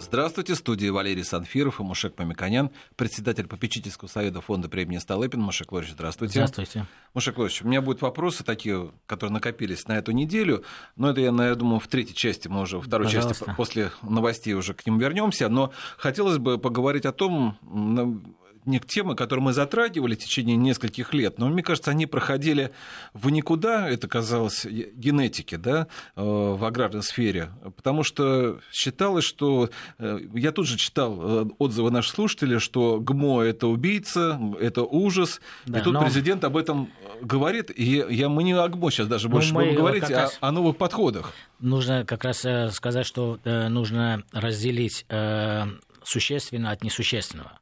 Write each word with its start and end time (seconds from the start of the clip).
Здравствуйте, 0.00 0.54
студии 0.54 0.88
Валерий 0.88 1.24
Санфиров 1.24 1.80
и 1.80 1.82
Мушек 1.82 2.16
Мамиканян, 2.18 2.70
председатель 2.94 3.48
попечительского 3.48 4.08
совета 4.08 4.40
фонда 4.40 4.68
премии 4.68 4.98
Столыпин. 4.98 5.40
Мушек 5.40 5.72
Лорич, 5.72 5.90
здравствуйте. 5.90 6.34
Здравствуйте. 6.34 6.86
Мушек 7.14 7.36
Лорич, 7.36 7.62
у 7.62 7.66
меня 7.66 7.82
будут 7.82 8.00
вопросы 8.02 8.44
такие, 8.44 8.92
которые 9.06 9.32
накопились 9.32 9.88
на 9.88 9.98
эту 9.98 10.12
неделю, 10.12 10.62
но 10.94 11.10
это 11.10 11.20
я, 11.20 11.32
я 11.32 11.54
думаю, 11.56 11.80
в 11.80 11.88
третьей 11.88 12.14
части, 12.14 12.46
мы 12.46 12.60
уже, 12.60 12.80
второй 12.80 13.08
Пожалуйста. 13.08 13.44
части 13.46 13.56
после 13.56 13.90
новостей 14.02 14.54
уже 14.54 14.72
к 14.72 14.86
ним 14.86 14.98
вернемся, 14.98 15.48
но 15.48 15.72
хотелось 15.96 16.38
бы 16.38 16.58
поговорить 16.58 17.04
о 17.04 17.12
том, 17.12 17.58
темы, 18.86 19.14
которые 19.14 19.44
мы 19.44 19.52
затрагивали 19.52 20.14
в 20.14 20.18
течение 20.18 20.56
нескольких 20.56 21.14
лет, 21.14 21.38
но 21.38 21.48
мне 21.48 21.62
кажется, 21.62 21.90
они 21.90 22.06
проходили 22.06 22.70
в 23.14 23.30
никуда, 23.30 23.88
это 23.88 24.08
казалось 24.08 24.66
генетики, 24.66 25.56
да, 25.56 25.86
э, 26.16 26.22
в 26.22 26.64
аграрной 26.64 27.02
сфере, 27.02 27.50
потому 27.76 28.02
что 28.02 28.60
считалось, 28.72 29.24
что 29.24 29.70
э, 29.98 30.20
я 30.34 30.52
тут 30.52 30.66
же 30.66 30.76
читал 30.76 31.18
э, 31.20 31.46
отзывы 31.58 31.90
наших 31.90 32.14
слушателей, 32.14 32.58
что 32.58 33.00
ГМО 33.00 33.42
это 33.42 33.66
убийца, 33.66 34.40
это 34.60 34.82
ужас, 34.82 35.40
да, 35.66 35.80
и 35.80 35.82
тут 35.82 35.94
но... 35.94 36.02
президент 36.02 36.44
об 36.44 36.56
этом 36.56 36.90
говорит, 37.20 37.70
и 37.74 38.04
я, 38.10 38.28
мы 38.28 38.42
не 38.42 38.52
о 38.52 38.68
ГМО 38.68 38.90
сейчас 38.90 39.06
даже 39.06 39.28
ну, 39.28 39.34
больше 39.34 39.52
будем 39.54 39.74
говорить, 39.74 40.10
а 40.10 40.30
о 40.40 40.52
новых 40.52 40.76
подходах. 40.76 41.32
Нужно 41.60 42.04
как 42.04 42.24
раз 42.24 42.44
сказать, 42.72 43.06
что 43.06 43.38
нужно 43.44 44.22
разделить 44.32 45.04
существенно 46.04 46.70
от 46.70 46.82
несущественного. 46.82 47.58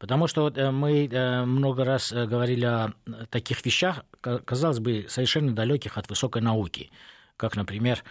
Потому 0.00 0.26
что 0.26 0.48
э, 0.48 0.70
мы 0.70 1.06
э, 1.06 1.44
много 1.44 1.84
раз 1.84 2.10
э, 2.10 2.26
говорили 2.26 2.64
о 2.64 2.94
таких 3.28 3.64
вещах, 3.66 4.02
казалось 4.22 4.80
бы, 4.80 5.04
совершенно 5.10 5.52
далеких 5.52 5.98
от 5.98 6.08
высокой 6.08 6.40
науки, 6.40 6.90
как, 7.36 7.54
например, 7.54 8.02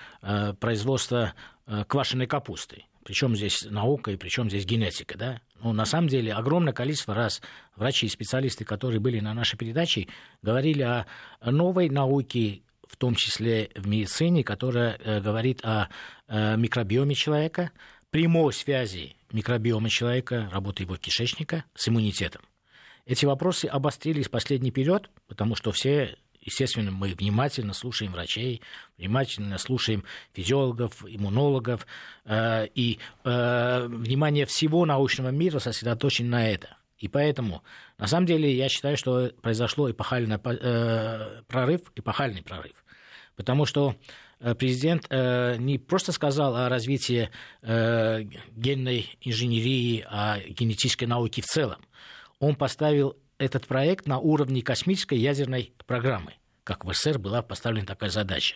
производство 0.60 1.34
квашеной 1.88 2.26
капусты. 2.26 2.86
Причем 3.04 3.36
здесь 3.36 3.64
наука 3.70 4.12
и 4.12 4.18
причем 4.18 4.50
здесь 4.50 4.66
генетика, 4.66 5.18
да? 5.18 5.42
Ну, 5.62 5.72
на 5.72 5.86
самом 5.86 6.08
деле, 6.08 6.34
огромное 6.34 6.74
количество 6.74 7.14
раз 7.14 7.42
врачи 7.76 8.08
и 8.08 8.10
специалисты, 8.10 8.66
которые 8.66 9.00
были 9.00 9.20
на 9.20 9.36
нашей 9.36 9.58
передаче, 9.58 10.08
говорили 10.42 10.82
о 10.82 11.06
новой 11.42 11.90
науке, 11.90 12.62
в 12.88 12.98
том 12.98 13.14
числе 13.14 13.70
в 13.76 13.88
медицине, 13.88 14.44
которая 14.44 15.22
говорит 15.22 15.64
о 15.64 15.90
микробиоме 16.28 17.14
человека, 17.14 17.70
прямой 18.10 18.52
связи 18.54 19.16
микробиома 19.32 19.90
человека, 19.90 20.50
работы 20.52 20.84
его 20.84 20.98
кишечника 20.98 21.64
с 21.76 21.88
иммунитетом. 21.88 22.42
Эти 23.06 23.26
вопросы 23.26 23.66
обострились 23.66 24.28
в 24.28 24.32
последний 24.32 24.72
период, 24.72 25.10
потому 25.28 25.56
что 25.56 25.72
все 25.72 26.16
естественно, 26.42 26.92
мы 26.92 27.14
внимательно 27.14 27.74
слушаем 27.74 28.12
врачей, 28.12 28.62
внимательно 28.98 29.58
слушаем 29.58 30.04
физиологов, 30.34 31.04
иммунологов, 31.08 31.86
э, 32.26 32.68
и 32.76 33.00
э, 33.24 33.88
внимание 33.88 34.46
всего 34.46 34.86
научного 34.86 35.30
мира 35.30 35.60
сосредоточено 35.60 36.30
на 36.30 36.50
это. 36.50 36.78
И 36.98 37.08
поэтому, 37.08 37.64
на 37.98 38.08
самом 38.08 38.26
деле, 38.26 38.54
я 38.54 38.68
считаю, 38.68 38.98
что 38.98 39.32
произошло 39.42 39.90
эпохальный 39.90 40.38
э, 40.38 41.42
прорыв, 41.48 41.82
эпохальный 41.96 42.44
прорыв. 42.44 42.84
Потому 43.36 43.66
что 43.66 43.96
президент 44.56 45.06
э, 45.10 45.58
не 45.58 45.78
просто 45.78 46.12
сказал 46.12 46.56
о 46.56 46.70
развитии 46.70 47.30
э, 47.62 48.24
генной 48.56 49.18
инженерии, 49.22 50.06
о 50.08 50.40
генетической 50.40 51.06
науке 51.06 51.42
в 51.42 51.46
целом. 51.46 51.82
Он 52.40 52.56
поставил 52.56 53.18
этот 53.38 53.68
проект 53.68 54.08
на 54.08 54.20
уровне 54.20 54.62
космической 54.62 55.18
ядерной 55.18 55.74
программы, 55.86 56.36
как 56.64 56.86
в 56.86 56.94
СССР 56.94 57.20
была 57.20 57.42
поставлена 57.42 57.86
такая 57.86 58.10
задача. 58.10 58.56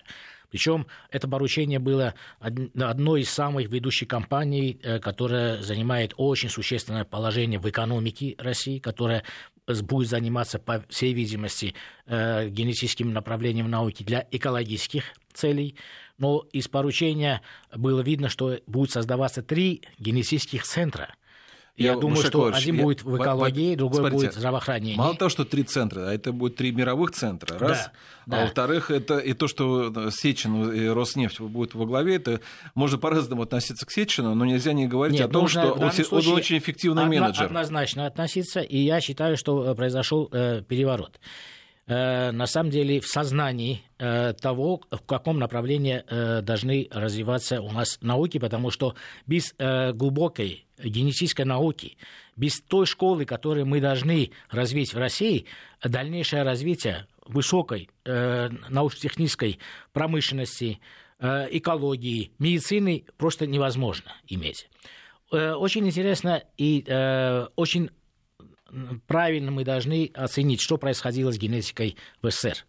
Причем 0.49 0.85
это 1.09 1.27
поручение 1.27 1.79
было 1.79 2.13
одной 2.39 3.21
из 3.21 3.29
самых 3.29 3.69
ведущих 3.69 4.07
компаний, 4.07 4.79
которая 5.01 5.63
занимает 5.63 6.13
очень 6.15 6.49
существенное 6.49 7.05
положение 7.05 7.59
в 7.59 7.67
экономике 7.67 8.35
России, 8.37 8.77
которая 8.77 9.23
будет 9.65 10.09
заниматься, 10.09 10.59
по 10.59 10.85
всей 10.89 11.13
видимости, 11.13 11.73
генетическим 12.05 13.13
направлением 13.13 13.67
науки 13.67 14.03
для 14.03 14.27
экологических 14.29 15.05
целей, 15.33 15.75
но 16.17 16.45
из 16.51 16.67
поручения 16.67 17.41
было 17.75 18.01
видно, 18.01 18.29
что 18.29 18.59
будет 18.67 18.91
создаваться 18.91 19.41
три 19.41 19.81
генетических 19.99 20.63
центра– 20.63 21.15
я, 21.75 21.93
я 21.93 21.97
думаю, 21.97 22.23
что 22.23 22.53
один 22.53 22.75
я, 22.75 22.83
будет 22.83 23.03
в 23.03 23.17
экологии, 23.17 23.71
я, 23.71 23.77
другой 23.77 24.01
смотрите, 24.01 24.25
будет 24.25 24.35
в 24.35 24.37
здравоохранении. 24.37 24.95
Мало 24.95 25.15
того, 25.15 25.29
что 25.29 25.43
три 25.43 25.63
центра, 25.63 26.07
а 26.07 26.13
это 26.13 26.31
будет 26.31 26.55
три 26.55 26.71
мировых 26.71 27.11
центра. 27.11 27.57
Раз. 27.57 27.89
Да, 28.27 28.37
а 28.37 28.39
да. 28.39 28.43
во-вторых, 28.43 28.91
это 28.91 29.17
и 29.17 29.33
то, 29.33 29.47
что 29.47 30.11
Сечин 30.11 30.71
и 30.71 30.87
Роснефть 30.87 31.39
будут 31.39 31.73
во 31.73 31.87
главе, 31.87 32.17
это 32.17 32.41
можно 32.75 32.99
по-разному 32.99 33.41
относиться 33.41 33.87
к 33.87 33.91
Сечину, 33.91 34.35
но 34.35 34.45
нельзя 34.45 34.73
не 34.73 34.87
говорить 34.87 35.17
Нет, 35.17 35.29
о 35.29 35.33
том, 35.33 35.47
что 35.47 35.73
он, 35.73 35.81
он 35.81 36.27
очень 36.33 36.59
эффективный 36.59 37.03
одно, 37.03 37.19
менеджер. 37.19 37.45
Однозначно 37.45 38.05
относиться, 38.05 38.59
и 38.59 38.77
я 38.77 39.01
считаю, 39.01 39.35
что 39.35 39.73
произошел 39.73 40.29
э, 40.31 40.61
переворот. 40.61 41.19
Э, 41.85 42.31
на 42.31 42.47
самом 42.47 42.69
деле 42.69 43.01
в 43.01 43.07
сознании 43.07 43.83
э, 43.99 44.33
того, 44.33 44.81
в 44.89 45.01
каком 45.01 45.37
направлении 45.37 46.03
э, 46.07 46.41
должны 46.41 46.87
развиваться 46.91 47.61
у 47.61 47.71
нас 47.71 47.97
науки, 48.01 48.37
потому 48.37 48.71
что 48.71 48.95
без 49.27 49.53
глубокой 49.93 50.65
генетической 50.81 51.43
науки, 51.43 51.97
без 52.37 52.61
той 52.61 52.85
школы, 52.85 53.25
которую 53.25 53.65
мы 53.65 53.81
должны 53.81 54.31
развить 54.49 54.93
в 54.93 54.97
России, 54.97 55.45
дальнейшее 55.83 56.43
развитие 56.43 57.07
высокой 57.25 57.89
научно-технической 58.05 59.59
промышленности, 59.93 60.79
экологии, 61.19 62.31
медицины 62.39 63.05
просто 63.17 63.47
невозможно 63.47 64.11
иметь. 64.27 64.69
Очень 65.31 65.87
интересно 65.87 66.43
и 66.57 66.83
очень 67.55 67.91
правильно 69.07 69.51
мы 69.51 69.63
должны 69.63 70.11
оценить, 70.13 70.61
что 70.61 70.77
происходило 70.77 71.31
с 71.31 71.37
генетикой 71.37 71.95
в 72.21 72.29
СССР. 72.29 72.65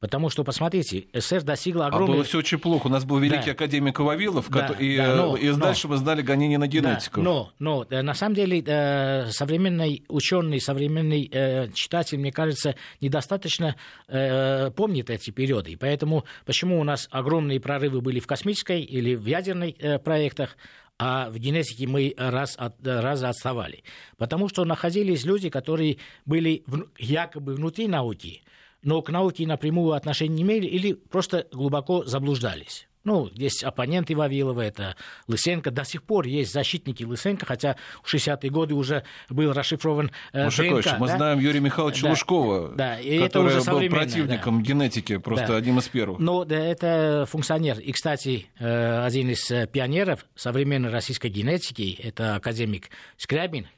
Потому 0.00 0.30
что, 0.30 0.44
посмотрите, 0.44 1.06
СССР 1.12 1.42
достигла 1.42 1.86
огромной... 1.86 2.08
А 2.08 2.14
было 2.16 2.24
все 2.24 2.38
очень 2.38 2.58
плохо. 2.58 2.86
У 2.86 2.90
нас 2.90 3.04
был 3.04 3.18
великий 3.18 3.46
да. 3.46 3.52
академик 3.52 3.98
Вавилов, 3.98 4.48
да, 4.48 4.68
и, 4.78 4.96
да, 4.96 5.16
но, 5.16 5.36
и 5.36 5.52
дальше 5.52 5.88
но, 5.88 5.94
мы 5.94 5.98
знали 5.98 6.22
гонение 6.22 6.56
на 6.58 6.68
генетику. 6.68 7.20
Да, 7.20 7.24
но, 7.24 7.52
но 7.58 7.86
э, 7.90 8.02
на 8.02 8.14
самом 8.14 8.36
деле 8.36 8.62
э, 8.64 9.30
современный 9.30 10.04
ученый, 10.08 10.60
современный 10.60 11.28
э, 11.32 11.68
читатель, 11.72 12.18
мне 12.18 12.30
кажется, 12.30 12.76
недостаточно 13.00 13.74
помнит 14.06 15.10
эти 15.10 15.30
периоды. 15.30 15.72
И 15.72 15.76
поэтому 15.76 16.24
почему 16.46 16.80
у 16.80 16.84
нас 16.84 17.08
огромные 17.10 17.60
прорывы 17.60 18.00
были 18.00 18.20
в 18.20 18.26
космической 18.26 18.82
или 18.82 19.14
в 19.14 19.26
ядерной 19.26 19.76
проектах, 20.04 20.56
а 20.98 21.30
в 21.30 21.38
генетике 21.38 21.86
мы 21.86 22.14
раз 22.16 22.56
от, 22.58 22.74
раза 22.84 23.28
отставали. 23.28 23.84
Потому 24.16 24.48
что 24.48 24.64
находились 24.64 25.24
люди, 25.24 25.48
которые 25.48 25.98
были 26.26 26.64
в, 26.66 26.88
якобы 26.98 27.54
внутри 27.54 27.86
науки, 27.86 28.42
но 28.82 29.00
к 29.02 29.10
науке 29.10 29.46
напрямую 29.46 29.92
отношения 29.92 30.34
не 30.34 30.42
имели 30.42 30.66
или 30.66 30.92
просто 30.94 31.46
глубоко 31.52 32.04
заблуждались. 32.04 32.87
Ну, 33.08 33.30
есть 33.32 33.64
оппоненты 33.64 34.14
Вавилова, 34.14 34.60
это 34.60 34.94
Лысенко. 35.28 35.70
До 35.70 35.82
сих 35.84 36.02
пор 36.02 36.26
есть 36.26 36.52
защитники 36.52 37.04
Лысенко, 37.04 37.46
хотя 37.46 37.76
в 38.02 38.14
60-е 38.14 38.50
годы 38.50 38.74
уже 38.74 39.02
был 39.30 39.54
расшифрован 39.54 40.10
э, 40.34 40.50
ДНК. 40.50 40.98
Мы 40.98 41.06
да? 41.06 41.16
знаем 41.16 41.38
Юрия 41.38 41.60
Михайловича 41.60 42.02
да, 42.02 42.10
Лужкова, 42.10 42.74
да, 42.76 43.00
и 43.00 43.18
который 43.20 43.54
это 43.54 43.60
уже 43.60 43.70
был 43.70 43.88
противником 43.88 44.62
да. 44.62 44.68
генетики, 44.68 45.16
просто 45.16 45.46
да. 45.46 45.56
одним 45.56 45.78
из 45.78 45.88
первых. 45.88 46.18
Ну, 46.18 46.44
да, 46.44 46.58
это 46.58 47.24
функционер. 47.26 47.78
И, 47.78 47.92
кстати, 47.92 48.48
э, 48.58 49.02
один 49.02 49.30
из 49.30 49.50
э, 49.50 49.66
пионеров 49.66 50.26
современной 50.34 50.90
российской 50.90 51.28
генетики, 51.28 51.98
это 52.02 52.34
академик 52.34 52.90
Скрябин, 53.16 53.68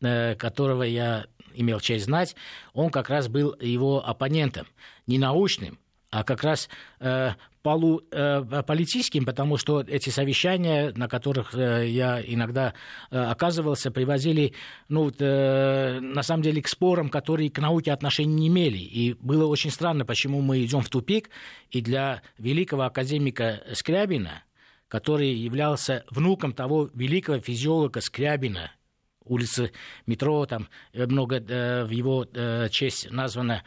э, 0.00 0.36
которого 0.36 0.84
я 0.84 1.26
имел 1.54 1.80
честь 1.80 2.04
знать, 2.04 2.36
он 2.72 2.90
как 2.90 3.10
раз 3.10 3.26
был 3.26 3.56
его 3.60 4.08
оппонентом, 4.08 4.68
не 5.08 5.18
научным, 5.18 5.76
а 6.10 6.24
как 6.24 6.42
раз 6.42 6.68
э, 7.00 7.32
полу, 7.62 8.02
э, 8.12 8.62
политическим, 8.64 9.24
потому 9.24 9.56
что 9.56 9.80
эти 9.80 10.10
совещания, 10.10 10.92
на 10.94 11.08
которых 11.08 11.54
э, 11.54 11.88
я 11.88 12.22
иногда 12.24 12.74
э, 13.10 13.18
оказывался, 13.18 13.90
привозили, 13.90 14.52
ну, 14.88 15.10
э, 15.10 15.98
на 16.00 16.22
самом 16.22 16.42
деле, 16.42 16.62
к 16.62 16.68
спорам, 16.68 17.08
которые 17.08 17.50
к 17.50 17.58
науке 17.58 17.92
отношения 17.92 18.34
не 18.34 18.48
имели. 18.48 18.78
И 18.78 19.14
было 19.14 19.46
очень 19.46 19.70
странно, 19.70 20.04
почему 20.04 20.40
мы 20.42 20.64
идем 20.64 20.80
в 20.80 20.88
тупик. 20.88 21.28
И 21.70 21.80
для 21.80 22.22
великого 22.38 22.82
академика 22.84 23.62
Скрябина, 23.72 24.44
который 24.88 25.34
являлся 25.34 26.04
внуком 26.10 26.52
того 26.52 26.88
великого 26.94 27.40
физиолога 27.40 28.00
Скрябина, 28.00 28.70
улицы 29.26 29.72
метро, 30.06 30.46
там 30.46 30.68
э, 30.92 31.06
много 31.06 31.36
э, 31.36 31.84
в 31.84 31.90
его 31.90 32.26
э, 32.32 32.68
честь 32.70 33.10
названо 33.10 33.62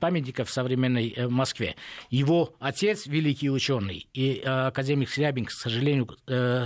памятников 0.00 0.48
в 0.48 0.52
современной 0.52 1.14
Москве. 1.28 1.76
Его 2.10 2.56
отец, 2.58 3.06
великий 3.06 3.48
ученый, 3.48 4.08
и 4.12 4.42
академик 4.44 5.08
Слябин, 5.08 5.44
к 5.44 5.52
сожалению, 5.52 6.08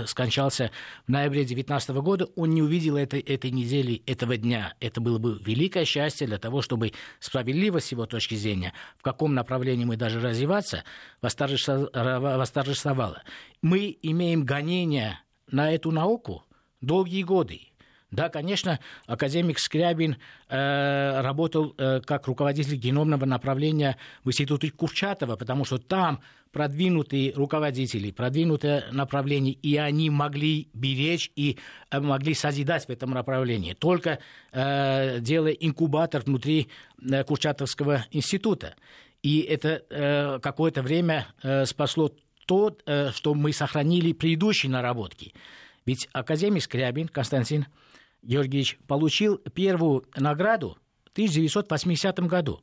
скончался 0.07 0.71
в 1.05 1.11
ноябре 1.11 1.41
2019 1.41 1.91
года. 1.97 2.27
Он 2.35 2.49
не 2.49 2.63
увидел 2.63 2.97
этой, 2.97 3.19
этой 3.19 3.51
недели, 3.51 4.01
этого 4.07 4.35
дня. 4.35 4.73
Это 4.79 4.99
было 4.99 5.19
бы 5.19 5.39
великое 5.45 5.85
счастье 5.85 6.25
для 6.25 6.39
того, 6.39 6.63
чтобы 6.63 6.93
справедливость 7.19 7.91
его 7.91 8.07
точки 8.07 8.33
зрения, 8.33 8.73
в 8.97 9.03
каком 9.03 9.35
направлении 9.35 9.85
мы 9.85 9.95
даже 9.95 10.19
развиваться, 10.19 10.83
восторжествовала. 11.21 13.21
Мы 13.61 13.95
имеем 14.01 14.43
гонение 14.43 15.19
на 15.51 15.71
эту 15.71 15.91
науку 15.91 16.43
долгие 16.85 17.23
годы. 17.23 17.61
Да, 18.13 18.29
конечно, 18.29 18.79
академик 19.07 19.57
Скрябин 19.57 20.17
э, 20.47 21.21
работал 21.21 21.73
э, 21.79 21.99
как 22.01 22.27
руководитель 22.27 22.75
геномного 22.75 23.25
направления 23.25 23.97
в 24.23 24.29
институте 24.29 24.69
Курчатова, 24.69 25.35
потому 25.35 25.65
что 25.65 25.79
там 25.79 26.21
продвинутые 26.51 27.33
руководители, 27.33 28.11
продвинутое 28.11 28.85
направление, 28.91 29.53
и 29.55 29.77
они 29.77 30.11
могли 30.11 30.69
беречь 30.75 31.31
и 31.35 31.57
э, 31.89 31.99
могли 31.99 32.35
созидать 32.35 32.85
в 32.85 32.91
этом 32.91 33.09
направлении, 33.09 33.73
только 33.73 34.19
э, 34.51 35.19
делая 35.19 35.53
инкубатор 35.53 36.21
внутри 36.21 36.69
э, 37.01 37.23
Курчатовского 37.23 38.05
института. 38.11 38.75
И 39.23 39.39
это 39.39 39.81
э, 39.89 40.39
какое-то 40.39 40.83
время 40.83 41.25
э, 41.41 41.65
спасло 41.65 42.11
то, 42.45 42.77
э, 42.85 43.09
что 43.11 43.33
мы 43.33 43.53
сохранили 43.53 44.13
предыдущие 44.13 44.71
наработки. 44.71 45.33
Ведь 45.85 46.09
академик 46.13 46.63
Скрябин 46.63 47.07
Константин 47.07 47.67
Георгиевич 48.21 48.77
получил 48.87 49.37
первую 49.37 50.05
награду 50.15 50.77
в 51.05 51.11
1980 51.11 52.19
году. 52.21 52.61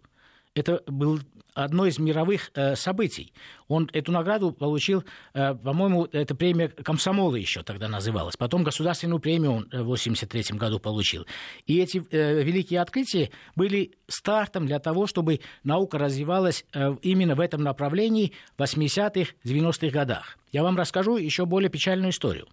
Это 0.55 0.83
был 0.87 1.21
одно 1.55 1.87
из 1.87 1.99
мировых 1.99 2.51
э, 2.55 2.75
событий. 2.77 3.33
Он 3.69 3.89
эту 3.93 4.13
награду 4.13 4.53
получил, 4.53 5.05
э, 5.35 5.55
по-моему, 5.55 6.09
это 6.13 6.35
премия 6.35 6.69
комсомола 6.69 7.37
еще 7.37 7.63
тогда 7.63 7.89
называлась. 7.89 8.37
Потом 8.37 8.65
государственную 8.65 9.21
премию 9.21 9.53
он 9.53 9.63
в 9.65 9.93
1983 9.93 10.59
году 10.59 10.79
получил. 10.79 11.27
И 11.67 11.79
эти 11.79 12.03
э, 12.11 12.43
великие 12.43 12.81
открытия 12.81 13.31
были 13.57 13.93
стартом 14.09 14.67
для 14.67 14.79
того, 14.79 15.07
чтобы 15.07 15.41
наука 15.63 15.99
развивалась 15.99 16.65
э, 16.73 16.97
именно 17.03 17.35
в 17.35 17.41
этом 17.41 17.63
направлении 17.63 18.33
в 18.57 18.63
80-х, 18.63 19.33
90-х 19.45 19.91
годах. 19.91 20.39
Я 20.53 20.63
вам 20.63 20.77
расскажу 20.77 21.17
еще 21.17 21.47
более 21.47 21.71
печальную 21.71 22.11
историю. 22.11 22.49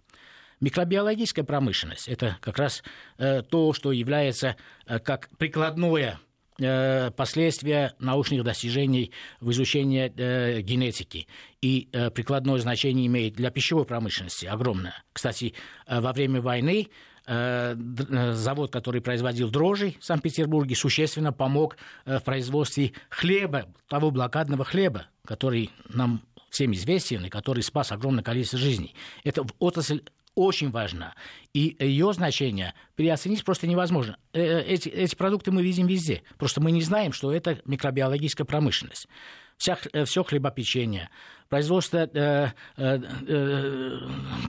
Микробиологическая 0.60 1.44
промышленность– 1.44 2.08
это 2.08 2.36
как 2.40 2.58
раз 2.58 2.82
э, 3.18 3.42
то, 3.42 3.72
что 3.72 3.92
является 3.92 4.56
э, 4.86 4.98
как 4.98 5.28
прикладное 5.38 6.18
э, 6.60 7.10
последствия 7.12 7.94
научных 8.00 8.42
достижений 8.42 9.12
в 9.40 9.50
изучении 9.52 10.12
э, 10.16 10.60
генетики. 10.60 11.28
И 11.62 11.88
э, 11.92 12.10
прикладное 12.10 12.58
значение 12.58 13.06
имеет 13.06 13.34
для 13.34 13.50
пищевой 13.50 13.84
промышленности 13.84 14.46
огромное. 14.46 14.94
Кстати, 15.12 15.54
э, 15.86 16.00
во 16.00 16.12
время 16.12 16.40
войны 16.40 16.88
завод, 17.30 18.72
который 18.72 19.02
производил 19.02 19.50
дрожжи 19.50 19.96
в 20.00 20.04
Санкт-Петербурге, 20.06 20.74
существенно 20.74 21.30
помог 21.30 21.76
в 22.06 22.20
производстве 22.20 22.92
хлеба, 23.10 23.66
того 23.86 24.10
блокадного 24.10 24.64
хлеба, 24.64 25.08
который 25.26 25.68
нам 25.90 26.22
всем 26.48 26.72
известен 26.72 27.26
и 27.26 27.28
который 27.28 27.62
спас 27.62 27.92
огромное 27.92 28.24
количество 28.24 28.58
жизней. 28.58 28.94
Это 29.24 29.44
отрасль 29.58 30.00
очень 30.38 30.70
важна. 30.70 31.14
И 31.52 31.76
ее 31.80 32.12
значение 32.12 32.74
переоценить 32.94 33.44
просто 33.44 33.66
невозможно. 33.66 34.16
Э, 34.32 34.40
э, 34.40 34.62
эти, 34.62 34.88
эти 34.88 35.16
продукты 35.16 35.50
мы 35.50 35.62
видим 35.62 35.86
везде. 35.88 36.22
Просто 36.38 36.60
мы 36.60 36.70
не 36.70 36.82
знаем, 36.82 37.12
что 37.12 37.32
это 37.32 37.58
микробиологическая 37.64 38.46
промышленность. 38.46 39.08
Вся, 39.56 39.76
э, 39.92 40.04
все 40.04 40.22
хлебопечение, 40.22 41.10
производство 41.48 42.08
э, 42.14 42.52
э, 42.76 42.98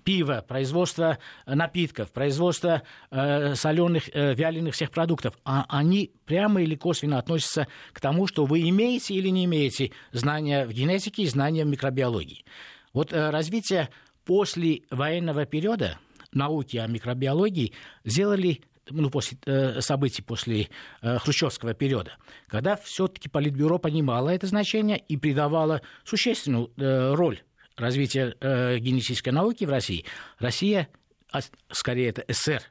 пива, 0.03 0.45
производство 0.47 1.17
напитков, 1.47 2.11
производство 2.11 2.83
э, 3.09 3.55
соленых, 3.55 4.09
э, 4.13 4.35
вяленых 4.35 4.75
всех 4.75 4.91
продуктов, 4.91 5.33
а 5.43 5.65
они 5.69 6.11
прямо 6.25 6.61
или 6.61 6.75
косвенно 6.75 7.17
относятся 7.17 7.67
к 7.93 7.99
тому, 7.99 8.27
что 8.27 8.45
вы 8.45 8.69
имеете 8.69 9.15
или 9.15 9.29
не 9.29 9.45
имеете 9.45 9.91
знания 10.11 10.67
в 10.67 10.71
генетике 10.71 11.23
и 11.23 11.27
знания 11.27 11.65
в 11.65 11.67
микробиологии. 11.67 12.45
Вот 12.93 13.11
э, 13.11 13.29
развитие 13.31 13.89
после 14.29 14.83
военного 14.91 15.47
периода 15.47 15.97
науки 16.31 16.77
о 16.77 16.85
микробиологии 16.85 17.73
сделали 18.05 18.61
ну, 18.91 19.09
после 19.09 19.39
э, 19.47 19.81
событий 19.81 20.21
после 20.21 20.69
э, 21.01 21.17
хрущевского 21.17 21.73
периода, 21.73 22.11
когда 22.47 22.75
все-таки 22.75 23.27
Политбюро 23.27 23.79
понимало 23.79 24.29
это 24.29 24.45
значение 24.45 24.99
и 24.99 25.17
придавало 25.17 25.81
существенную 26.03 26.71
э, 26.77 27.15
роль 27.15 27.41
развития 27.75 28.35
э, 28.39 28.77
генетической 28.77 29.29
науки 29.29 29.65
в 29.65 29.71
России, 29.71 30.05
Россия, 30.37 30.89
а 31.31 31.39
скорее 31.71 32.09
это 32.09 32.23
СССР, 32.27 32.61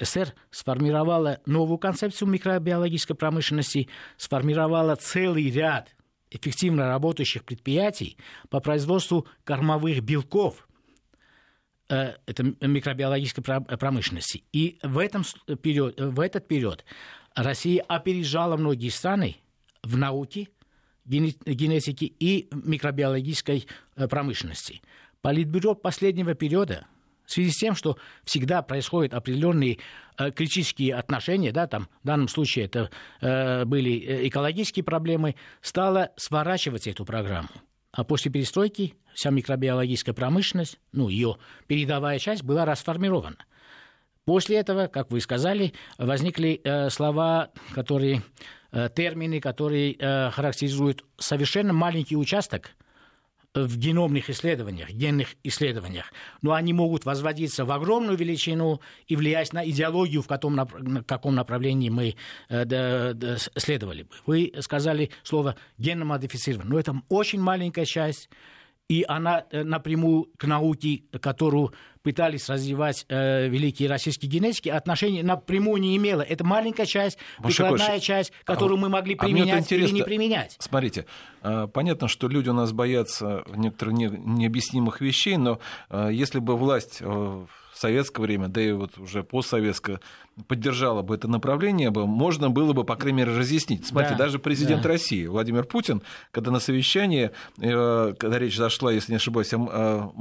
СССР 0.00 0.34
сформировала 0.50 1.38
новую 1.46 1.78
концепцию 1.78 2.30
микробиологической 2.30 3.14
промышленности, 3.14 3.88
сформировала 4.16 4.96
целый 4.96 5.48
ряд 5.52 5.94
эффективно 6.32 6.88
работающих 6.88 7.44
предприятий 7.44 8.16
по 8.50 8.58
производству 8.58 9.28
кормовых 9.44 10.00
белков– 10.00 10.65
это 11.88 12.42
микробиологической 12.60 13.44
промышленности. 13.44 14.42
И 14.52 14.78
в, 14.82 14.98
этом 14.98 15.24
период, 15.62 16.00
в 16.00 16.20
этот 16.20 16.48
период 16.48 16.84
Россия 17.34 17.84
опережала 17.86 18.56
многие 18.56 18.88
страны 18.88 19.36
в 19.82 19.96
науке, 19.96 20.48
генетике 21.04 22.06
и 22.06 22.48
микробиологической 22.50 23.66
э, 23.96 24.08
промышленности. 24.08 24.82
Политбюро 25.22 25.74
последнего 25.74 26.34
периода 26.34 26.86
в 27.24 27.32
связи 27.32 27.50
с 27.50 27.56
тем, 27.56 27.74
что 27.74 27.96
всегда 28.24 28.62
происходят 28.62 29.14
определенные 29.14 29.78
э, 30.18 30.30
критические 30.30 30.94
отношения, 30.94 31.52
да, 31.52 31.66
там, 31.66 31.88
в 32.02 32.06
данном 32.06 32.28
случае 32.28 32.66
это 32.66 32.90
э, 33.20 33.64
были 33.64 34.28
экологические 34.28 34.84
проблемы, 34.84 35.36
стало 35.60 36.10
сворачивать 36.16 36.86
эту 36.86 37.04
программу. 37.04 37.48
А 37.96 38.04
после 38.04 38.30
перестройки 38.30 38.94
вся 39.14 39.30
микробиологическая 39.30 40.14
промышленность, 40.14 40.78
ну, 40.92 41.08
ее 41.08 41.38
передовая 41.66 42.18
часть 42.18 42.42
была 42.42 42.66
расформирована. 42.66 43.38
После 44.26 44.58
этого, 44.58 44.86
как 44.86 45.10
вы 45.10 45.20
сказали, 45.20 45.72
возникли 45.96 46.60
э, 46.62 46.90
слова, 46.90 47.50
которые, 47.74 48.22
э, 48.70 48.90
термины, 48.94 49.40
которые 49.40 49.96
э, 49.98 50.30
характеризуют 50.30 51.04
совершенно 51.16 51.72
маленький 51.72 52.16
участок– 52.16 52.70
в 53.64 53.76
геномных 53.78 54.30
исследованиях, 54.30 54.90
генных 54.90 55.34
исследованиях, 55.42 56.12
но 56.42 56.52
они 56.52 56.72
могут 56.72 57.04
возводиться 57.04 57.64
в 57.64 57.72
огромную 57.72 58.16
величину 58.16 58.80
и 59.06 59.16
влиять 59.16 59.52
на 59.52 59.68
идеологию, 59.68 60.22
в 60.22 60.26
каком, 60.26 60.54
на 60.54 60.66
каком 61.04 61.34
направлении 61.34 61.88
мы 61.88 62.16
э, 62.48 63.36
следовали 63.56 64.02
бы. 64.02 64.10
Вы 64.26 64.52
сказали 64.60 65.10
слово 65.22 65.56
генно-модифицировано, 65.78 66.70
но 66.70 66.78
это 66.78 67.00
очень 67.08 67.40
маленькая 67.40 67.86
часть 67.86 68.28
и 68.88 69.04
она 69.06 69.44
э, 69.50 69.64
напрямую 69.64 70.28
к 70.36 70.44
науке, 70.44 71.02
которую 71.20 71.72
пытались 72.02 72.48
развивать 72.48 73.04
э, 73.08 73.48
великие 73.48 73.88
российские 73.88 74.30
генетики, 74.30 74.68
отношения 74.68 75.24
напрямую 75.24 75.80
не 75.82 75.96
имела. 75.96 76.22
Это 76.22 76.44
маленькая 76.44 76.86
часть, 76.86 77.18
прикладная 77.42 77.98
часть, 77.98 78.32
а 78.44 78.54
которую 78.54 78.78
а, 78.78 78.82
мы 78.82 78.88
могли 78.88 79.16
применять 79.16 79.70
а 79.72 79.74
или 79.74 79.90
не 79.90 80.02
применять. 80.02 80.56
Смотрите, 80.60 81.06
э, 81.42 81.66
понятно, 81.72 82.06
что 82.06 82.28
люди 82.28 82.48
у 82.48 82.52
нас 82.52 82.72
боятся 82.72 83.42
некоторых 83.48 83.94
необъяснимых 83.94 85.00
вещей, 85.00 85.36
но 85.36 85.58
э, 85.90 86.10
если 86.12 86.38
бы 86.38 86.56
власть 86.56 87.00
в 87.00 87.48
советское 87.74 88.22
время, 88.22 88.48
да 88.48 88.60
и 88.60 88.72
вот 88.72 88.96
уже 88.98 89.24
постсоветское, 89.24 90.00
поддержала 90.48 91.02
бы 91.02 91.14
это 91.14 91.28
направление, 91.28 91.90
бы, 91.90 92.06
можно 92.06 92.50
было 92.50 92.72
бы, 92.72 92.84
по 92.84 92.96
крайней 92.96 93.18
мере, 93.18 93.32
разъяснить. 93.32 93.86
Смотрите, 93.86 94.16
да, 94.16 94.24
даже 94.24 94.38
президент 94.38 94.82
да. 94.82 94.90
России 94.90 95.26
Владимир 95.26 95.64
Путин, 95.64 96.02
когда 96.30 96.50
на 96.50 96.60
совещании, 96.60 97.30
э, 97.58 98.14
когда 98.18 98.38
речь 98.38 98.56
зашла, 98.56 98.92
если 98.92 99.12
не 99.12 99.16
ошибаюсь, 99.16 99.52
о 99.54 100.12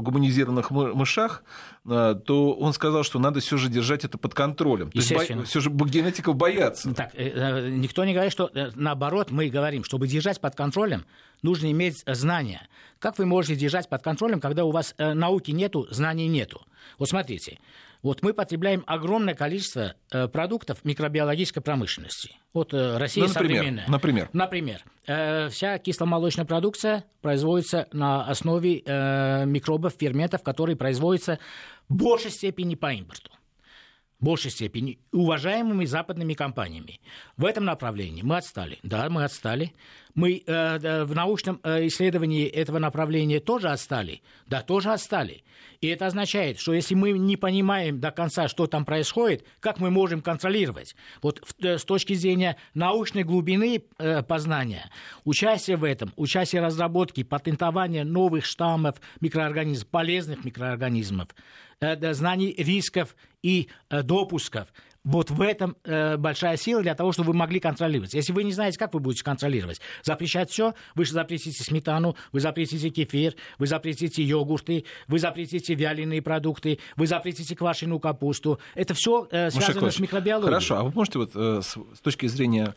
гуманизированных 0.00 0.70
мышах, 0.70 1.42
э, 1.84 2.14
то 2.24 2.52
он 2.54 2.72
сказал, 2.72 3.02
что 3.02 3.18
надо 3.18 3.40
все 3.40 3.56
же 3.56 3.68
держать 3.68 4.04
это 4.04 4.16
под 4.16 4.34
контролем. 4.34 4.90
То 4.90 4.98
есть 4.98 5.12
все 5.48 5.60
же 5.60 5.70
генетиков 5.70 6.36
боятся. 6.36 6.94
Так, 6.94 7.10
э, 7.14 7.68
никто 7.68 8.04
не 8.04 8.12
говорит, 8.12 8.32
что 8.32 8.50
наоборот, 8.76 9.30
мы 9.30 9.48
говорим, 9.48 9.82
чтобы 9.82 10.06
держать 10.06 10.40
под 10.40 10.54
контролем, 10.54 11.04
нужно 11.42 11.70
иметь 11.72 12.04
знания. 12.06 12.68
Как 13.00 13.18
вы 13.18 13.26
можете 13.26 13.56
держать 13.56 13.88
под 13.88 14.02
контролем, 14.02 14.40
когда 14.40 14.64
у 14.64 14.70
вас 14.70 14.94
науки 14.98 15.50
нету, 15.50 15.86
знаний 15.90 16.28
нету? 16.28 16.62
Вот 16.98 17.08
смотрите, 17.08 17.58
вот 18.04 18.22
мы 18.22 18.34
потребляем 18.34 18.84
огромное 18.86 19.34
количество 19.34 19.94
э, 20.12 20.28
продуктов 20.28 20.84
микробиологической 20.84 21.62
промышленности. 21.62 22.36
Вот 22.52 22.74
э, 22.74 22.98
Россия 22.98 23.24
ну, 23.24 23.28
например, 23.30 23.56
современная. 23.56 23.84
Например? 23.88 24.30
Например, 24.34 24.84
э, 25.06 25.48
вся 25.48 25.78
кисломолочная 25.78 26.44
продукция 26.44 27.04
производится 27.22 27.88
на 27.92 28.26
основе 28.26 28.82
микробов, 29.46 29.94
ферментов, 29.98 30.42
которые 30.42 30.76
производятся 30.76 31.38
в 31.88 31.94
большей 31.96 32.30
степени 32.30 32.74
по 32.74 32.92
импорту 32.92 33.32
в 34.20 34.24
большей 34.24 34.50
степени 34.50 34.98
уважаемыми 35.12 35.84
западными 35.84 36.34
компаниями. 36.34 37.00
В 37.36 37.44
этом 37.44 37.64
направлении 37.64 38.22
мы 38.22 38.36
отстали. 38.36 38.78
Да, 38.82 39.08
мы 39.10 39.24
отстали. 39.24 39.74
Мы 40.14 40.42
э, 40.46 41.04
в 41.04 41.14
научном 41.14 41.60
э, 41.64 41.86
исследовании 41.88 42.46
этого 42.46 42.78
направления 42.78 43.40
тоже 43.40 43.68
отстали? 43.68 44.22
Да, 44.46 44.62
тоже 44.62 44.92
отстали. 44.92 45.42
И 45.80 45.88
это 45.88 46.06
означает, 46.06 46.58
что 46.58 46.72
если 46.72 46.94
мы 46.94 47.12
не 47.12 47.36
понимаем 47.36 48.00
до 48.00 48.10
конца, 48.10 48.48
что 48.48 48.66
там 48.66 48.84
происходит, 48.84 49.44
как 49.60 49.80
мы 49.80 49.90
можем 49.90 50.22
контролировать? 50.22 50.94
Вот 51.20 51.42
э, 51.60 51.78
с 51.78 51.84
точки 51.84 52.14
зрения 52.14 52.56
научной 52.74 53.24
глубины 53.24 53.82
э, 53.98 54.22
познания, 54.22 54.90
участие 55.24 55.76
в 55.76 55.84
этом, 55.84 56.12
участие 56.16 56.62
в 56.62 56.66
разработке, 56.66 57.24
патентование 57.24 58.04
новых 58.04 58.44
штаммов 58.44 59.00
микроорганизмов, 59.20 59.88
полезных 59.88 60.44
микроорганизмов, 60.44 61.28
знаний 62.12 62.54
рисков 62.56 63.16
и 63.42 63.68
э, 63.90 64.02
допусков, 64.02 64.68
вот 65.04 65.30
в 65.30 65.40
этом 65.42 65.76
э, 65.84 66.16
большая 66.16 66.56
сила 66.56 66.82
для 66.82 66.94
того, 66.94 67.12
чтобы 67.12 67.32
вы 67.32 67.36
могли 67.36 67.60
контролировать. 67.60 68.14
Если 68.14 68.32
вы 68.32 68.42
не 68.42 68.52
знаете, 68.52 68.78
как 68.78 68.94
вы 68.94 69.00
будете 69.00 69.22
контролировать, 69.22 69.80
запрещать 70.02 70.50
все, 70.50 70.74
вы 70.94 71.04
же 71.04 71.12
запретите 71.12 71.62
сметану, 71.62 72.16
вы 72.32 72.40
запретите 72.40 72.88
кефир, 72.88 73.34
вы 73.58 73.66
запретите 73.66 74.22
йогурты, 74.22 74.84
вы 75.06 75.18
запретите 75.18 75.74
вяленые 75.74 76.22
продукты, 76.22 76.78
вы 76.96 77.06
запретите 77.06 77.54
квашеную 77.54 78.00
капусту. 78.00 78.58
Это 78.74 78.94
все 78.94 79.28
э, 79.30 79.50
связано 79.50 79.74
Мушакович, 79.74 79.94
с 79.94 80.00
микробиологией. 80.00 80.48
Хорошо, 80.48 80.76
а 80.76 80.84
вы 80.84 80.92
можете 80.94 81.18
вот 81.18 81.32
э, 81.34 81.60
с, 81.62 81.76
с 81.76 82.00
точки 82.00 82.26
зрения 82.26 82.74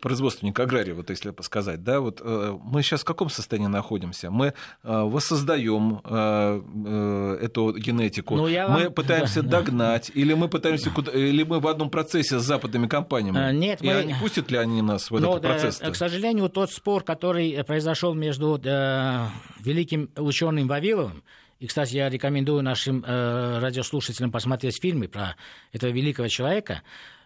производственник 0.00 0.58
агрария, 0.58 0.94
вот 0.94 1.10
если 1.10 1.34
сказать, 1.42 1.84
да, 1.84 2.00
вот 2.00 2.22
э, 2.24 2.58
мы 2.62 2.82
сейчас 2.82 3.02
в 3.02 3.04
каком 3.04 3.28
состоянии 3.28 3.68
находимся? 3.68 4.30
Мы 4.30 4.46
э, 4.46 4.52
воссоздаем 4.82 6.00
э, 6.02 7.38
эту 7.42 7.76
генетику, 7.76 8.36
ну, 8.36 8.46
я 8.46 8.68
мы 8.68 8.90
пытаемся 8.90 9.42
да, 9.42 9.60
догнать, 9.60 10.10
да. 10.14 10.20
или 10.20 10.32
мы 10.32 10.48
пытаемся, 10.48 10.90
или 11.12 11.42
мы 11.42 11.60
в 11.60 11.68
одном 11.68 11.90
процессе 11.90 12.38
с 12.38 12.42
западными 12.42 12.86
компаниями? 12.86 13.54
Нет, 13.54 13.82
и 13.82 13.86
мы... 13.86 13.94
они 13.96 14.14
пустят 14.14 14.50
ли 14.50 14.56
они 14.56 14.80
нас 14.80 15.10
в 15.10 15.20
ну, 15.20 15.30
этот 15.30 15.42
процесс? 15.42 15.78
Да, 15.78 15.90
к 15.90 15.96
сожалению, 15.96 16.48
тот 16.48 16.70
спор, 16.70 17.04
который 17.04 17.62
произошел 17.64 18.14
между 18.14 18.58
э, 18.64 19.26
великим 19.60 20.10
ученым 20.16 20.68
Вавиловым 20.68 21.22
и, 21.58 21.66
кстати, 21.66 21.96
я 21.96 22.08
рекомендую 22.08 22.62
нашим 22.62 23.04
э, 23.04 23.58
радиослушателям 23.58 24.30
посмотреть 24.30 24.80
фильмы 24.80 25.08
про 25.08 25.34
этого 25.72 25.90
великого 25.90 26.28
человека. 26.28 26.82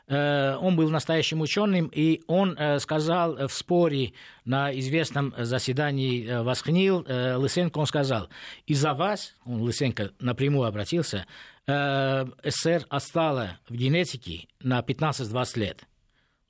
Э, 0.09 0.57
он 0.57 0.77
был 0.77 0.91
настоящим 0.91 1.41
ученым, 1.41 1.91
и 1.93 2.23
он 2.27 2.57
э, 2.59 2.79
сказал 2.79 3.47
в 3.47 3.53
споре 3.53 4.13
на 4.45 4.77
известном 4.79 5.35
заседании 5.39 6.27
э, 6.27 6.43
Восхнил, 6.43 7.07
Лысенко, 7.39 7.79
он 7.79 7.87
сказал, 7.87 8.29
из-за 8.67 8.95
вас, 8.95 9.35
он 9.45 9.63
Лысенко 9.63 10.11
напрямую 10.21 10.67
обратился, 10.67 11.27
СССР 11.67 12.87
остала 12.89 13.59
в 13.69 13.75
генетике 13.75 14.49
на 14.61 14.81
15-20 14.81 15.59
лет. 15.59 15.85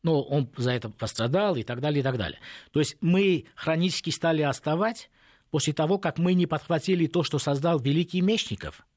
Ну, 0.02 0.20
он 0.20 0.48
за 0.56 0.72
это 0.72 0.88
пострадал 0.88 1.56
и 1.56 1.62
так 1.62 1.80
далее, 1.80 2.00
и 2.00 2.02
так 2.02 2.16
далее. 2.16 2.38
То 2.72 2.80
есть 2.80 2.96
мы 3.02 3.44
хронически 3.54 4.10
стали 4.10 4.42
оставать 4.42 5.10
после 5.50 5.74
того, 5.74 5.98
как 5.98 6.18
мы 6.18 6.32
не 6.32 6.46
подхватили 6.46 7.06
то, 7.06 7.22
что 7.22 7.38
создал 7.38 7.78
великий 7.78 8.22
Мечников– 8.22 8.86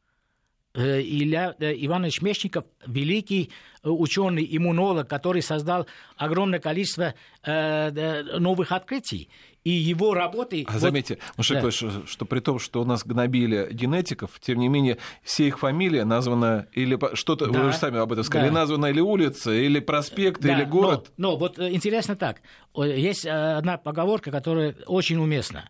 Илья 0.82 1.56
э, 1.60 1.74
Иванович 1.78 2.22
Мечников, 2.22 2.66
великий 2.86 3.52
э, 3.84 3.90
ученый, 3.90 4.48
иммунолог, 4.50 5.08
который 5.08 5.42
создал 5.42 5.88
огромное 6.18 6.60
количество 6.60 7.14
новых 7.46 8.72
открытий. 8.72 9.30
И 9.64 9.72
его 9.72 10.14
работы... 10.14 10.64
А 10.68 10.74
вот... 10.74 10.82
заметьте, 10.82 11.18
да. 11.38 11.72
что, 11.72 12.06
что 12.06 12.26
при 12.26 12.40
том, 12.40 12.60
что 12.60 12.82
у 12.82 12.86
нас 12.86 13.04
гнобили 13.04 13.68
генетиков, 13.72 14.40
тем 14.40 14.60
не 14.60 14.68
менее, 14.68 15.00
все 15.24 15.48
их 15.48 15.58
фамилия 15.58 16.06
названа 16.06 16.68
или 16.74 17.00
что-то, 17.16 17.48
да. 17.48 17.60
вы 17.60 17.72
же 17.72 17.78
сами 17.78 17.98
об 17.98 18.12
этом 18.12 18.24
сказали, 18.24 18.50
да. 18.50 18.54
названа 18.54 18.86
или 18.88 19.00
улица, 19.00 19.52
или 19.52 19.80
проспект, 19.80 20.42
да. 20.42 20.56
или 20.56 20.66
город. 20.66 21.12
Но, 21.18 21.32
но 21.32 21.38
вот 21.38 21.58
интересно 21.58 22.16
так, 22.16 22.42
есть 22.76 23.26
одна 23.26 23.78
поговорка, 23.78 24.30
которая 24.30 24.76
очень 24.86 25.18
уместна. 25.18 25.68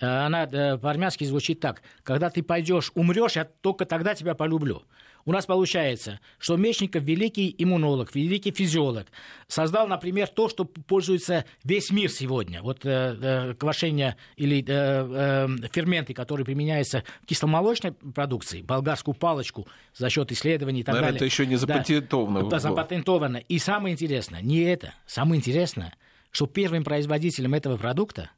Э, 0.00 0.26
она 0.26 0.44
э, 0.44 0.78
по-армянски 0.78 1.24
звучит 1.24 1.60
так. 1.60 1.82
Когда 2.02 2.30
ты 2.30 2.42
пойдешь, 2.42 2.92
умрешь, 2.94 3.36
я 3.36 3.44
только 3.44 3.84
тогда 3.84 4.14
тебя 4.14 4.34
полюблю. 4.34 4.82
У 5.24 5.32
нас 5.32 5.44
получается, 5.44 6.20
что 6.38 6.56
Мечников 6.56 7.02
великий 7.02 7.54
иммунолог, 7.58 8.14
великий 8.14 8.50
физиолог, 8.50 9.08
создал, 9.46 9.86
например, 9.86 10.28
то, 10.28 10.48
что 10.48 10.64
пользуется 10.64 11.44
весь 11.64 11.90
мир 11.90 12.10
сегодня. 12.10 12.62
Вот 12.62 12.86
э, 12.86 13.16
э, 13.20 13.54
квашение 13.54 14.16
или 14.36 14.64
э, 14.66 14.66
э, 14.66 15.68
ферменты, 15.70 16.14
которые 16.14 16.46
применяются 16.46 17.04
в 17.22 17.26
кисломолочной 17.26 17.92
продукции, 17.92 18.62
болгарскую 18.62 19.14
палочку 19.14 19.66
за 19.94 20.08
счет 20.08 20.32
исследований 20.32 20.80
и 20.80 20.82
так 20.82 20.94
Наверное, 20.94 21.12
далее. 21.12 21.18
это 21.18 21.24
еще 21.26 21.46
не 21.46 21.56
запатентовано. 21.56 22.48
Да, 22.48 22.58
запатентовано. 22.58 23.36
И 23.36 23.58
самое 23.58 23.92
интересное, 23.92 24.40
не 24.40 24.60
это, 24.60 24.94
самое 25.06 25.38
интересное, 25.38 25.94
что 26.30 26.46
первым 26.46 26.84
производителем 26.84 27.52
этого 27.52 27.76
продукта 27.76 28.30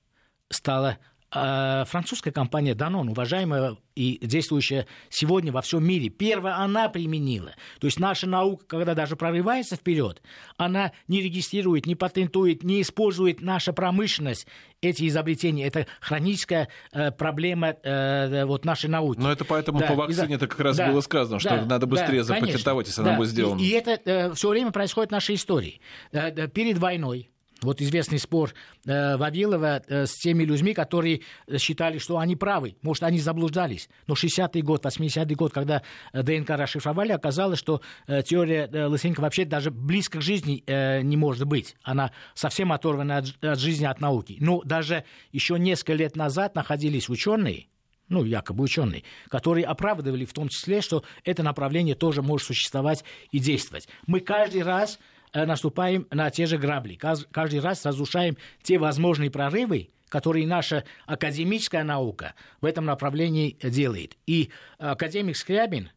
стала 0.48 0.98
французская 1.30 2.32
компания 2.32 2.74
Danone, 2.74 3.10
уважаемая 3.10 3.76
и 3.94 4.18
действующая 4.22 4.86
сегодня 5.10 5.52
во 5.52 5.62
всем 5.62 5.84
мире, 5.84 6.08
первая 6.08 6.56
она 6.56 6.88
применила. 6.88 7.52
То 7.80 7.86
есть 7.86 8.00
наша 8.00 8.26
наука, 8.26 8.64
когда 8.66 8.94
даже 8.94 9.16
прорывается 9.16 9.76
вперед, 9.76 10.22
она 10.56 10.92
не 11.08 11.20
регистрирует, 11.20 11.86
не 11.86 11.94
патентует, 11.94 12.62
не 12.62 12.80
использует 12.82 13.42
наша 13.42 13.72
промышленность 13.72 14.46
эти 14.80 15.06
изобретения. 15.06 15.66
Это 15.66 15.86
хроническая 16.00 16.68
э, 16.92 17.10
проблема 17.10 17.76
э, 17.82 18.44
вот 18.46 18.64
нашей 18.64 18.88
науки. 18.88 19.18
Но 19.18 19.30
это 19.30 19.44
поэтому 19.44 19.80
да, 19.80 19.88
по 19.88 19.94
вакцине 19.94 20.36
это 20.36 20.46
как 20.46 20.60
раз 20.60 20.76
да, 20.76 20.90
было 20.90 21.00
сказано, 21.00 21.38
что 21.38 21.50
да, 21.50 21.64
надо 21.64 21.86
быстрее 21.86 22.18
да, 22.18 22.24
запатентовать, 22.24 22.86
если 22.86 23.02
да. 23.02 23.10
она 23.10 23.18
будет 23.18 23.28
сделана. 23.28 23.60
И, 23.60 23.64
и 23.64 23.70
это 23.70 24.00
э, 24.04 24.32
все 24.34 24.48
время 24.48 24.70
происходит 24.70 25.10
в 25.10 25.12
нашей 25.12 25.34
истории. 25.34 25.80
Э, 26.12 26.48
перед 26.48 26.78
войной 26.78 27.30
вот 27.62 27.80
известный 27.80 28.18
спор 28.18 28.54
э, 28.86 29.16
Вавилова 29.16 29.82
э, 29.86 30.06
с 30.06 30.16
теми 30.18 30.44
людьми, 30.44 30.74
которые 30.74 31.20
считали, 31.58 31.98
что 31.98 32.18
они 32.18 32.36
правы. 32.36 32.76
Может, 32.82 33.04
они 33.04 33.18
заблуждались. 33.18 33.88
Но 34.06 34.14
60-й 34.14 34.62
год, 34.62 34.84
80-й 34.84 35.34
год, 35.34 35.52
когда 35.52 35.82
э, 36.12 36.22
ДНК 36.22 36.50
расшифровали, 36.50 37.12
оказалось, 37.12 37.58
что 37.58 37.80
э, 38.06 38.22
теория 38.22 38.68
э, 38.72 38.86
Лысенко 38.86 39.20
вообще 39.20 39.44
даже 39.44 39.70
близко 39.70 40.18
к 40.18 40.22
жизни 40.22 40.62
э, 40.66 41.02
не 41.02 41.16
может 41.16 41.46
быть. 41.46 41.76
Она 41.82 42.12
совсем 42.34 42.72
оторвана 42.72 43.18
от, 43.18 43.44
от 43.44 43.58
жизни, 43.58 43.84
от 43.84 44.00
науки. 44.00 44.36
Но 44.40 44.62
даже 44.64 45.04
еще 45.32 45.58
несколько 45.58 45.94
лет 45.94 46.16
назад 46.16 46.54
находились 46.54 47.08
ученые, 47.08 47.66
ну, 48.08 48.24
якобы 48.24 48.64
ученые, 48.64 49.04
которые 49.28 49.64
оправдывали 49.64 50.24
в 50.24 50.32
том 50.32 50.48
числе, 50.48 50.82
что 50.82 51.04
это 51.24 51.42
направление 51.42 51.94
тоже 51.94 52.22
может 52.22 52.46
существовать 52.46 53.04
и 53.30 53.38
действовать. 53.38 53.88
Мы 54.06 54.20
каждый 54.20 54.62
раз 54.62 54.98
наступаем 55.32 56.06
на 56.10 56.30
те 56.30 56.46
же 56.46 56.58
грабли. 56.58 56.94
Каждый 56.96 57.60
раз 57.60 57.84
разрушаем 57.84 58.36
те 58.62 58.78
возможные 58.78 59.30
прорывы, 59.30 59.90
которые 60.08 60.46
наша 60.46 60.84
академическая 61.06 61.84
наука 61.84 62.34
в 62.60 62.66
этом 62.66 62.84
направлении 62.84 63.56
делает. 63.62 64.16
И 64.26 64.50
академик 64.78 65.36
Скрябин 65.36 65.90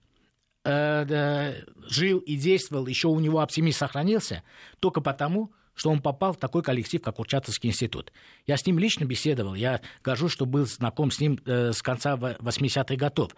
э, 0.63 1.55
жил 1.81 2.19
и 2.19 2.35
действовал, 2.35 2.87
еще 2.87 3.09
у 3.09 3.19
него 3.19 3.39
оптимизм 3.39 3.79
сохранился, 3.79 4.43
только 4.79 5.01
потому, 5.01 5.51
что 5.75 5.89
он 5.89 6.01
попал 6.01 6.33
в 6.33 6.37
такой 6.37 6.63
коллектив, 6.63 7.01
как 7.01 7.15
Курчатовский 7.15 7.69
институт. 7.69 8.11
Я 8.45 8.57
с 8.57 8.65
ним 8.65 8.79
лично 8.79 9.05
беседовал, 9.05 9.55
я 9.55 9.81
горжусь, 10.03 10.31
что 10.31 10.45
был 10.45 10.65
знаком 10.65 11.11
с 11.11 11.19
ним 11.19 11.39
э, 11.45 11.71
с 11.71 11.81
конца 11.81 12.15
80-х 12.15 12.95
годов. 12.95 13.35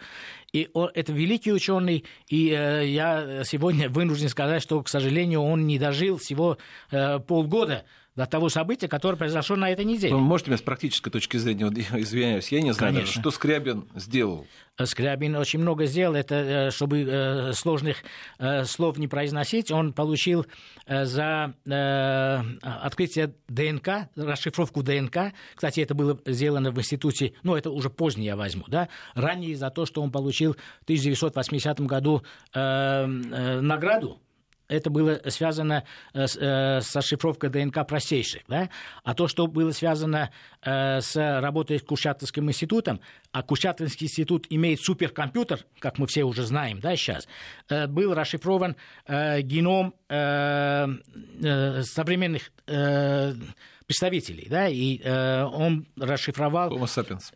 И 0.51 0.69
он, 0.73 0.89
это 0.93 1.11
великий 1.13 1.53
ученый, 1.53 2.05
и 2.29 2.49
э, 2.49 2.87
я 2.87 3.43
сегодня 3.43 3.89
вынужден 3.89 4.29
сказать, 4.29 4.61
что, 4.61 4.81
к 4.81 4.89
сожалению, 4.89 5.41
он 5.41 5.67
не 5.67 5.79
дожил 5.79 6.17
всего 6.17 6.57
э, 6.91 7.19
полгода 7.19 7.85
до 8.15 8.25
того 8.25 8.50
события, 8.50 8.88
которое 8.88 9.17
произошло 9.17 9.55
на 9.55 9.69
этой 9.69 9.84
неделе. 9.84 10.13
Вы 10.13 10.22
можете 10.22 10.50
мне 10.50 10.57
с 10.57 10.62
практической 10.62 11.10
точки 11.10 11.38
зрения, 11.38 11.65
вот, 11.65 11.77
извиняюсь, 11.77 12.51
я 12.51 12.62
не 12.62 12.74
знаю, 12.74 12.93
даже, 12.93 13.07
что 13.07 13.29
Скрябин 13.31 13.88
сделал? 13.95 14.48
Скрябин 14.81 15.36
очень 15.36 15.60
много 15.60 15.86
сделал, 15.86 16.15
это, 16.15 16.36
э, 16.36 16.72
чтобы 16.72 17.01
э, 17.01 17.53
сложных 17.53 17.98
э, 18.39 18.65
слов 18.65 18.98
не 18.98 19.07
произносить, 19.07 19.72
он 19.72 19.93
получил 19.93 20.45
за 20.88 21.55
открытие 22.62 23.34
ДНК, 23.48 24.10
расшифровку 24.15 24.84
ДНК, 24.84 25.34
кстати, 25.55 25.79
это 25.79 25.95
было 25.95 26.19
сделано 26.25 26.72
в 26.72 26.77
институте, 26.77 27.34
ну, 27.41 27.55
это 27.55 27.72
уже 27.72 27.89
позднее 27.89 28.27
я 28.27 28.36
возьму, 28.36 28.65
да, 28.67 28.89
ранее 29.15 29.55
за 29.55 29.72
то, 29.72 29.86
что 29.86 30.03
он 30.03 30.12
получил 30.12 30.53
в 30.53 30.84
1980 30.84 31.81
году 31.81 32.22
награду 32.53 34.19
это 34.67 34.89
было 34.89 35.22
связано 35.27 35.84
э, 36.13 36.27
с, 36.27 36.38
э, 36.38 36.81
с 36.81 36.95
расшифровкой 36.95 37.50
ДНК 37.50 37.86
простейших. 37.88 38.43
Да? 38.48 38.69
А 39.03 39.13
то, 39.13 39.27
что 39.27 39.48
было 39.48 39.72
связано 39.72 40.31
э, 40.62 41.01
с 41.01 41.15
работой 41.15 41.79
с 41.79 41.84
Курчатовским 41.84 42.48
институтом, 42.50 43.00
а 43.31 43.43
Курчатовский 43.43 44.07
институт 44.07 44.48
имеет 44.50 44.81
суперкомпьютер, 44.81 45.60
как 45.79 45.98
мы 45.98 46.07
все 46.07 46.24
уже 46.24 46.43
знаем 46.43 46.79
да, 46.79 46.95
сейчас, 46.95 47.27
был 47.69 48.13
расшифрован 48.13 48.75
геном 49.07 49.93
современных 51.84 52.51
представителей. 53.86 54.48
Да? 54.50 54.67
И 54.69 55.01
он 55.05 55.88
расшифровал... 55.98 56.72
Homo 56.72 56.86
sapiens 56.86 57.34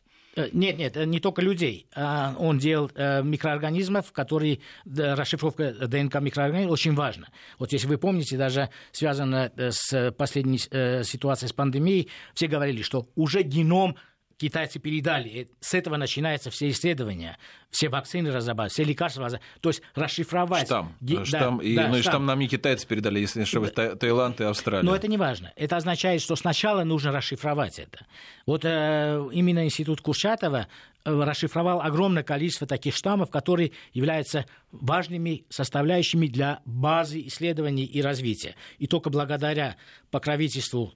Нет, 0.54 0.78
нет, 0.78 0.96
не 0.96 1.20
только 1.20 1.42
людей. 1.42 1.88
А, 1.96 2.36
он 2.38 2.58
делал 2.58 2.90
микроорганизмов, 2.96 4.12
которые 4.12 4.60
расшифровка 4.86 5.72
ДНК 5.88 6.20
микроорганизмов 6.20 6.74
очень 6.74 6.96
важна. 6.96 7.28
Вот 7.58 7.72
если 7.74 7.88
вы 7.88 7.98
помните, 7.98 8.38
даже 8.38 8.70
связано 8.92 9.52
с 9.58 10.12
последней 10.12 10.58
ситуацией 10.58 11.50
с 11.50 11.54
пандемией, 11.54 12.10
все 12.34 12.48
говорили, 12.48 12.82
что 12.82 13.08
уже 13.16 13.44
геном 13.44 13.96
китайцы 14.40 14.80
передали. 14.80 15.50
С 15.60 15.74
этого 15.74 15.98
начинаются 15.98 16.50
все 16.50 16.70
исследования, 16.70 17.38
все 17.70 17.90
вакцины 17.90 18.32
разрабатывать, 18.32 18.74
все 18.74 18.84
лекарства 18.84 19.26
разрабатывать. 19.26 19.62
То 19.62 19.70
есть 19.70 19.82
расшифровать... 19.96 20.66
Штамм. 20.66 20.96
Ге... 21.02 21.26
штамм, 21.26 21.58
да, 21.58 21.64
и, 21.64 21.76
да, 21.76 21.82
ну, 21.82 21.88
штамм. 21.88 22.00
и 22.00 22.02
штамм 22.02 22.26
нам 22.26 22.40
не 22.40 22.48
китайцы 22.48 22.88
передали, 22.88 23.20
если 23.20 23.40
не 23.40 23.44
ошибаюсь, 23.44 23.74
да. 23.76 23.96
Таиланд 23.96 24.40
и 24.42 24.46
Австралия. 24.46 24.84
Но 24.84 24.96
это 24.96 25.08
не 25.08 25.18
важно. 25.18 25.52
Это 25.56 25.76
означает, 25.76 26.22
что 26.22 26.36
сначала 26.36 26.84
нужно 26.84 27.12
расшифровать 27.12 27.80
это. 27.80 28.06
Вот 28.46 28.64
э, 28.64 29.30
именно 29.34 29.66
институт 29.66 30.02
Курчатова 30.02 30.68
э, 31.04 31.24
расшифровал 31.24 31.82
огромное 31.82 32.24
количество 32.24 32.66
таких 32.66 32.96
штаммов, 32.96 33.30
которые 33.30 33.74
являются 33.94 34.46
важными 34.72 35.46
составляющими 35.50 36.28
для 36.28 36.62
базы 36.66 37.22
исследований 37.28 37.86
и 37.86 38.02
развития. 38.02 38.56
И 38.78 38.88
только 38.88 39.10
благодаря 39.10 39.76
покровительству 40.10 40.94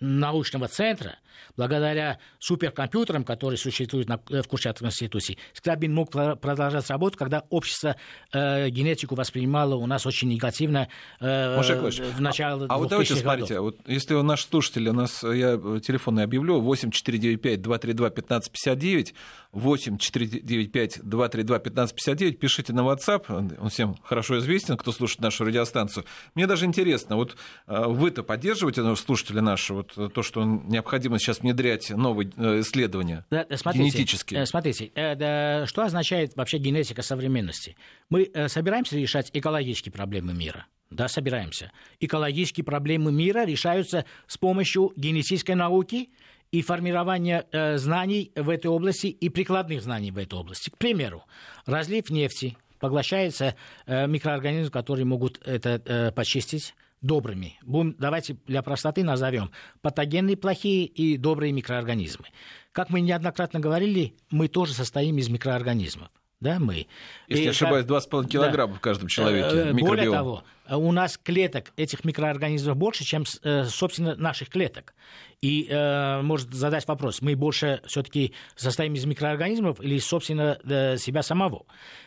научного 0.00 0.68
центра, 0.68 1.18
благодаря 1.56 2.18
суперкомпьютерам, 2.38 3.24
которые 3.24 3.58
существуют 3.58 4.08
на, 4.08 4.18
в 4.18 4.48
Курчатовском 4.48 4.88
институте, 4.88 5.36
Скрябин 5.52 5.94
мог 5.94 6.10
продолжать 6.10 6.88
работу, 6.90 7.16
когда 7.18 7.44
общество 7.50 7.94
э, 8.32 8.70
генетику 8.70 9.14
воспринимало 9.14 9.76
у 9.76 9.86
нас 9.86 10.06
очень 10.06 10.28
негативно 10.28 10.88
э, 11.20 11.56
в 11.56 12.20
начале 12.20 12.66
А, 12.68 12.74
а 12.74 12.78
вот 12.78 12.88
давайте 12.88 13.14
смотрите, 13.16 13.60
вот, 13.60 13.76
если 13.86 14.14
у 14.14 14.22
наших 14.22 14.48
слушателей, 14.50 14.90
у 14.90 14.94
нас, 14.94 15.22
я 15.22 15.56
телефонный 15.80 16.24
объявлю, 16.24 16.60
8495-232-1559, 16.62 19.14
8495-232-1559, 19.52 22.32
пишите 22.32 22.72
на 22.72 22.80
WhatsApp, 22.80 23.58
он 23.58 23.68
всем 23.68 23.94
хорошо 24.02 24.38
известен, 24.38 24.76
кто 24.76 24.90
слушает 24.92 25.20
нашу 25.20 25.44
радиостанцию. 25.44 26.04
Мне 26.34 26.46
даже 26.46 26.64
интересно, 26.66 27.16
вот 27.16 27.36
э, 27.66 27.84
вы-то 27.86 28.22
поддерживаете, 28.22 28.82
ну, 28.82 28.94
слушатели 28.96 29.40
наши, 29.40 29.74
вот 29.74 29.92
то, 30.12 30.22
что 30.22 30.44
необходимо 30.44 31.18
сейчас 31.22 31.40
внедрять 31.40 31.90
новые 31.90 32.30
э, 32.36 32.60
исследования 32.60 33.24
да, 33.30 33.46
смотрите, 33.56 33.84
генетические? 33.84 34.42
Э, 34.42 34.46
смотрите, 34.46 34.90
да, 34.94 35.66
что 35.66 35.82
означает 35.82 36.36
вообще 36.36 36.58
генетика 36.58 37.02
современности? 37.02 37.76
Мы 38.10 38.30
собираемся 38.48 38.96
решать 38.96 39.30
экологические 39.32 39.92
проблемы 39.92 40.34
мира? 40.34 40.66
Да, 40.90 41.08
собираемся. 41.08 41.72
Экологические 42.00 42.64
проблемы 42.64 43.12
мира 43.12 43.46
решаются 43.46 44.04
с 44.26 44.36
помощью 44.36 44.92
генетической 44.96 45.54
науки, 45.54 46.10
и 46.52 46.60
формирование 46.60 47.46
э, 47.50 47.78
знаний 47.78 48.30
в 48.36 48.50
этой 48.50 48.66
области 48.66 49.06
и 49.06 49.28
прикладных 49.30 49.82
знаний 49.82 50.10
в 50.10 50.18
этой 50.18 50.34
области. 50.34 50.70
К 50.70 50.76
примеру, 50.76 51.24
разлив 51.64 52.10
нефти 52.10 52.56
поглощается 52.78 53.56
э, 53.86 54.06
микроорганизмы, 54.06 54.70
которые 54.70 55.06
могут 55.06 55.40
это 55.46 55.80
э, 55.84 56.12
почистить 56.12 56.74
добрыми. 57.02 57.58
Будем, 57.62 57.94
давайте 57.98 58.36
для 58.46 58.62
простоты 58.62 59.04
назовем 59.04 59.50
патогенные 59.82 60.36
плохие 60.36 60.86
и 60.86 61.18
добрые 61.18 61.52
микроорганизмы. 61.52 62.26
Как 62.72 62.88
мы 62.88 63.00
неоднократно 63.00 63.60
говорили, 63.60 64.14
мы 64.30 64.48
тоже 64.48 64.72
состоим 64.72 65.18
из 65.18 65.28
микроорганизмов 65.28 66.08
да, 66.42 66.58
мы. 66.58 66.88
Если 67.28 67.44
и, 67.44 67.48
ошибаюсь, 67.48 67.86
2,5 67.86 68.26
килограмма 68.26 68.72
да, 68.72 68.78
в 68.78 68.80
каждом 68.80 69.06
человеке 69.06 69.70
э, 69.70 69.72
Более 69.72 70.10
того, 70.10 70.42
у 70.68 70.90
нас 70.90 71.16
клеток 71.16 71.72
этих 71.76 72.04
микроорганизмов 72.04 72.76
больше, 72.76 73.04
чем, 73.04 73.24
э, 73.44 73.64
собственно, 73.66 74.16
наших 74.16 74.48
клеток. 74.48 74.92
И 75.40 75.68
э, 75.70 76.20
может 76.22 76.52
задать 76.52 76.86
вопрос, 76.88 77.22
мы 77.22 77.36
больше 77.36 77.80
все-таки 77.86 78.34
состоим 78.56 78.94
из 78.94 79.04
микроорганизмов 79.04 79.80
или, 79.80 79.98
собственно, 79.98 80.58
себя 80.98 81.22
самого. 81.22 81.64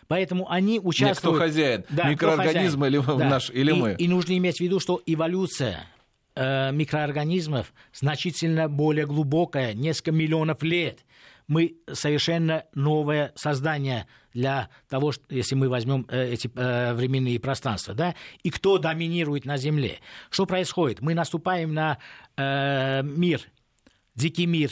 Поэтому 0.07 0.51
они 0.51 0.81
участвуют... 0.83 1.15
Нет, 1.15 1.17
кто 1.17 1.33
хозяин? 1.33 1.85
Да, 1.89 2.09
Микроорганизм 2.09 2.83
или, 2.83 2.97
да. 2.97 3.29
наш, 3.29 3.49
или 3.51 3.71
и, 3.71 3.73
мы? 3.73 3.95
И 3.97 4.07
нужно 4.09 4.37
иметь 4.37 4.57
в 4.57 4.61
виду, 4.61 4.81
что 4.81 5.01
эволюция 5.05 5.87
микроорганизмов 6.35 7.73
значительно 7.93 8.67
более 8.67 9.05
глубокая, 9.05 9.73
несколько 9.73 10.11
миллионов 10.11 10.61
лет– 10.61 10.99
мы 11.47 11.77
совершенно 11.91 12.65
новое 12.73 13.31
создание 13.35 14.07
для 14.35 14.69
того, 14.89 15.13
если 15.29 15.55
мы 15.55 15.69
возьмем 15.69 16.05
э, 16.09 16.33
эти 16.33 16.51
э, 16.53 16.93
временные 16.93 17.39
пространства, 17.39 17.95
да, 17.95 18.13
и 18.43 18.51
кто 18.51 18.77
доминирует 18.77 19.45
на 19.45 19.57
Земле. 19.57 19.99
Что 20.29 20.45
происходит? 20.45 21.01
Мы 21.01 21.15
наступаем 21.15 21.73
на 21.73 21.97
э, 22.35 23.01
мир, 23.01 23.41
дикий 24.13 24.45
мир, 24.45 24.71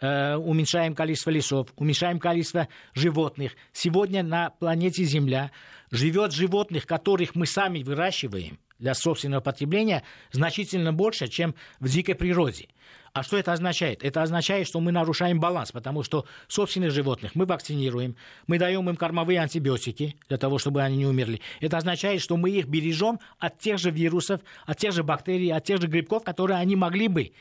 э, 0.00 0.34
уменьшаем 0.34 0.94
количество 0.94 1.30
лесов, 1.30 1.68
уменьшаем 1.76 2.18
количество 2.18 2.68
животных. 2.94 3.52
Сегодня 3.72 4.22
на 4.22 4.50
планете 4.50 5.04
Земля 5.04 5.52
живет 5.90 6.32
животных, 6.32 6.86
которых 6.86 7.34
мы 7.34 7.46
сами 7.46 7.82
выращиваем 7.82 8.58
для 8.82 8.94
собственного 8.94 9.40
потребления, 9.40 10.02
значительно 10.32 10.92
больше, 10.92 11.28
чем 11.28 11.54
в 11.78 11.88
дикой 11.88 12.16
природе. 12.16 12.68
А 13.12 13.22
что 13.22 13.36
это 13.36 13.52
означает? 13.52 14.02
Это 14.02 14.22
означает, 14.22 14.66
что 14.66 14.80
мы 14.80 14.90
нарушаем 14.90 15.38
баланс, 15.38 15.70
потому 15.70 16.02
что 16.02 16.26
собственных 16.48 16.90
животных 16.90 17.34
мы 17.34 17.46
вакцинируем, 17.46 18.16
мы 18.46 18.58
даем 18.58 18.88
им 18.90 18.96
кормовые 18.96 19.40
антибиотики 19.40 20.16
для 20.28 20.36
того, 20.36 20.58
чтобы 20.58 20.82
они 20.82 20.96
не 20.96 21.06
умерли. 21.06 21.40
Это 21.60 21.76
означает, 21.76 22.22
что 22.22 22.36
мы 22.36 22.50
их 22.50 22.66
бережем 22.66 23.20
от 23.38 23.58
тех 23.58 23.78
же 23.78 23.90
вирусов, 23.90 24.40
от 24.66 24.78
тех 24.78 24.92
же 24.92 25.04
бактерий, 25.04 25.52
от 25.52 25.62
тех 25.62 25.80
же 25.80 25.86
грибков, 25.86 26.24
которые 26.24 26.58
они 26.58 26.74
могли 26.74 27.06
бы 27.06 27.32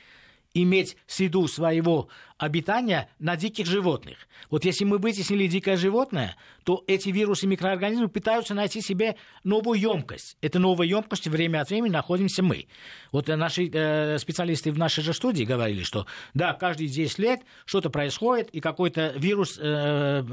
иметь 0.53 0.97
среду 1.07 1.47
своего 1.47 2.09
обитания 2.37 3.09
на 3.19 3.35
диких 3.35 3.65
животных. 3.65 4.27
Вот 4.49 4.65
если 4.65 4.83
мы 4.83 4.97
вытеснили 4.97 5.47
дикое 5.47 5.77
животное, 5.77 6.35
то 6.63 6.83
эти 6.87 7.09
вирусы 7.09 7.47
микроорганизмы 7.47 8.07
пытаются 8.07 8.53
найти 8.53 8.81
себе 8.81 9.15
новую 9.43 9.79
емкость. 9.79 10.37
Это 10.41 10.59
новая 10.59 10.87
емкость 10.87 11.27
время 11.27 11.61
от 11.61 11.69
времени 11.69 11.91
находимся 11.91 12.43
мы. 12.43 12.67
Вот 13.11 13.27
наши 13.27 13.69
э, 13.71 14.17
специалисты 14.17 14.71
в 14.71 14.77
нашей 14.77 15.03
же 15.03 15.13
студии 15.13 15.43
говорили, 15.43 15.83
что 15.83 16.05
да, 16.33 16.53
каждые 16.53 16.87
10 16.87 17.19
лет 17.19 17.41
что-то 17.65 17.89
происходит, 17.89 18.49
и 18.49 18.59
какой-то 18.59 19.13
вирус 19.17 19.57
э, 19.59 20.23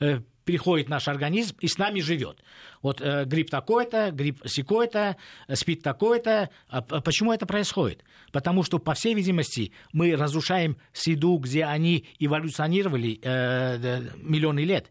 э, 0.00 0.20
приходит 0.44 0.86
в 0.86 0.90
наш 0.90 1.08
организм 1.08 1.56
и 1.60 1.66
с 1.66 1.78
нами 1.78 2.00
живет. 2.00 2.42
Вот 2.82 3.00
э, 3.00 3.24
грипп 3.24 3.50
такой-то, 3.50 4.10
грипп 4.10 4.42
секой-то, 4.46 5.16
э, 5.48 5.56
спит 5.56 5.82
такой-то. 5.82 6.50
А, 6.68 6.82
почему 6.82 7.32
это 7.32 7.46
происходит? 7.46 8.04
Потому 8.32 8.62
что, 8.62 8.78
по 8.78 8.94
всей 8.94 9.14
видимости, 9.14 9.72
мы 9.92 10.14
разрушаем 10.16 10.76
среду, 10.92 11.38
где 11.38 11.64
они 11.64 12.06
эволюционировали 12.18 13.18
э, 13.22 14.02
миллионы 14.16 14.60
лет. 14.60 14.90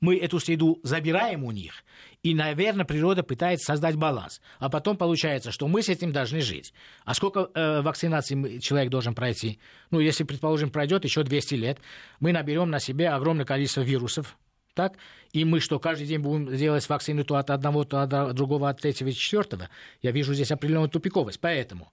Мы 0.00 0.16
эту 0.16 0.40
среду 0.40 0.80
забираем 0.82 1.44
у 1.44 1.50
них, 1.50 1.84
и, 2.22 2.34
наверное, 2.34 2.84
природа 2.84 3.22
пытается 3.22 3.66
создать 3.66 3.96
баланс. 3.96 4.40
А 4.58 4.68
потом 4.68 4.96
получается, 4.96 5.52
что 5.52 5.68
мы 5.68 5.82
с 5.82 5.88
этим 5.88 6.12
должны 6.12 6.40
жить. 6.40 6.72
А 7.04 7.14
сколько 7.14 7.50
э, 7.54 7.82
вакцинаций 7.82 8.60
человек 8.60 8.90
должен 8.90 9.14
пройти? 9.14 9.58
Ну, 9.90 10.00
если, 10.00 10.24
предположим, 10.24 10.70
пройдет 10.70 11.04
еще 11.04 11.22
200 11.22 11.54
лет, 11.54 11.78
мы 12.18 12.32
наберем 12.32 12.70
на 12.70 12.80
себе 12.80 13.10
огромное 13.10 13.44
количество 13.44 13.82
вирусов, 13.82 14.36
так? 14.80 14.98
И 15.32 15.44
мы 15.44 15.60
что, 15.60 15.78
каждый 15.78 16.06
день 16.06 16.20
будем 16.20 16.56
делать 16.56 16.88
вакцину 16.88 17.24
то 17.24 17.36
от 17.36 17.50
одного, 17.50 17.84
то 17.84 18.02
от 18.02 18.34
другого, 18.34 18.68
от 18.68 18.80
третьего, 18.80 19.12
четвертого? 19.12 19.68
Я 20.02 20.10
вижу 20.10 20.32
здесь 20.34 20.50
определенную 20.50 20.88
тупиковость. 20.88 21.38
Поэтому 21.40 21.92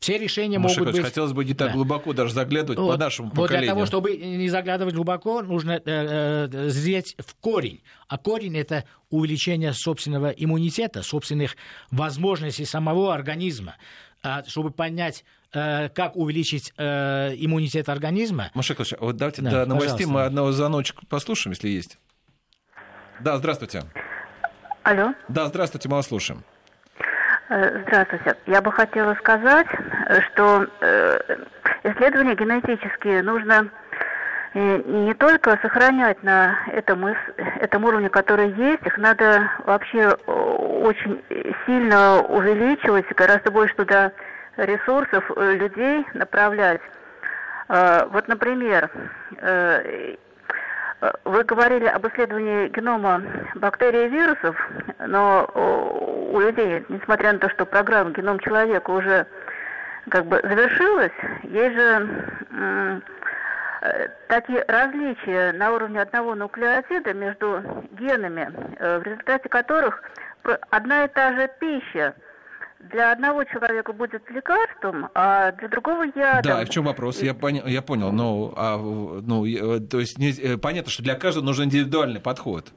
все 0.00 0.18
решения 0.18 0.58
Маша 0.58 0.80
могут 0.80 0.94
быть... 0.94 1.04
Хотелось 1.04 1.32
бы 1.32 1.44
не 1.44 1.54
так 1.54 1.68
да. 1.68 1.74
глубоко 1.74 2.12
даже 2.12 2.34
заглядывать 2.34 2.78
вот, 2.78 2.92
по 2.92 2.98
нашему 2.98 3.28
вот 3.28 3.36
поколению. 3.36 3.66
для 3.66 3.74
того, 3.74 3.86
чтобы 3.86 4.16
не 4.16 4.48
заглядывать 4.48 4.94
глубоко, 4.94 5.42
нужно 5.42 5.72
э, 5.72 5.80
э, 5.84 6.68
зреть 6.68 7.16
в 7.18 7.34
корень. 7.36 7.80
А 8.08 8.18
корень– 8.18 8.56
это 8.58 8.84
увеличение 9.10 9.72
собственного 9.72 10.28
иммунитета, 10.28 11.02
собственных 11.02 11.56
возможностей 11.90 12.64
самого 12.64 13.14
организма. 13.14 13.76
А, 14.24 14.42
чтобы 14.46 14.70
понять, 14.70 15.22
э, 15.52 15.90
как 15.90 16.16
увеличить 16.16 16.72
э, 16.78 17.34
иммунитет 17.36 17.90
организма. 17.90 18.50
Маша 18.54 18.74
вот 18.98 19.16
давайте 19.16 19.42
да, 19.42 19.50
до 19.50 19.66
новостей 19.66 20.06
мы 20.06 20.22
одного 20.22 20.50
звоночка 20.50 21.04
послушаем, 21.06 21.52
если 21.52 21.68
есть. 21.68 21.98
Да, 23.20 23.36
здравствуйте. 23.36 23.82
Алло. 24.82 25.14
Да, 25.28 25.46
здравствуйте, 25.46 25.88
мы 25.88 25.96
вас 25.96 26.06
слушаем. 26.08 26.42
Э, 27.48 27.82
здравствуйте. 27.86 28.36
Я 28.46 28.60
бы 28.60 28.72
хотела 28.72 29.14
сказать, 29.14 29.66
что 30.26 30.66
э, 30.80 31.18
исследования 31.84 32.34
генетические 32.34 33.22
нужно 33.22 33.70
э, 34.54 34.82
не 34.84 35.14
только 35.14 35.58
сохранять 35.62 36.22
на 36.22 36.58
этом, 36.72 37.06
этом 37.60 37.84
уровне, 37.84 38.08
который 38.08 38.50
есть, 38.52 38.84
их 38.84 38.98
надо 38.98 39.50
вообще 39.64 40.08
очень 40.26 41.22
сильно 41.66 42.22
увеличивать, 42.22 43.06
гораздо 43.14 43.50
больше 43.50 43.74
туда 43.76 44.12
ресурсов 44.56 45.24
людей 45.36 46.06
направлять. 46.14 46.80
Вот, 47.66 48.28
например, 48.28 48.90
вы 51.24 51.44
говорили 51.44 51.86
об 51.86 52.06
исследовании 52.06 52.68
генома 52.68 53.22
бактерий 53.54 54.06
и 54.06 54.08
вирусов, 54.08 54.56
но 54.98 55.50
у 56.32 56.40
людей, 56.40 56.84
несмотря 56.88 57.32
на 57.32 57.38
то, 57.38 57.48
что 57.50 57.66
программа 57.66 58.10
«Геном 58.10 58.38
человека» 58.40 58.90
уже 58.90 59.26
как 60.08 60.26
бы 60.26 60.40
завершилась, 60.42 61.12
есть 61.44 61.74
же 61.74 62.40
э, 62.50 63.00
такие 64.28 64.64
различия 64.66 65.52
на 65.52 65.72
уровне 65.72 66.00
одного 66.00 66.34
нуклеотида 66.34 67.14
между 67.14 67.62
генами, 67.92 68.52
э, 68.78 68.98
в 68.98 69.02
результате 69.02 69.48
которых 69.48 70.02
одна 70.70 71.04
и 71.04 71.08
та 71.08 71.32
же 71.34 71.50
пища 71.58 72.14
для 72.90 73.12
одного 73.12 73.44
человека 73.44 73.92
будет 73.92 74.28
лекарством, 74.30 75.08
а 75.14 75.52
для 75.52 75.68
другого 75.68 76.04
ядом. 76.14 76.42
Да, 76.42 76.62
и 76.62 76.64
в 76.64 76.70
чем 76.70 76.84
вопрос? 76.84 77.22
Я, 77.22 77.34
поня... 77.34 77.62
я 77.66 77.82
понял. 77.82 78.12
Но, 78.12 78.52
а, 78.56 78.76
ну, 78.78 79.44
то 79.80 80.00
есть 80.00 80.18
не... 80.18 80.56
понятно, 80.58 80.90
что 80.90 81.02
для 81.02 81.14
каждого 81.14 81.44
нужен 81.44 81.66
индивидуальный 81.66 82.20
подход. 82.20 82.72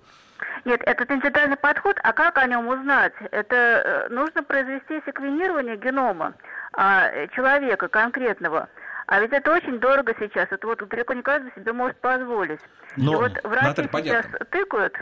Нет, 0.65 0.81
этот 0.85 1.09
индивидуальный 1.09 1.57
подход, 1.57 1.97
а 2.03 2.13
как 2.13 2.37
о 2.37 2.45
нем 2.45 2.67
узнать? 2.67 3.13
Это 3.31 4.07
нужно 4.09 4.43
произвести 4.43 5.01
секвенирование 5.05 5.77
генома 5.77 6.33
а, 6.73 7.27
человека 7.27 7.87
конкретного. 7.87 8.69
А 9.07 9.21
ведь 9.21 9.31
это 9.31 9.53
очень 9.53 9.79
дорого 9.79 10.13
сейчас. 10.19 10.49
Это 10.51 10.67
вот 10.67 10.85
далеко 10.89 11.13
не 11.13 11.21
каждый 11.21 11.49
себе 11.55 11.71
может 11.71 11.99
позволить. 12.01 12.59
Но, 12.97 13.13
и 13.13 13.15
вот 13.15 13.31
врачи 13.43 13.67
Наталья, 13.67 13.87
сейчас 13.87 14.25
понятно. 14.25 14.45
тыкают. 14.51 14.93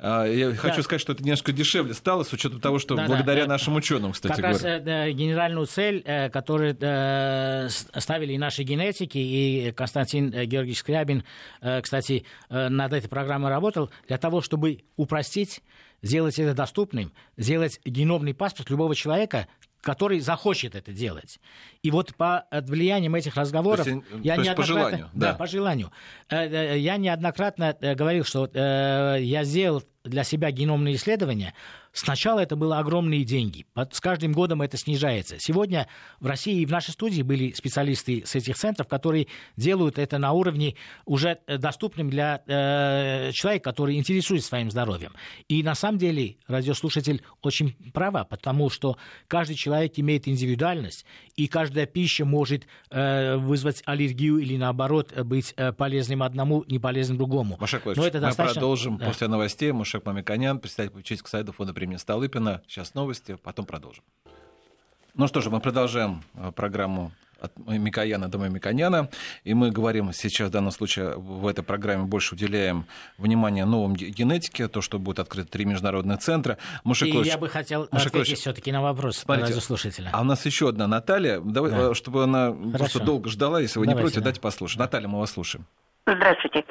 А, 0.00 0.24
я 0.24 0.50
да. 0.50 0.56
хочу 0.56 0.82
сказать, 0.82 1.00
что 1.00 1.12
это 1.12 1.22
немножко 1.22 1.52
дешевле 1.52 1.94
стало, 1.94 2.24
с 2.24 2.32
учетом 2.32 2.60
того, 2.60 2.80
что 2.80 2.96
да, 2.96 3.06
благодаря 3.06 3.42
да, 3.42 3.50
нашим 3.50 3.76
ученым, 3.76 4.10
кстати 4.10 4.40
как 4.40 4.50
говоря. 4.50 4.78
Раз, 4.78 4.86
э, 4.86 5.12
генеральную 5.12 5.66
цель, 5.66 6.02
э, 6.04 6.30
которую 6.30 6.76
э, 6.80 7.68
ставили 7.68 8.32
и 8.32 8.38
наши 8.38 8.64
генетики, 8.64 9.18
и 9.18 9.70
Константин 9.70 10.30
Георгиевич 10.30 10.80
Скрябин, 10.80 11.22
кстати, 11.82 12.26
над 12.50 12.92
этой 12.92 13.08
программой 13.08 13.50
работал, 13.50 13.90
для 14.08 14.18
того, 14.18 14.40
чтобы 14.40 14.80
упростить 14.96 15.62
сделать 16.02 16.38
это 16.38 16.54
доступным, 16.54 17.12
сделать 17.36 17.80
геномный 17.84 18.34
паспорт 18.34 18.70
любого 18.70 18.94
человека, 18.94 19.46
который 19.80 20.20
захочет 20.20 20.74
это 20.74 20.92
делать. 20.92 21.40
И 21.82 21.90
вот 21.90 22.14
по 22.14 22.46
влиянием 22.50 23.14
этих 23.14 23.36
разговоров 23.36 23.84
то 23.84 23.90
есть, 23.90 24.02
я 24.22 24.36
то 24.36 24.42
неоднократно, 24.42 24.54
по 24.54 24.62
желанию, 24.66 25.10
да. 25.12 25.32
да, 25.32 25.38
по 25.38 25.46
желанию, 25.46 25.92
э, 26.28 26.74
э, 26.74 26.78
я 26.78 26.96
неоднократно 26.96 27.76
э, 27.80 27.94
говорил, 27.94 28.24
что 28.24 28.48
я 28.54 29.44
сделал 29.44 29.82
для 30.08 30.24
себя 30.24 30.50
геномные 30.50 30.96
исследования, 30.96 31.54
сначала 31.92 32.40
это 32.40 32.56
было 32.56 32.78
огромные 32.78 33.24
деньги. 33.24 33.66
С 33.90 34.00
каждым 34.00 34.32
годом 34.32 34.62
это 34.62 34.76
снижается. 34.76 35.36
Сегодня 35.38 35.88
в 36.20 36.26
России 36.26 36.60
и 36.60 36.66
в 36.66 36.70
нашей 36.70 36.90
студии 36.90 37.22
были 37.22 37.52
специалисты 37.52 38.22
с 38.24 38.34
этих 38.34 38.56
центров, 38.56 38.88
которые 38.88 39.26
делают 39.56 39.98
это 39.98 40.18
на 40.18 40.32
уровне 40.32 40.74
уже 41.04 41.38
э, 41.46 41.58
доступным 41.58 42.10
для 42.10 42.42
э, 42.46 43.30
человека, 43.32 43.70
который 43.70 43.96
интересуется 43.96 44.48
своим 44.48 44.70
здоровьем. 44.70 45.12
И 45.48 45.62
на 45.62 45.74
самом 45.74 45.98
деле 45.98 46.36
радиослушатель 46.46 47.22
очень 47.42 47.74
права, 47.92 48.24
потому 48.24 48.70
что 48.70 48.96
каждый 49.26 49.56
человек 49.56 49.92
имеет 49.96 50.28
индивидуальность, 50.28 51.04
и 51.36 51.46
каждая 51.46 51.86
пища 51.86 52.24
может 52.24 52.66
э, 52.90 53.36
вызвать 53.36 53.82
аллергию 53.86 54.38
или 54.38 54.56
наоборот 54.56 55.12
быть 55.24 55.54
э, 55.56 55.72
полезным 55.72 56.22
одному, 56.22 56.64
не 56.66 56.78
полезным 56.78 57.18
другому. 57.18 57.56
Маша 57.60 57.80
Но 57.84 58.06
это 58.06 58.18
мы 58.18 58.26
достаточно... 58.26 58.54
продолжим 58.54 58.98
да. 58.98 59.06
после 59.06 59.28
новостей. 59.28 59.72
Мушек 59.98 60.06
Мамиканян, 60.06 60.60
председатель 60.60 60.92
попечительского 60.92 61.30
совета 61.30 61.52
фонда 61.52 61.74
премии 61.74 61.96
Столыпина. 61.96 62.62
Сейчас 62.68 62.94
новости, 62.94 63.36
потом 63.42 63.66
продолжим. 63.66 64.04
Ну 65.14 65.26
что 65.26 65.40
же, 65.40 65.50
мы 65.50 65.58
продолжаем 65.60 66.22
э, 66.34 66.52
программу 66.52 67.10
от 67.40 67.56
Микояна 67.56 68.28
до 68.28 68.38
Миконяна. 68.38 69.08
И 69.42 69.54
мы 69.54 69.72
говорим 69.72 70.12
сейчас, 70.12 70.50
в 70.50 70.52
данном 70.52 70.70
случае, 70.70 71.14
в 71.16 71.48
этой 71.48 71.64
программе 71.64 72.04
больше 72.04 72.36
уделяем 72.36 72.86
внимание 73.16 73.64
новым 73.64 73.94
генетике, 73.96 74.68
то, 74.68 74.82
что 74.82 75.00
будет 75.00 75.18
открыто 75.18 75.50
три 75.50 75.64
международных 75.64 76.20
центра. 76.20 76.58
Мушекович, 76.84 77.26
и 77.26 77.30
я 77.30 77.38
бы 77.38 77.48
хотел 77.48 77.88
Мушекович, 77.90 78.22
ответить 78.22 78.38
все-таки 78.38 78.70
на 78.70 78.82
вопрос 78.82 79.18
смотрите, 79.18 79.60
слушателя. 79.60 80.10
А 80.12 80.20
у 80.20 80.24
нас 80.24 80.46
еще 80.46 80.68
одна 80.68 80.86
Наталья. 80.86 81.40
Давай, 81.40 81.72
да. 81.72 81.90
Э, 81.90 81.94
чтобы 81.94 82.22
она 82.22 82.52
Хорошо. 82.52 82.78
просто 82.78 83.00
долго 83.00 83.28
ждала, 83.28 83.60
если 83.60 83.80
вы 83.80 83.86
давайте, 83.86 83.98
не 83.98 84.02
против, 84.02 84.18
да. 84.18 84.24
дайте 84.24 84.40
послушать. 84.40 84.78
Наталья, 84.78 85.08
мы 85.08 85.18
вас 85.18 85.32
слушаем. 85.32 85.66
Здравствуйте. 86.06 86.64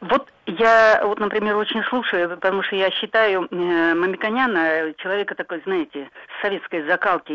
Вот 0.00 0.28
я, 0.46 1.00
вот, 1.04 1.20
например, 1.20 1.56
очень 1.56 1.82
слушаю, 1.84 2.30
потому 2.30 2.62
что 2.62 2.74
я 2.74 2.90
считаю 2.90 3.46
э, 3.50 3.94
Мамиконяна 3.94 4.94
человека 4.96 5.34
такой, 5.34 5.60
знаете, 5.64 6.08
советской 6.40 6.86
закалки, 6.86 7.32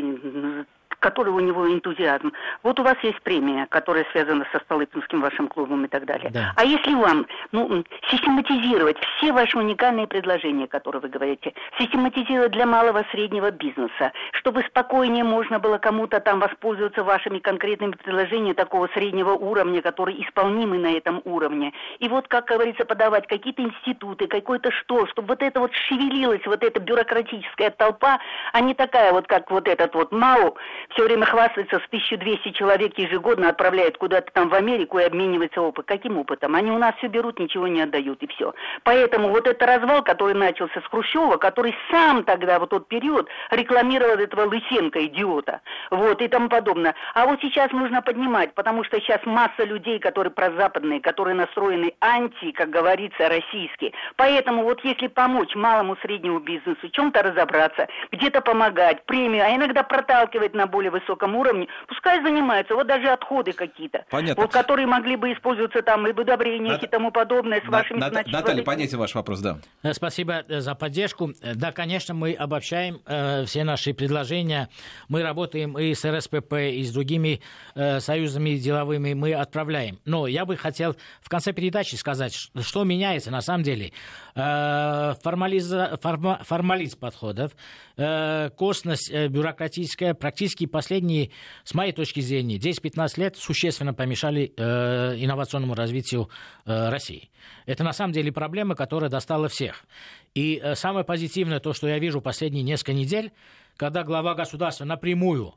который 1.05 1.29
у 1.29 1.39
него 1.39 1.71
энтузиазм. 1.71 2.33
Вот 2.63 2.79
у 2.79 2.83
вас 2.83 2.95
есть 3.03 3.21
премия, 3.21 3.67
которая 3.67 4.07
связана 4.11 4.43
со 4.51 4.59
Столыпинским 4.61 5.21
вашим 5.21 5.47
клубом 5.47 5.85
и 5.85 5.87
так 5.87 6.05
далее. 6.05 6.31
Да. 6.31 6.51
А 6.55 6.65
если 6.65 6.95
вам 6.95 7.27
ну, 7.51 7.83
систематизировать 8.09 8.97
все 9.17 9.31
ваши 9.31 9.55
уникальные 9.55 10.07
предложения, 10.07 10.65
которые 10.65 11.03
вы 11.03 11.09
говорите, 11.09 11.53
систематизировать 11.77 12.53
для 12.53 12.65
малого 12.65 13.05
среднего 13.11 13.51
бизнеса, 13.51 14.13
чтобы 14.31 14.63
спокойнее 14.63 15.23
можно 15.23 15.59
было 15.59 15.77
кому-то 15.77 16.19
там 16.19 16.39
воспользоваться 16.39 17.03
вашими 17.03 17.37
конкретными 17.37 17.91
предложениями 17.91 18.53
такого 18.53 18.87
среднего 18.95 19.33
уровня, 19.33 19.83
которые 19.83 20.23
исполнимы 20.25 20.79
на 20.79 20.91
этом 20.97 21.21
уровне. 21.23 21.71
И 21.99 22.09
вот, 22.09 22.27
как 22.27 22.45
говорится, 22.45 22.83
подавать 22.83 23.27
какие-то 23.27 23.61
институты, 23.61 24.25
какое-то 24.25 24.71
что, 24.71 25.05
чтобы 25.05 25.27
вот 25.27 25.43
это 25.43 25.59
вот 25.59 25.71
шевелилась, 25.87 26.41
вот 26.47 26.63
эта 26.63 26.79
бюрократическая 26.79 27.69
толпа, 27.69 28.19
а 28.53 28.59
не 28.59 28.73
такая 28.73 29.13
вот, 29.13 29.27
как 29.27 29.51
вот 29.51 29.67
этот 29.67 29.93
вот 29.93 30.11
МАУ, 30.11 30.55
все 30.95 31.03
время 31.03 31.25
хвастается, 31.25 31.79
с 31.79 31.85
1200 31.87 32.51
человек 32.51 32.97
ежегодно 32.97 33.49
отправляют 33.49 33.97
куда-то 33.97 34.31
там 34.31 34.47
в 34.47 34.53
Америку 34.53 34.97
и 34.97 35.03
обменивается 35.03 35.61
опыт. 35.61 35.85
Каким 35.85 36.17
опытом? 36.17 36.55
Они 36.55 36.71
у 36.71 36.77
нас 36.77 36.95
все 36.95 37.07
берут, 37.07 37.37
ничего 37.37 37.67
не 37.67 37.81
отдают 37.81 38.23
и 38.23 38.27
все. 38.27 38.53
Поэтому 38.83 39.29
вот 39.29 39.45
этот 39.45 39.61
развал, 39.61 40.03
который 40.03 40.33
начался 40.33 40.79
с 40.79 40.85
Хрущева, 40.85 41.35
который 41.35 41.75
сам 41.91 42.23
тогда 42.23 42.59
в 42.59 42.67
тот 42.67 42.87
период 42.87 43.27
рекламировал 43.51 44.17
этого 44.19 44.45
Лысенко, 44.45 45.05
идиота, 45.05 45.59
вот 45.91 46.21
и 46.21 46.29
тому 46.29 46.47
подобное. 46.47 46.95
А 47.13 47.25
вот 47.25 47.41
сейчас 47.41 47.71
нужно 47.71 48.01
поднимать, 48.01 48.53
потому 48.53 48.85
что 48.85 48.99
сейчас 49.01 49.19
масса 49.25 49.65
людей, 49.65 49.99
которые 49.99 50.31
прозападные, 50.31 51.01
которые 51.01 51.35
настроены 51.35 51.93
анти, 51.99 52.51
как 52.53 52.69
говорится, 52.69 53.27
российские. 53.27 53.91
Поэтому 54.15 54.63
вот 54.63 54.81
если 54.85 55.07
помочь 55.07 55.55
малому 55.55 55.97
среднему 56.01 56.39
бизнесу, 56.39 56.87
чем-то 56.89 57.21
разобраться, 57.21 57.89
где-то 58.13 58.39
помогать, 58.39 59.05
премию, 59.05 59.43
а 59.45 59.53
иногда 59.53 59.83
проталкивать 59.83 60.53
на 60.53 60.67
более 60.75 60.91
высоком 60.91 61.35
уровне, 61.37 61.67
пускай 61.87 62.21
занимаются, 62.21 62.75
вот 62.75 62.85
даже 62.85 63.07
отходы 63.07 63.53
какие-то, 63.53 64.03
Понятно. 64.09 64.41
вот 64.43 64.51
которые 64.51 64.87
могли 64.87 65.15
бы 65.15 65.31
использоваться 65.31 65.81
там 65.81 66.05
и 66.05 66.11
удобрения 66.11 66.71
Нат... 66.71 66.83
и 66.83 66.87
тому 66.87 67.11
подобное 67.11 67.61
с 67.61 67.67
вашими... 67.69 67.97
Нат... 67.97 68.11
Значит, 68.11 68.33
Наталья, 68.33 68.61
понятен 68.63 68.97
ваш 68.97 69.15
вопрос, 69.15 69.39
да. 69.39 69.59
Э, 69.83 69.93
спасибо 69.93 70.43
э, 70.47 70.59
за 70.59 70.75
поддержку. 70.75 71.31
Э, 71.41 71.55
да, 71.55 71.71
конечно, 71.71 72.13
мы 72.13 72.33
обобщаем 72.33 72.99
э, 73.05 73.45
все 73.45 73.63
наши 73.63 73.93
предложения. 73.93 74.67
Мы 75.07 75.23
работаем 75.23 75.79
и 75.79 75.93
с 75.93 76.03
РСПП, 76.03 76.53
и 76.53 76.83
с 76.83 76.91
другими 76.91 77.39
э, 77.73 78.01
союзами 78.01 78.57
деловыми, 78.57 79.13
мы 79.13 79.33
отправляем. 79.33 79.99
Но 80.03 80.27
я 80.27 80.45
бы 80.45 80.57
хотел 80.57 80.97
в 81.21 81.29
конце 81.29 81.53
передачи 81.53 81.95
сказать, 81.95 82.33
что 82.33 82.83
меняется 82.83 83.31
на 83.31 83.39
самом 83.39 83.63
деле. 83.63 83.93
Э, 84.35 85.13
формализа... 85.23 85.97
форма... 86.01 86.41
формализм 86.43 86.99
подходов, 86.99 87.51
э, 87.95 88.49
косность 88.57 89.09
э, 89.09 89.29
бюрократическая 89.29 90.13
практически 90.13 90.64
последние, 90.67 91.31
с 91.63 91.73
моей 91.73 91.91
точки 91.91 92.19
зрения, 92.19 92.57
10-15 92.57 93.19
лет 93.19 93.37
существенно 93.37 93.93
помешали 93.93 94.53
э, 94.55 95.15
инновационному 95.17 95.73
развитию 95.73 96.29
э, 96.65 96.89
России. 96.89 97.29
Это 97.65 97.83
на 97.83 97.93
самом 97.93 98.13
деле 98.13 98.31
проблема, 98.31 98.75
которая 98.75 99.09
достала 99.09 99.47
всех. 99.47 99.85
И 100.33 100.59
э, 100.61 100.75
самое 100.75 101.05
позитивное, 101.05 101.59
то, 101.59 101.73
что 101.73 101.87
я 101.87 101.99
вижу 101.99 102.21
последние 102.21 102.63
несколько 102.63 102.93
недель, 102.93 103.31
когда 103.77 104.03
глава 104.03 104.35
государства 104.35 104.85
напрямую 104.85 105.53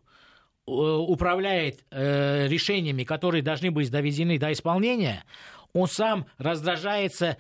э, 0.67 0.71
управляет 0.71 1.85
э, 1.91 2.47
решениями, 2.49 3.05
которые 3.05 3.43
должны 3.43 3.71
быть 3.71 3.91
доведены 3.91 4.39
до 4.39 4.53
исполнения, 4.53 5.25
он 5.73 5.87
сам 5.87 6.27
раздражается 6.39 7.37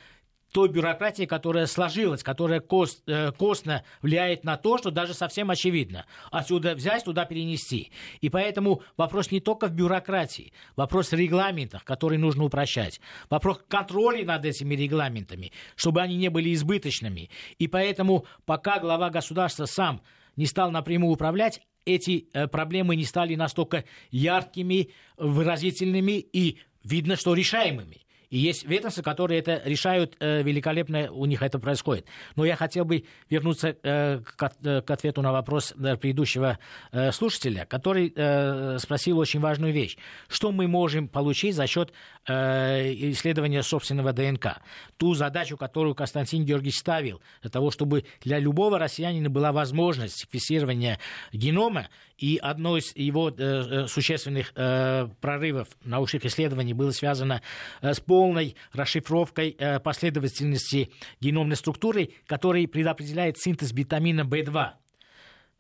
той 0.53 0.69
бюрократии, 0.69 1.25
которая 1.25 1.67
сложилась, 1.67 2.23
которая 2.23 2.61
кост, 2.61 3.03
э, 3.07 3.33
костно 3.33 3.85
влияет 4.03 4.45
на 4.45 4.57
то, 4.57 4.79
что 4.79 4.91
даже 4.91 5.15
совсем 5.15 5.51
очевидно. 5.51 6.07
Отсюда 6.31 6.75
взять, 6.75 7.05
туда 7.05 7.25
перенести. 7.25 7.91
И 8.21 8.29
поэтому 8.29 8.83
вопрос 8.97 9.31
не 9.31 9.41
только 9.41 9.67
в 9.67 9.73
бюрократии, 9.73 10.53
вопрос 10.77 11.11
в 11.11 11.15
регламентах, 11.15 11.85
которые 11.85 12.19
нужно 12.19 12.45
упрощать, 12.45 13.01
вопрос 13.31 13.61
контроля 13.69 14.25
над 14.25 14.45
этими 14.45 14.75
регламентами, 14.75 15.53
чтобы 15.77 16.01
они 16.01 16.17
не 16.17 16.31
были 16.31 16.55
избыточными. 16.55 17.31
И 17.59 17.69
поэтому 17.69 18.25
пока 18.47 18.79
глава 18.79 19.11
государства 19.11 19.67
сам 19.67 20.03
не 20.37 20.47
стал 20.47 20.71
напрямую 20.71 21.13
управлять, 21.13 21.61
эти 21.85 22.29
э, 22.33 22.47
проблемы 22.49 22.97
не 22.97 23.05
стали 23.05 23.35
настолько 23.35 23.85
яркими, 24.11 24.91
выразительными 25.17 26.19
и 26.19 26.59
видно, 26.85 27.17
что 27.17 27.35
решаемыми. 27.35 28.07
И 28.31 28.39
есть 28.39 28.65
ведомства, 28.65 29.03
которые 29.03 29.41
это 29.41 29.63
решают 29.65 30.17
э, 30.21 30.43
великолепно, 30.43 31.11
у 31.11 31.25
них 31.25 31.43
это 31.43 31.59
происходит. 31.59 32.07
Но 32.37 32.45
я 32.45 32.57
хотел 32.57 32.85
бы 32.85 33.05
вернуться 33.31 33.77
э, 33.83 34.21
к, 34.21 34.53
э, 34.63 34.83
к 34.83 34.91
ответу 34.91 35.23
на 35.23 35.33
вопрос 35.33 35.73
э, 35.73 35.97
предыдущего 35.97 36.59
э, 36.93 37.11
слушателя, 37.13 37.65
который 37.65 38.13
э, 38.15 38.79
спросил 38.79 39.19
очень 39.19 39.41
важную 39.41 39.73
вещь. 39.73 39.97
Что 40.29 40.53
мы 40.53 40.69
можем 40.69 41.09
получить 41.09 41.55
за 41.55 41.67
счет 41.67 41.93
э, 42.27 42.93
исследования 43.13 43.63
собственного 43.63 44.13
ДНК? 44.13 44.59
Ту 44.99 45.15
задачу, 45.15 45.57
которую 45.57 45.95
Константин 45.95 46.45
Георгиевич 46.45 46.79
ставил, 46.79 47.23
для 47.41 47.51
того, 47.51 47.71
чтобы 47.71 48.05
для 48.21 48.39
любого 48.39 48.79
россиянина 48.79 49.31
была 49.31 49.53
возможность 49.53 50.27
фиксирования 50.31 50.99
генома, 51.33 51.89
и 52.19 52.37
одно 52.37 52.77
из 52.77 52.95
его 52.97 53.31
э, 53.31 53.35
э 53.39 53.87
существенных 53.87 54.53
э, 54.55 55.09
прорывов 55.21 55.69
научных 55.85 56.27
исследований 56.27 56.75
было 56.75 56.91
связано 56.91 57.43
с 57.81 58.01
полной 58.01 58.57
расшифровкой 58.73 59.57
последовательности 59.83 60.91
геномной 61.21 61.57
структуры, 61.57 62.11
которая 62.27 62.67
предопределяет 62.67 63.39
синтез 63.39 63.73
витамина 63.73 64.23
В2 64.23 64.73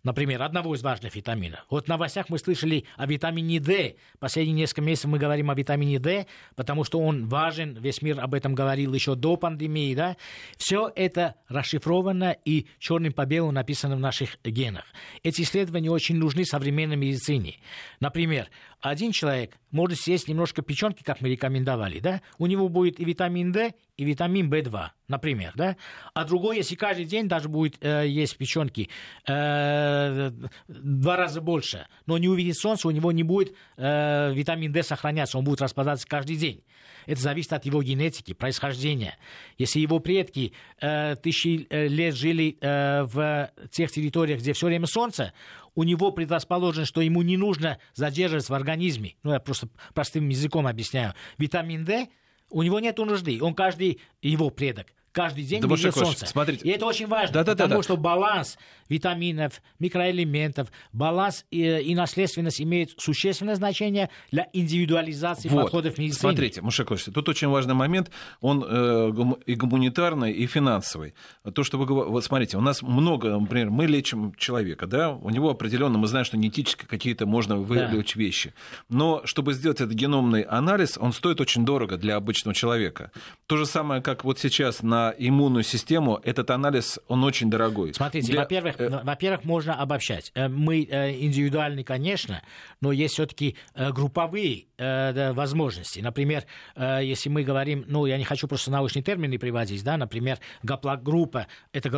например, 0.08 0.42
одного 0.42 0.74
из 0.74 0.82
важных 0.82 1.14
витаминов. 1.14 1.66
Вот 1.68 1.84
в 1.84 1.88
новостях 1.88 2.30
мы 2.30 2.38
слышали 2.38 2.84
о 2.96 3.06
витамине 3.06 3.60
D. 3.60 3.96
Последние 4.18 4.54
несколько 4.54 4.80
месяцев 4.80 5.10
мы 5.10 5.18
говорим 5.18 5.50
о 5.50 5.54
витамине 5.54 5.98
D, 5.98 6.26
потому 6.56 6.82
что 6.84 6.98
он 6.98 7.28
важен, 7.28 7.76
весь 7.78 8.00
мир 8.00 8.18
об 8.18 8.32
этом 8.32 8.54
говорил 8.54 8.94
еще 8.94 9.14
до 9.14 9.36
пандемии. 9.36 9.94
Да? 9.94 10.16
Все 10.56 10.90
это 10.96 11.34
расшифровано 11.48 12.34
и 12.46 12.66
черным 12.78 13.12
по 13.12 13.26
белому 13.26 13.52
написано 13.52 13.96
в 13.96 14.00
наших 14.00 14.38
генах. 14.42 14.84
Эти 15.22 15.42
исследования 15.42 15.90
очень 15.90 16.16
нужны 16.16 16.46
современной 16.46 16.96
медицине. 16.96 17.56
Например, 18.00 18.48
один 18.80 19.12
человек 19.12 19.58
может 19.70 19.98
съесть 19.98 20.26
немножко 20.26 20.62
печенки, 20.62 21.02
как 21.02 21.20
мы 21.20 21.28
рекомендовали, 21.28 21.98
да, 21.98 22.22
у 22.38 22.46
него 22.46 22.70
будет 22.70 22.98
и 22.98 23.04
витамин 23.04 23.52
D, 23.52 23.74
и 23.98 24.04
витамин 24.04 24.48
В2, 24.48 24.90
например, 25.08 25.52
да, 25.56 25.76
а 26.14 26.24
другой, 26.24 26.58
если 26.58 26.76
каждый 26.76 27.04
день 27.04 27.28
даже 27.28 27.48
будет 27.48 27.76
э, 27.80 28.06
есть 28.06 28.38
печенки 28.38 28.88
э, 29.26 30.30
два 30.68 31.16
раза 31.16 31.40
больше, 31.40 31.88
но 32.06 32.16
не 32.16 32.28
увидит 32.28 32.56
солнце, 32.56 32.86
у 32.86 32.92
него 32.92 33.10
не 33.10 33.24
будет 33.24 33.54
э, 33.76 34.32
витамин 34.32 34.72
D 34.72 34.84
сохраняться, 34.84 35.36
он 35.36 35.44
будет 35.44 35.60
распадаться 35.60 36.06
каждый 36.06 36.36
день. 36.36 36.62
Это 37.06 37.20
зависит 37.20 37.52
от 37.52 37.64
его 37.64 37.82
генетики, 37.82 38.34
происхождения. 38.34 39.16
Если 39.56 39.80
его 39.80 39.98
предки 39.98 40.52
э, 40.80 41.16
тысячи 41.16 41.66
э, 41.68 41.88
лет 41.88 42.14
жили 42.14 42.56
э, 42.60 43.02
в 43.02 43.50
тех 43.72 43.90
территориях, 43.90 44.40
где 44.40 44.52
все 44.52 44.66
время 44.66 44.86
солнце, 44.86 45.32
у 45.74 45.82
него 45.82 46.12
предрасположено, 46.12 46.86
что 46.86 47.00
ему 47.00 47.22
не 47.22 47.36
нужно 47.36 47.78
задерживаться 47.94 48.52
в 48.52 48.56
организме. 48.56 49.14
Ну, 49.24 49.32
я 49.32 49.40
просто 49.40 49.68
простым 49.92 50.28
языком 50.28 50.68
объясняю. 50.68 51.14
Витамин 51.36 51.84
D 51.84 52.08
у 52.50 52.62
него 52.62 52.80
нет 52.80 52.98
нужды. 52.98 53.38
Он 53.42 53.54
каждый 53.54 54.00
его 54.22 54.50
предок 54.50 54.86
каждый 55.18 55.42
день 55.42 55.60
да 55.60 55.66
видит 55.66 55.94
солнце. 55.94 56.26
Смотрите. 56.26 56.64
И 56.64 56.70
это 56.70 56.86
очень 56.86 57.08
важно, 57.08 57.34
да, 57.34 57.42
да, 57.42 57.52
потому 57.52 57.68
да, 57.70 57.76
да. 57.76 57.82
что 57.82 57.96
баланс 57.96 58.56
витаминов, 58.88 59.60
микроэлементов, 59.80 60.68
баланс 60.92 61.44
и, 61.50 61.60
и 61.60 61.94
наследственность 61.96 62.62
имеют 62.62 62.94
существенное 62.98 63.56
значение 63.56 64.10
для 64.30 64.46
индивидуализации 64.52 65.48
вот. 65.48 65.64
подходов 65.64 65.96
в 65.96 65.98
медицине. 65.98 66.20
Смотрите, 66.20 66.62
Мушакович, 66.62 67.04
тут 67.12 67.28
очень 67.28 67.48
важный 67.48 67.74
момент, 67.74 68.12
он 68.40 68.64
э, 68.66 69.12
и 69.46 69.56
гуманитарный, 69.56 70.32
и 70.32 70.46
финансовый. 70.46 71.14
То, 71.52 71.64
что 71.64 71.78
вы 71.78 71.86
говорите, 71.86 72.12
вот 72.12 72.24
смотрите, 72.24 72.56
у 72.56 72.60
нас 72.60 72.80
много, 72.82 73.36
например, 73.36 73.70
мы 73.70 73.86
лечим 73.86 74.32
человека, 74.36 74.86
да, 74.86 75.10
у 75.10 75.30
него 75.30 75.50
определенно, 75.50 75.98
мы 75.98 76.06
знаем, 76.06 76.24
что 76.24 76.36
генетически 76.36 76.86
какие-то 76.86 77.26
можно 77.26 77.56
выявить 77.56 78.12
да. 78.14 78.20
вещи, 78.20 78.54
но 78.88 79.22
чтобы 79.24 79.52
сделать 79.52 79.80
этот 79.80 79.94
геномный 79.94 80.42
анализ, 80.42 80.96
он 80.96 81.12
стоит 81.12 81.40
очень 81.40 81.64
дорого 81.64 81.96
для 81.96 82.14
обычного 82.14 82.54
человека. 82.54 83.10
То 83.46 83.56
же 83.56 83.66
самое, 83.66 84.00
как 84.00 84.24
вот 84.24 84.38
сейчас 84.38 84.82
на 84.82 85.07
иммунную 85.16 85.62
систему, 85.62 86.20
этот 86.22 86.50
анализ, 86.50 86.98
он 87.08 87.24
очень 87.24 87.50
дорогой. 87.50 87.94
Смотрите, 87.94 88.32
Для... 88.32 88.40
во-первых, 88.40 88.80
э, 88.80 89.00
во-первых, 89.02 89.44
можно 89.44 89.74
обобщать. 89.74 90.32
Э, 90.34 90.48
мы 90.48 90.84
э, 90.84 91.12
индивидуальны, 91.20 91.84
конечно, 91.84 92.42
но 92.80 92.92
есть 92.92 93.14
все-таки 93.14 93.56
групповые 93.74 94.66
возможности. 94.78 95.98
Например, 95.98 96.44
если 96.76 97.28
мы 97.28 97.42
говорим, 97.42 97.84
ну, 97.88 98.06
я 98.06 98.16
не 98.16 98.24
хочу 98.24 98.46
просто 98.46 98.70
научные 98.70 99.02
термины 99.02 99.38
приводить, 99.38 99.82
да, 99.82 99.96
например, 99.96 100.38
гаплогруппа, 100.62 101.48
это 101.72 101.90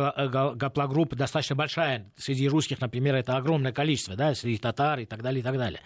гаплогруппа 0.55 1.15
достаточно 1.15 1.55
большая, 1.55 2.11
среди 2.17 2.47
русских, 2.47 2.81
например, 2.81 3.15
это 3.15 3.37
огромное 3.37 3.71
количество, 3.71 4.15
да, 4.15 4.33
среди 4.33 4.57
татар 4.57 4.99
и 4.99 5.05
так 5.05 5.21
далее, 5.21 5.41
и 5.41 5.43
так 5.43 5.57
далее 5.57 5.81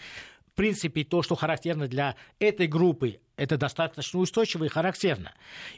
в 0.56 0.58
принципе, 0.58 1.04
то, 1.04 1.22
что 1.22 1.36
характерно 1.36 1.90
для 1.90 2.16
этой 2.40 2.68
группы, 2.68 3.20
это 3.36 3.58
достаточно 3.58 4.20
устойчиво 4.20 4.64
и 4.64 4.70
характерно. 4.70 5.34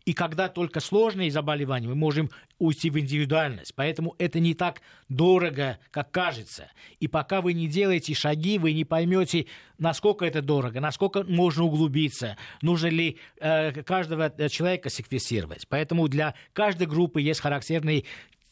И 0.06 0.14
когда 0.14 0.50
только 0.50 0.82
сложные 0.82 1.32
заболевания, 1.32 1.88
мы 1.88 1.96
можем 1.96 2.30
уйти 2.60 2.92
в 2.92 3.00
индивидуальность. 3.00 3.74
Поэтому 3.74 4.14
это 4.20 4.40
не 4.40 4.54
так 4.54 4.84
дорого, 5.10 5.80
как 5.90 6.12
кажется. 6.12 6.70
И 7.00 7.08
пока 7.08 7.42
вы 7.42 7.54
не 7.54 7.68
делаете 7.68 8.14
шаги, 8.14 8.60
вы 8.60 8.74
не 8.74 8.86
поймете, 8.86 9.48
насколько 9.80 10.26
это 10.26 10.44
дорого, 10.44 10.80
насколько 10.80 11.24
можно 11.24 11.64
углубиться, 11.64 12.38
нужно 12.62 12.90
ли 12.90 13.18
э, 13.40 13.82
каждого 13.82 14.32
человека 14.48 14.92
секвестировать. 14.92 15.68
Поэтому 15.68 16.08
для 16.08 16.36
каждой 16.54 16.86
группы 16.86 17.20
есть 17.20 17.40
характерные 17.40 18.04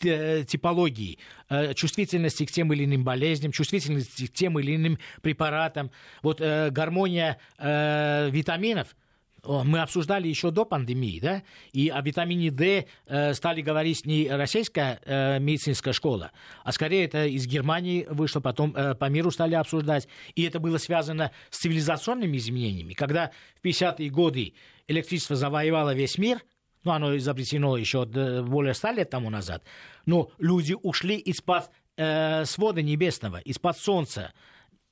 Э, 0.03 0.43
типологии, 0.43 1.19
э, 1.49 1.73
чувствительности 1.73 2.45
к 2.45 2.51
тем 2.51 2.73
или 2.73 2.84
иным 2.84 3.03
болезням, 3.03 3.51
чувствительности 3.51 4.27
к 4.27 4.34
тем 4.34 4.60
или 4.60 4.75
иным 4.75 4.99
препаратам. 5.21 5.89
Вот 6.21 6.41
э, 6.41 6.69
гармония 6.69 7.38
витаминов– 7.58 8.95
мы 9.47 9.81
обсуждали 9.81 10.27
еще 10.27 10.49
до 10.49 10.65
пандемии, 10.65 11.19
да, 11.19 11.43
и 11.71 11.89
о 11.89 12.01
витамине 12.01 12.49
D 12.49 12.88
стали 13.34 13.62
говорить 13.62 14.03
не 14.03 14.27
российская 14.27 14.99
медицинская 15.39 15.93
школа, 15.93 16.31
а 16.63 16.71
скорее 16.71 17.05
это 17.05 17.27
из 17.27 17.45
Германии 17.45 18.08
вышло, 18.10 18.39
потом 18.39 18.71
по 18.73 19.08
миру 19.08 19.29
стали 19.29 19.53
обсуждать, 19.53 20.08
и 20.34 20.41
это 20.41 20.60
было 20.60 20.79
связано 20.79 21.29
с 21.51 21.60
цивилизационными 21.60 22.38
изменениями, 22.38 22.93
когда 22.93 23.29
в 23.62 23.63
50-е 23.63 24.10
годы 24.10 24.55
электричество 24.88 25.36
завоевало 25.36 25.93
весь 25.93 26.17
мир– 26.17 26.41
ну, 26.86 26.91
оно 26.91 27.17
изобретено 27.17 27.78
еще 27.78 28.06
более 28.06 28.74
ста 28.74 28.91
лет 28.91 29.10
тому 29.10 29.30
назад, 29.30 29.63
но 30.06 30.32
люди 30.38 30.76
ушли 30.82 31.17
из-под 31.17 31.69
э, 31.98 32.45
свода 32.45 32.82
небесного, 32.82 33.38
из-под 33.38 33.78
солнца, 33.78 34.34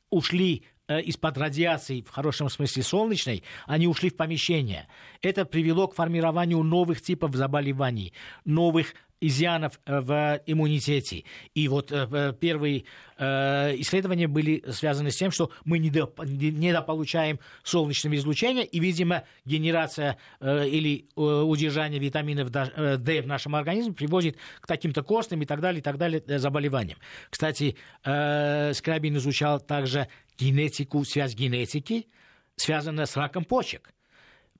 ушли 0.09 0.63
э, 0.63 0.72
из-под 0.87 1.37
радиации, 1.37 2.01
в 2.01 2.09
хорошем 2.09 2.49
смысле 2.49 2.83
солнечной, 2.83 3.43
они 3.67 3.87
ушли 3.87 4.09
в 4.09 4.15
помещение. 4.15 4.87
Это 5.21 5.45
привело 5.45 5.87
к 5.87 5.95
формированию 5.95 6.61
новых 6.63 7.01
типов 7.01 7.35
заболеваний, 7.35 8.13
новых 8.45 8.93
изъянов 9.23 9.79
э, 9.85 10.01
в 10.01 10.41
иммунитете. 10.45 11.23
И 11.55 11.67
вот 11.67 11.91
э, 11.91 12.33
первые 12.39 12.83
э, 13.17 13.75
исследования 13.77 14.27
были 14.27 14.63
связаны 14.71 15.11
с 15.11 15.15
тем, 15.15 15.31
что 15.31 15.49
мы 15.63 15.79
недополучаем 15.79 17.39
солнечного 17.63 18.15
излучения, 18.15 18.63
и, 18.63 18.79
видимо, 18.79 19.23
генерация 19.45 20.17
или 20.41 21.07
удержание 21.15 21.99
витаминов 21.99 22.49
D 22.51 23.21
в 23.21 23.27
нашем 23.27 23.55
организме 23.55 23.93
приводит 23.93 24.37
к 24.59 24.67
таким-то 24.67 25.03
костным 25.03 25.41
и 25.41 25.45
так 25.45 25.61
далее, 25.61 25.79
и 25.79 25.83
так 25.83 25.97
далее 25.97 26.21
заболеваниям. 26.27 26.97
Кстати, 27.29 27.77
Скрабин 28.01 29.15
изучал 29.17 29.59
также 29.59 30.07
генетику, 30.37 31.03
связь 31.05 31.35
генетики, 31.35 32.07
связанную 32.55 33.07
с 33.07 33.15
раком 33.15 33.45
почек 33.45 33.93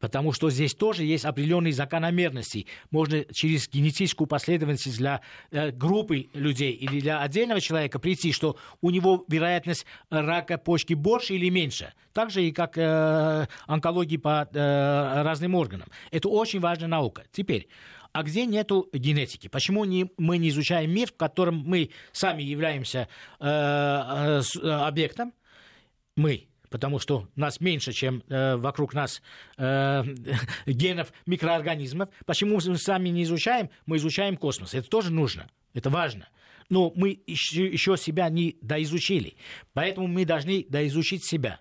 потому 0.04 0.34
что 0.34 0.50
здесь 0.50 0.74
тоже 0.74 1.06
есть 1.06 1.24
определенные 1.24 1.72
закономерности. 1.72 2.68
Можно 2.92 3.24
через 3.34 3.70
генетическую 3.70 4.28
последовательность 4.28 4.98
для 4.98 5.22
э, 5.50 5.72
группы 5.72 6.28
людей 6.34 6.74
или 6.74 7.00
для 7.00 7.22
отдельного 7.22 7.62
человека 7.62 8.00
прийти, 8.00 8.34
что 8.34 8.58
у 8.82 8.90
него 8.90 9.24
вероятность 9.30 9.86
рака 10.10 10.58
почки 10.58 10.94
больше 10.94 11.36
или 11.36 11.48
меньше. 11.48 11.94
Так 12.12 12.32
же 12.32 12.44
и 12.44 12.52
как 12.52 12.78
э, 12.78 13.48
онкологии 13.66 14.18
по 14.18 14.46
э, 14.52 15.22
разным 15.24 15.56
органам. 15.56 15.88
Это 16.12 16.28
очень 16.28 16.60
важная 16.60 16.90
наука. 16.90 17.24
Теперь, 17.32 17.70
а 18.12 18.24
где 18.24 18.46
нету 18.46 18.90
генетики? 18.92 19.48
Почему 19.48 19.86
не, 19.86 20.12
мы 20.18 20.38
не 20.38 20.50
изучаем 20.50 20.94
мир, 20.94 21.08
в 21.08 21.16
котором 21.16 21.64
мы 21.66 21.92
сами 22.12 22.44
являемся 22.44 23.08
э, 23.40 23.46
э, 23.46 24.70
объектом? 24.70 25.32
Мы, 26.16 26.48
потому 26.70 27.00
что 27.00 27.28
нас 27.36 27.60
меньше, 27.60 27.92
чем 27.92 28.24
э, 28.30 28.56
вокруг 28.56 28.94
нас 28.94 29.22
э, 29.58 30.04
генов 30.66 31.14
микроорганизмов. 31.26 32.10
Почему 32.26 32.60
мы 32.64 32.78
сами 32.78 33.10
не 33.10 33.24
изучаем? 33.24 33.70
Мы 33.86 33.98
изучаем 33.98 34.38
космос. 34.38 34.74
Это 34.74 34.90
тоже 34.90 35.12
нужно, 35.12 35.48
это 35.74 35.90
важно. 35.90 36.28
Но 36.70 36.92
мы 36.96 37.22
еще, 37.28 37.68
еще 37.68 37.98
себя 37.98 38.30
не 38.30 38.58
доизучили. 38.62 39.36
Поэтому 39.74 40.08
мы 40.08 40.26
должны 40.26 40.66
доизучить 40.68 41.26
себя. 41.26 41.60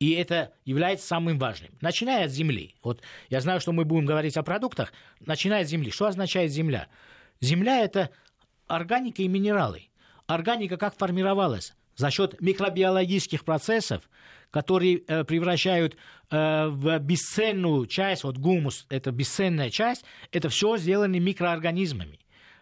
И 0.00 0.10
это 0.14 0.52
является 0.64 1.06
самым 1.06 1.38
важным. 1.38 1.70
Начиная 1.80 2.24
от 2.24 2.32
Земли. 2.32 2.74
Вот 2.82 3.02
я 3.30 3.40
знаю, 3.40 3.60
что 3.60 3.70
мы 3.70 3.84
будем 3.84 4.04
говорить 4.04 4.36
о 4.36 4.42
продуктах. 4.42 4.92
Начиная 5.20 5.62
от 5.62 5.68
Земли. 5.68 5.92
Что 5.92 6.06
означает 6.06 6.50
Земля? 6.50 6.88
Земля– 7.40 7.78
это 7.84 8.10
органика 8.66 9.22
и 9.22 9.28
минералы. 9.28 9.90
Органика 10.26 10.76
как 10.76 10.96
формировалась? 10.96 11.74
За 11.96 12.10
счет 12.10 12.40
микробиологических 12.40 13.44
процессов, 13.44 14.08
которые 14.50 15.02
э, 15.06 15.24
превращают 15.24 15.96
э, 16.30 16.66
в 16.68 16.98
бесценную 16.98 17.86
часть, 17.86 18.24
вот 18.24 18.38
гумус, 18.38 18.86
это 18.90 19.10
бесценная 19.10 19.70
часть, 19.70 20.04
это 20.30 20.48
все 20.48 20.76
сделано 20.76 21.18
микроорганизмами 21.18 22.18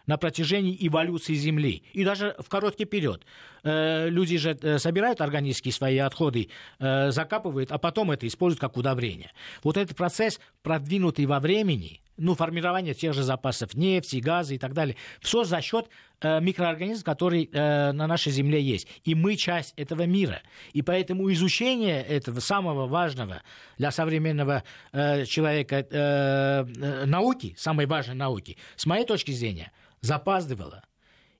на 0.07 0.17
протяжении 0.17 0.75
эволюции 0.79 1.35
Земли. 1.35 1.83
И 1.93 2.03
даже 2.03 2.35
в 2.39 2.49
короткий 2.49 2.85
период. 2.85 3.25
Э, 3.63 4.09
люди 4.09 4.37
же 4.37 4.57
собирают 4.79 5.21
органические 5.21 5.73
свои 5.73 5.97
отходы, 5.97 6.49
закапывают, 6.79 7.71
а 7.71 7.77
потом 7.77 8.11
это 8.11 8.25
используют 8.25 8.61
как 8.61 8.77
удобрение. 8.77 9.31
Вот 9.63 9.77
этот 9.77 9.95
процесс, 9.95 10.39
продвинутый 10.63 11.25
во 11.25 11.39
времени, 11.39 12.00
ну, 12.17 12.35
формирование 12.35 12.93
тех 12.93 13.13
же 13.13 13.23
запасов 13.23 13.73
нефти, 13.73 14.17
газа 14.17 14.53
и 14.53 14.57
так 14.57 14.73
далее, 14.73 14.95
все 15.21 15.43
за 15.43 15.61
счет 15.61 15.89
э, 16.21 16.39
микроорганизмов, 16.39 17.03
которые 17.03 17.45
э, 17.45 17.91
на 17.91 18.07
нашей 18.07 18.31
Земле 18.31 18.61
есть. 18.61 18.87
И 19.03 19.15
мы 19.15 19.35
часть 19.35 19.73
этого 19.77 20.05
мира. 20.05 20.41
И 20.73 20.81
поэтому 20.81 21.31
изучение 21.31 22.03
этого 22.03 22.39
самого 22.39 22.87
важного 22.87 23.41
для 23.77 23.91
современного 23.91 24.63
э, 24.91 25.25
человека 25.25 25.77
э, 25.77 25.85
э, 25.91 27.05
науки, 27.05 27.55
самой 27.57 27.85
важной 27.85 28.15
науки, 28.15 28.57
с 28.75 28.85
моей 28.85 29.05
точки 29.05 29.31
зрения, 29.31 29.71
запаздывало. 30.01 30.83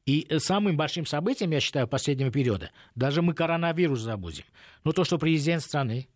И 0.06 0.28
самым 0.40 0.78
большим 0.78 1.06
событием, 1.06 1.52
я 1.52 1.60
считаю, 1.60 1.88
последнего 1.88 2.32
периода, 2.32 2.72
даже 2.96 3.22
мы 3.22 3.36
коронавирус 3.36 4.00
забудем, 4.00 4.46
но 4.84 4.94
то, 4.94 5.04
что 5.04 5.20
президент 5.20 5.62
страны 5.62 6.08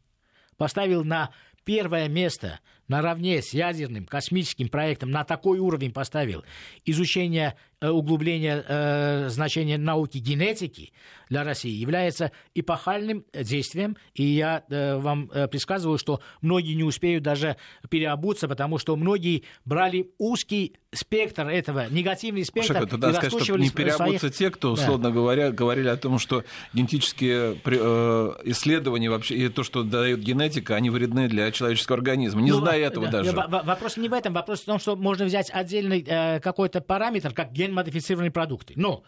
поставил 0.57 1.03
на 1.03 1.29
первое 1.65 2.07
место 2.07 2.59
наравне 2.87 3.41
с 3.41 3.53
ядерным 3.53 4.05
космическим 4.05 4.69
проектом 4.69 5.11
на 5.11 5.23
такой 5.23 5.59
уровень 5.59 5.91
поставил 5.91 6.43
изучение 6.85 7.55
Э, 7.81 7.89
углубление 7.89 8.63
э, 8.67 9.29
значения 9.29 9.77
науки 9.77 10.17
генетики 10.17 10.93
для 11.29 11.43
России 11.43 11.71
является 11.71 12.31
эпохальным 12.53 13.25
действием, 13.33 13.97
и 14.13 14.23
я 14.23 14.63
э, 14.69 14.95
вам 14.95 15.29
э, 15.33 15.47
предсказываю, 15.47 15.97
что 15.97 16.21
многие 16.41 16.73
не 16.73 16.83
успеют 16.83 17.23
даже 17.23 17.57
переобуться, 17.89 18.47
потому 18.47 18.77
что 18.77 18.95
многие 18.95 19.43
брали 19.65 20.09
узкий 20.17 20.73
спектр 20.93 21.47
этого, 21.47 21.87
негативный 21.89 22.45
спектр. 22.45 22.73
Шака, 22.73 22.87
тогда 22.87 23.13
сказать, 23.13 23.43
чтобы 23.43 23.59
не 23.59 23.69
переобуться 23.69 24.19
своих... 24.19 24.35
те, 24.35 24.49
кто, 24.49 24.71
условно 24.71 25.09
да. 25.09 25.15
говоря, 25.15 25.51
говорили 25.51 25.89
о 25.89 25.97
том, 25.97 26.17
что 26.17 26.43
генетические 26.73 27.59
э, 27.65 28.33
исследования 28.45 29.09
вообще, 29.09 29.35
и 29.35 29.49
то, 29.49 29.63
что 29.63 29.83
дает 29.83 30.21
генетика, 30.21 30.75
они 30.75 30.89
вредны 30.89 31.27
для 31.27 31.51
человеческого 31.51 31.97
организма, 31.97 32.41
не 32.41 32.51
ну, 32.51 32.61
этого 32.77 33.07
да, 33.07 33.23
даже. 33.23 33.31
Вопрос 33.31 33.97
не 33.97 34.09
в 34.09 34.13
этом, 34.13 34.33
вопрос 34.33 34.61
в 34.61 34.65
том, 34.65 34.79
что 34.79 34.95
можно 34.95 35.25
взять 35.25 35.49
отдельный 35.51 36.03
э, 36.05 36.39
какой-то 36.39 36.81
параметр, 36.81 37.33
как 37.33 37.51
ген 37.51 37.67
генмодифицированные 37.67 38.31
продукты. 38.31 38.73
Но, 38.75 39.03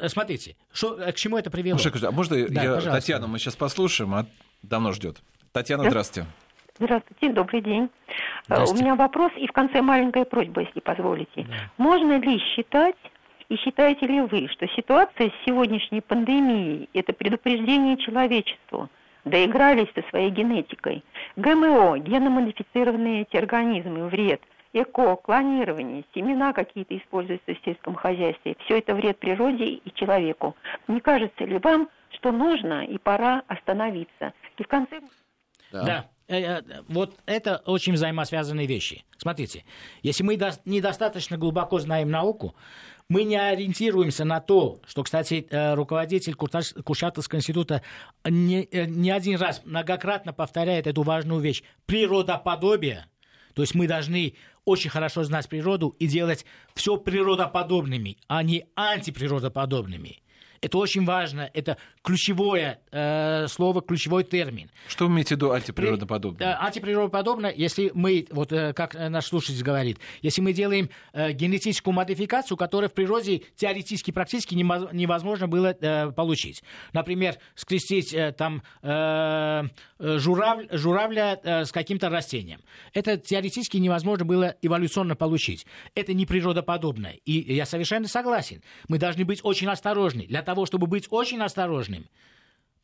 э, 0.00 0.08
смотрите, 0.08 0.56
что, 0.72 0.98
э, 0.98 1.12
к 1.12 1.16
чему 1.16 1.38
это 1.38 1.50
привело? 1.50 1.76
Маша, 1.76 2.08
а 2.08 2.10
можно 2.10 2.48
да, 2.48 2.62
я, 2.62 2.80
Татьяну 2.80 3.26
мы 3.26 3.38
сейчас 3.38 3.56
послушаем, 3.56 4.14
а 4.14 4.26
давно 4.62 4.92
ждет. 4.92 5.18
Татьяна, 5.52 5.88
здравствуйте. 5.88 6.28
Здравствуйте, 6.78 7.32
добрый 7.32 7.60
день. 7.60 7.90
У 8.48 8.74
меня 8.74 8.94
вопрос 8.94 9.32
и 9.36 9.46
в 9.46 9.52
конце 9.52 9.82
маленькая 9.82 10.24
просьба, 10.24 10.62
если 10.62 10.80
позволите. 10.80 11.44
Да. 11.44 11.70
Можно 11.76 12.18
ли 12.18 12.38
считать, 12.38 12.96
и 13.48 13.56
считаете 13.56 14.06
ли 14.06 14.22
вы, 14.22 14.48
что 14.48 14.66
ситуация 14.68 15.28
с 15.28 15.44
сегодняшней 15.46 16.00
пандемией– 16.00 16.88
это 16.94 17.12
предупреждение 17.12 17.98
человечеству– 17.98 18.88
доигрались 19.24 19.92
со 19.94 20.02
своей 20.10 20.30
генетикой. 20.30 21.04
ГМО, 21.36 21.98
геномодифицированные 21.98 23.22
эти 23.22 23.36
организмы, 23.36 24.08
вред 24.08 24.40
эко, 24.72 25.16
клонирование, 25.16 26.04
семена 26.14 26.52
какие-то 26.52 26.96
используются 26.96 27.54
в 27.54 27.64
сельском 27.64 27.94
хозяйстве. 27.94 28.56
Все 28.64 28.78
это 28.78 28.94
вред 28.94 29.18
природе 29.18 29.64
и 29.64 29.94
человеку. 29.94 30.56
Не 30.88 31.00
кажется 31.00 31.44
ли 31.44 31.58
вам, 31.58 31.88
что 32.10 32.32
нужно 32.32 32.84
и 32.84 32.98
пора 32.98 33.42
остановиться? 33.46 34.32
И 34.56 34.62
в 34.62 34.68
конце... 34.68 35.00
Да. 35.70 35.84
да. 35.84 36.06
Э, 36.28 36.40
э, 36.40 36.62
вот 36.88 37.14
это 37.26 37.62
очень 37.66 37.92
взаимосвязанные 37.94 38.66
вещи. 38.66 39.04
Смотрите, 39.18 39.64
если 40.02 40.22
мы 40.22 40.38
недостаточно 40.64 41.36
глубоко 41.36 41.78
знаем 41.78 42.10
науку, 42.10 42.54
мы 43.08 43.24
не 43.24 43.36
ориентируемся 43.36 44.24
на 44.24 44.40
то, 44.40 44.80
что, 44.86 45.02
кстати, 45.02 45.46
э, 45.50 45.74
руководитель 45.74 46.34
Курчатовского 46.34 47.38
института 47.38 47.82
не, 48.24 48.68
не 48.72 49.10
один 49.10 49.38
раз 49.38 49.62
многократно 49.64 50.32
повторяет 50.32 50.86
эту 50.86 51.02
важную 51.02 51.40
вещь. 51.40 51.62
Природоподобие. 51.86 53.06
То 53.54 53.62
есть 53.62 53.74
мы 53.74 53.86
должны 53.86 54.34
очень 54.64 54.90
хорошо 54.90 55.24
знать 55.24 55.48
природу 55.48 55.94
и 55.98 56.06
делать 56.06 56.46
все 56.74 56.96
природоподобными, 56.96 58.18
а 58.28 58.42
не 58.42 58.66
антиприродоподобными. 58.76 60.22
Это 60.62 60.78
очень 60.78 61.04
важно, 61.04 61.50
это 61.54 61.76
ключевое 62.02 62.78
э, 62.92 63.48
слово, 63.48 63.82
ключевой 63.82 64.22
термин. 64.22 64.70
Что 64.86 65.06
вы 65.06 65.14
имеете 65.14 65.34
в 65.34 65.38
виду 65.38 65.50
антиприродоподобно? 65.50 66.38
При, 66.38 66.46
э, 66.46 66.52
антиприродоподобно, 66.52 67.52
если 67.54 67.90
мы, 67.94 68.28
вот 68.30 68.52
э, 68.52 68.72
как 68.72 68.94
наш 68.94 69.26
слушатель 69.26 69.60
говорит, 69.64 69.98
если 70.22 70.40
мы 70.40 70.52
делаем 70.52 70.88
э, 71.12 71.32
генетическую 71.32 71.92
модификацию, 71.92 72.56
которую 72.56 72.90
в 72.90 72.92
природе 72.92 73.42
теоретически, 73.56 74.12
практически 74.12 74.54
невозможно 74.54 75.48
было 75.48 75.74
э, 75.80 76.12
получить. 76.12 76.62
Например, 76.92 77.38
скрестить 77.56 78.14
э, 78.14 78.30
там 78.30 78.62
э, 78.82 79.64
журавль, 79.98 80.68
журавля 80.70 81.40
э, 81.42 81.64
с 81.64 81.72
каким-то 81.72 82.08
растением. 82.08 82.60
Это 82.94 83.16
теоретически 83.16 83.78
невозможно 83.78 84.24
было 84.24 84.54
эволюционно 84.62 85.16
получить. 85.16 85.66
Это 85.96 86.14
не 86.14 86.24
природоподобное. 86.24 87.14
И 87.24 87.52
я 87.52 87.66
совершенно 87.66 88.06
согласен. 88.06 88.62
Мы 88.88 88.98
должны 88.98 89.24
быть 89.24 89.40
очень 89.42 89.66
осторожны 89.66 90.24
для 90.26 90.42
того, 90.42 90.51
того, 90.52 90.66
чтобы 90.66 90.86
быть 90.86 91.06
очень 91.10 91.40
осторожным, 91.40 92.06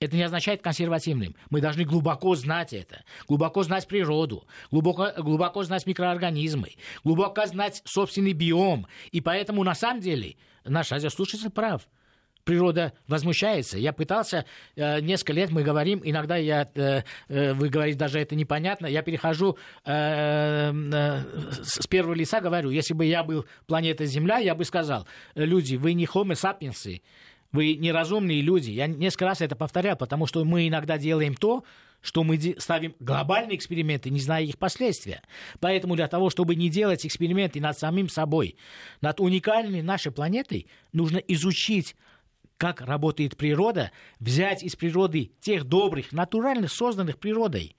это 0.01 0.17
не 0.17 0.23
означает 0.23 0.63
консервативным. 0.63 1.35
Мы 1.51 1.61
должны 1.61 1.85
глубоко 1.85 2.35
знать 2.35 2.73
это, 2.73 3.03
глубоко 3.27 3.63
знать 3.63 3.87
природу, 3.87 4.47
глубоко, 4.71 5.11
глубоко 5.19 5.65
знать 5.65 5.87
микроорганизмы, 5.87 6.77
глубоко 7.05 7.47
знать 7.47 7.83
собственный 7.85 8.33
биом. 8.33 8.87
И 9.11 9.21
поэтому, 9.21 9.65
на 9.65 9.75
самом 9.75 10.01
деле, 10.01 10.37
наш 10.65 10.93
радиослушатель 10.93 11.51
прав. 11.51 11.89
Природа 12.45 12.95
возмущается. 13.07 13.77
Я 13.77 13.93
пытался, 13.93 14.47
э, 14.75 15.01
несколько 15.03 15.35
лет 15.35 15.51
мы 15.51 15.63
говорим, 15.63 16.01
иногда 16.03 16.37
я, 16.37 16.67
э, 16.75 17.03
э, 17.29 17.53
вы 17.53 17.69
говорите, 17.69 17.99
даже 17.99 18.19
это 18.19 18.35
непонятно, 18.37 18.87
я 18.87 19.03
перехожу 19.03 19.59
э, 19.85 20.73
э, 20.73 21.21
с 21.63 21.87
первого 21.87 22.15
лица, 22.15 22.41
говорю, 22.41 22.71
если 22.71 22.95
бы 22.95 23.05
я 23.05 23.23
был 23.23 23.45
планета 23.67 24.07
Земля, 24.07 24.39
я 24.39 24.55
бы 24.55 24.65
сказал, 24.65 25.07
люди, 25.35 25.77
вы 25.77 25.93
не 25.93 26.07
homo 26.07 26.33
sapiens, 26.33 27.03
вы 27.53 27.77
неразумные 27.77 28.41
люди. 28.41 28.71
Я 28.71 28.87
несколько 28.87 29.27
раз 29.27 29.41
это 29.41 29.57
повторял, 29.57 29.97
потому 29.97 30.27
что 30.27 30.45
мы 30.45 30.69
иногда 30.69 30.99
делаем 30.99 31.35
то, 31.35 31.65
что 32.01 32.23
мы 32.23 32.39
ставим 32.59 32.95
глобальные 33.01 33.57
эксперименты, 33.57 34.11
не 34.11 34.21
зная 34.21 34.45
их 34.45 34.59
последствия. 34.59 35.23
Поэтому 35.61 35.97
для 35.97 36.09
того, 36.09 36.31
чтобы 36.31 36.55
не 36.55 36.69
делать 36.69 37.05
эксперименты 37.05 37.61
над 37.61 37.79
самим 37.79 38.09
собой, 38.09 38.57
над 39.01 39.21
уникальной 39.21 39.83
нашей 39.83 40.13
планетой, 40.13 40.69
нужно 40.93 41.19
изучить 41.19 41.97
как 42.57 42.81
работает 42.81 43.37
природа, 43.37 43.93
взять 44.19 44.63
из 44.63 44.75
природы 44.75 45.31
тех 45.41 45.65
добрых, 45.65 46.13
натуральных, 46.13 46.73
созданных 46.73 47.19
природой, 47.19 47.77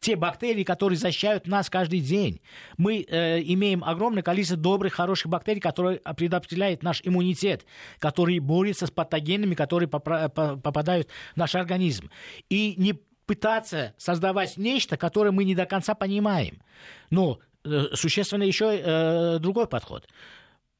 те 0.00 0.16
бактерии, 0.16 0.64
которые 0.64 0.98
защищают 0.98 1.46
нас 1.46 1.68
каждый 1.68 2.00
день. 2.00 2.40
Мы 2.78 3.04
э, 3.06 3.40
имеем 3.42 3.84
огромное 3.84 4.22
количество 4.22 4.56
добрых, 4.56 4.94
хороших 4.94 5.28
бактерий, 5.30 5.60
которые 5.60 6.00
предопределяют 6.16 6.82
наш 6.82 7.02
иммунитет, 7.04 7.66
которые 7.98 8.40
борются 8.40 8.86
с 8.86 8.90
патогенами, 8.90 9.54
которые 9.54 9.88
попадают 9.88 11.08
в 11.34 11.36
наш 11.36 11.54
организм. 11.54 12.10
И 12.48 12.74
не 12.78 12.94
пытаться 13.26 13.94
создавать 13.98 14.56
нечто, 14.56 14.96
которое 14.96 15.30
мы 15.30 15.44
не 15.44 15.54
до 15.54 15.66
конца 15.66 15.94
понимаем. 15.94 16.62
Но 17.10 17.38
э, 17.64 17.88
существенно 17.92 18.42
еще 18.42 18.76
э, 18.76 19.38
другой 19.38 19.68
подход. 19.68 20.08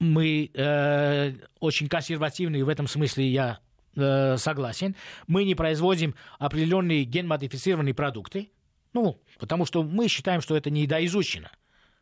Мы 0.00 0.50
э, 0.54 1.32
очень 1.60 1.88
консервативны, 1.88 2.64
в 2.64 2.70
этом 2.70 2.88
смысле 2.88 3.28
я 3.28 3.58
э, 3.94 4.38
согласен. 4.38 4.96
Мы 5.26 5.44
не 5.44 5.54
производим 5.54 6.14
определенные 6.38 7.04
генмодифицированные 7.04 7.92
продукты, 7.92 8.50
ну, 8.92 9.20
потому 9.38 9.64
что 9.64 9.82
мы 9.82 10.08
считаем, 10.08 10.40
что 10.40 10.56
это 10.56 10.70
недоизучено. 10.70 11.50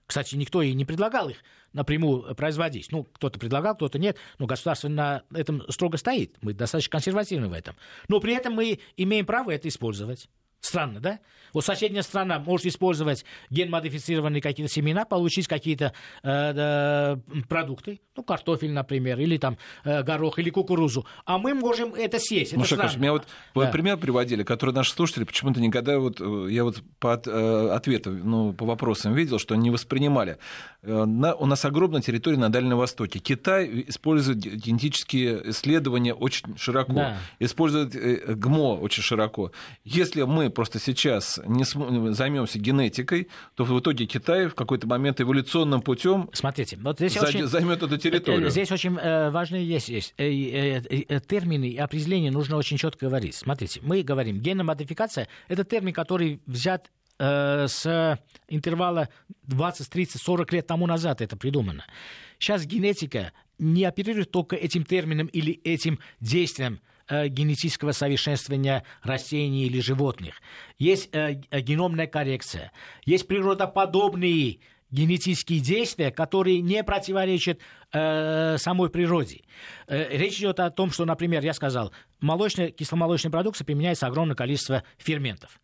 Кстати, 0.07 0.37
никто 0.37 0.63
и 0.63 0.73
не 0.73 0.85
предлагал 0.85 1.29
их 1.29 1.37
напрямую 1.75 2.35
производить. 2.35 2.91
Ну, 2.91 3.05
кто-то 3.05 3.39
предлагал, 3.39 3.75
кто-то 3.75 3.99
нет, 3.99 4.17
но 4.39 4.47
государство 4.47 4.89
на 4.89 5.23
этом 5.35 5.71
строго 5.71 5.99
стоит. 5.99 6.37
Мы 6.41 6.55
достаточно 6.55 6.93
консервативны 6.93 7.49
в 7.49 7.53
этом. 7.53 7.77
Но 8.09 8.19
при 8.21 8.35
этом 8.35 8.55
мы 8.55 8.81
имеем 8.97 9.27
право 9.27 9.51
это 9.51 9.69
использовать. 9.69 10.29
Странно, 10.61 11.01
да? 11.01 11.21
Вот 11.53 11.65
соседняя 11.65 12.03
страна 12.03 12.39
может 12.39 12.67
использовать 12.67 13.25
генмодифицированные 13.51 14.43
какие-то 14.43 14.73
семена, 14.73 15.05
получить 15.05 15.49
какие-то 15.49 15.93
э, 16.23 16.29
э, 16.31 17.17
продукты, 17.49 18.01
ну, 18.17 18.23
картофель, 18.23 18.73
например, 18.73 19.19
или 19.19 19.39
там 19.39 19.57
э, 19.85 20.03
горох, 20.03 20.39
или 20.39 20.51
кукурузу, 20.51 21.07
а 21.25 21.39
мы 21.39 21.55
можем 21.55 21.95
это 21.95 22.19
съесть. 22.19 22.53
Это 22.53 22.61
Маша, 22.61 22.99
меня 22.99 23.13
вот 23.13 23.27
да. 23.55 23.71
пример 23.71 23.97
приводили, 23.97 24.43
который 24.43 24.75
наши 24.75 24.93
слушатели 24.93 25.25
почему-то 25.25 25.61
никогда, 25.61 25.99
вот, 25.99 26.21
э, 26.21 26.49
я 26.51 26.65
вот 26.65 26.83
по 26.99 27.15
от, 27.15 27.27
э, 27.27 27.71
ответу, 27.71 28.11
ну, 28.11 28.53
по 28.53 28.67
вопросам 28.67 29.15
видел, 29.15 29.39
что 29.39 29.55
не 29.55 29.71
воспринимали. 29.71 30.39
Э, 30.83 31.05
на, 31.05 31.35
у 31.35 31.47
нас 31.47 31.65
огромная 31.65 32.03
территория 32.03 32.39
на 32.39 32.51
Дальнем 32.51 32.77
Востоке. 32.77 33.19
Китай 33.19 33.85
использует 33.89 34.39
генетические 34.39 35.51
исследования 35.51 36.15
очень 36.15 36.57
широко, 36.59 36.93
да. 36.93 37.17
использует 37.39 37.95
э, 37.95 38.35
ГМО 38.35 38.81
очень 38.81 39.03
широко. 39.03 39.53
Если 39.85 40.23
мы 40.23 40.48
мы 40.49 40.51
просто 40.51 40.79
сейчас 40.79 41.39
не 41.45 41.65
займемся 42.13 42.59
генетикой, 42.59 43.29
то 43.55 43.65
в 43.65 43.79
итоге 43.81 44.07
Китай 44.07 44.47
в 44.47 44.55
какой-то 44.55 44.87
момент 44.87 45.21
эволюционным 45.21 45.83
путем 45.83 46.31
Смотрите, 46.33 46.79
вот 46.81 46.97
здесь 46.97 47.17
очень, 47.19 47.47
займет 47.47 47.83
эту 47.83 47.99
территорию. 47.99 48.51
Здесь 48.51 48.73
очень 48.73 48.95
важные 48.95 49.67
есть, 49.67 49.89
есть 49.89 50.15
термины 50.17 51.69
и 51.69 51.77
определения 51.77 52.31
нужно 52.31 52.57
очень 52.57 52.79
четко 52.79 53.07
говорить. 53.07 53.35
Смотрите, 53.35 53.81
мы 53.83 54.03
говорим, 54.03 54.41
геномодификация– 54.41 55.29
это 55.49 55.65
термин, 55.65 55.93
который 55.93 56.41
взят 56.47 56.91
с 57.19 58.19
интервала 58.49 59.09
20, 59.43 59.91
30, 59.91 60.23
40 60.23 60.53
лет 60.53 60.67
тому 60.67 60.87
назад 60.87 61.21
это 61.21 61.37
придумано. 61.37 61.85
Сейчас 62.39 62.65
генетика 62.65 63.33
не 63.59 63.85
оперирует 63.85 64.31
только 64.31 64.57
этим 64.57 64.85
термином 64.85 65.27
или 65.27 65.53
этим 65.65 65.99
действием 66.21 66.75
э, 66.75 66.88
генетического 67.09 67.93
совершенствования 67.93 68.85
растений 69.03 69.65
или 69.67 69.81
животных. 69.81 70.35
Есть 70.79 71.11
э, 71.13 71.35
геномная 71.53 72.07
коррекция, 72.07 72.73
есть 73.05 73.27
природоподобные 73.27 74.61
генетические 74.91 75.61
действия, 75.61 76.11
которые 76.11 76.61
не 76.61 76.83
противоречат 76.83 77.61
э, 77.93 78.57
самой 78.59 78.91
природе. 78.91 79.43
Э, 79.87 80.17
речь 80.17 80.39
идет 80.39 80.61
о 80.61 80.71
том, 80.71 80.91
что, 80.91 81.05
например, 81.05 81.45
я 81.45 81.53
сказал, 81.53 81.93
молочная, 82.21 82.71
кисломолочная 82.71 83.31
продукция 83.31 83.65
применяется 83.65 84.07
огромное 84.07 84.37
количество 84.37 84.83
ферментов. 84.97 85.61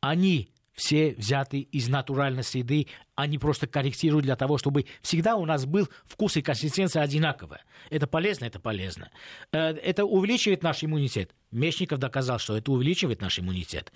Они 0.00 0.50
все 0.76 1.14
взяты 1.16 1.60
из 1.60 1.88
натуральной 1.88 2.42
среды, 2.42 2.86
они 3.14 3.38
просто 3.38 3.66
корректируют 3.66 4.24
для 4.24 4.36
того, 4.36 4.58
чтобы 4.58 4.84
всегда 5.00 5.36
у 5.36 5.46
нас 5.46 5.64
был 5.64 5.88
вкус 6.04 6.36
и 6.36 6.42
консистенция 6.42 7.02
одинаковая. 7.02 7.64
Это 7.90 8.06
полезно, 8.06 8.44
это 8.44 8.60
полезно. 8.60 9.10
Э, 9.52 9.70
это 9.70 10.04
увеличивает 10.04 10.62
наш 10.62 10.84
иммунитет. 10.84 11.34
Мечников 11.50 11.98
доказал, 11.98 12.38
что 12.38 12.56
это 12.56 12.70
увеличивает 12.70 13.22
наш 13.22 13.38
иммунитет. 13.38 13.90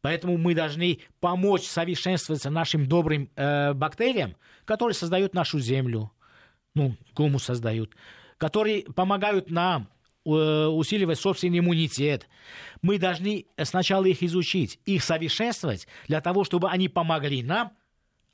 Поэтому 0.00 0.36
мы 0.36 0.54
должны 0.54 0.98
помочь 1.20 1.66
совершенствоваться 1.66 2.50
нашим 2.50 2.86
добрым 2.86 3.30
э, 3.36 3.72
бактериям, 3.72 4.36
которые 4.64 4.94
создают 4.94 5.34
нашу 5.34 5.60
землю, 5.60 6.10
ну, 6.74 6.96
гумус 7.14 7.44
создают, 7.44 7.94
которые 8.38 8.82
помогают 8.82 9.50
нам 9.50 9.88
усиливать 10.24 11.18
собственный 11.18 11.58
иммунитет. 11.58 12.28
Мы 12.82 12.98
должны 12.98 13.46
сначала 13.62 14.06
их 14.06 14.22
изучить, 14.22 14.80
их 14.86 15.04
совершенствовать, 15.04 15.86
для 16.08 16.20
того, 16.20 16.44
чтобы 16.44 16.70
они 16.70 16.88
помогли 16.88 17.42
нам 17.42 17.72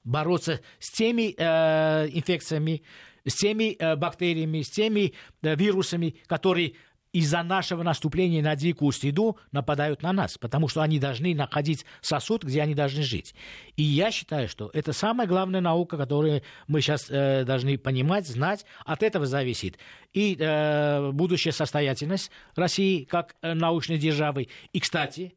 бороться 0.05 0.61
с 0.78 0.91
теми 0.91 1.34
э, 1.36 2.09
инфекциями, 2.12 2.82
с 3.24 3.34
теми 3.34 3.76
э, 3.78 3.97
бактериями, 3.97 4.62
с 4.62 4.70
теми 4.70 5.14
э, 5.43 5.55
вирусами, 5.57 6.16
которые 6.26 6.74
из-за 7.13 7.43
нашего 7.43 7.83
наступления 7.83 8.43
на 8.43 8.55
дикую 8.57 8.93
среду 8.93 9.37
нападают 9.53 10.03
на 10.03 10.13
нас, 10.13 10.39
потому 10.39 10.69
что 10.69 10.83
они 10.83 10.99
должны 10.99 11.35
находить 11.35 11.85
сосуд, 12.01 12.45
где 12.45 12.63
они 12.63 12.75
должны 12.75 13.03
жить. 13.03 13.35
И 13.77 13.83
я 13.83 14.11
считаю, 14.11 14.49
что 14.49 14.71
это 14.73 14.93
самая 14.93 15.27
главная 15.27 15.61
наука, 15.61 15.97
которую 15.97 16.43
мы 16.69 16.81
сейчас 16.81 17.11
э, 17.11 17.45
должны 17.45 17.79
понимать, 17.79 18.27
знать. 18.27 18.65
От 18.85 19.03
этого 19.03 19.27
зависит 19.27 19.79
и 20.13 20.37
э, 20.39 21.11
будущая 21.13 21.53
состоятельность 21.53 22.31
России 22.55 23.05
как 23.05 23.35
э, 23.43 23.55
научной 23.55 23.99
державы. 23.99 24.49
И, 24.73 24.81
кстати, 24.81 25.35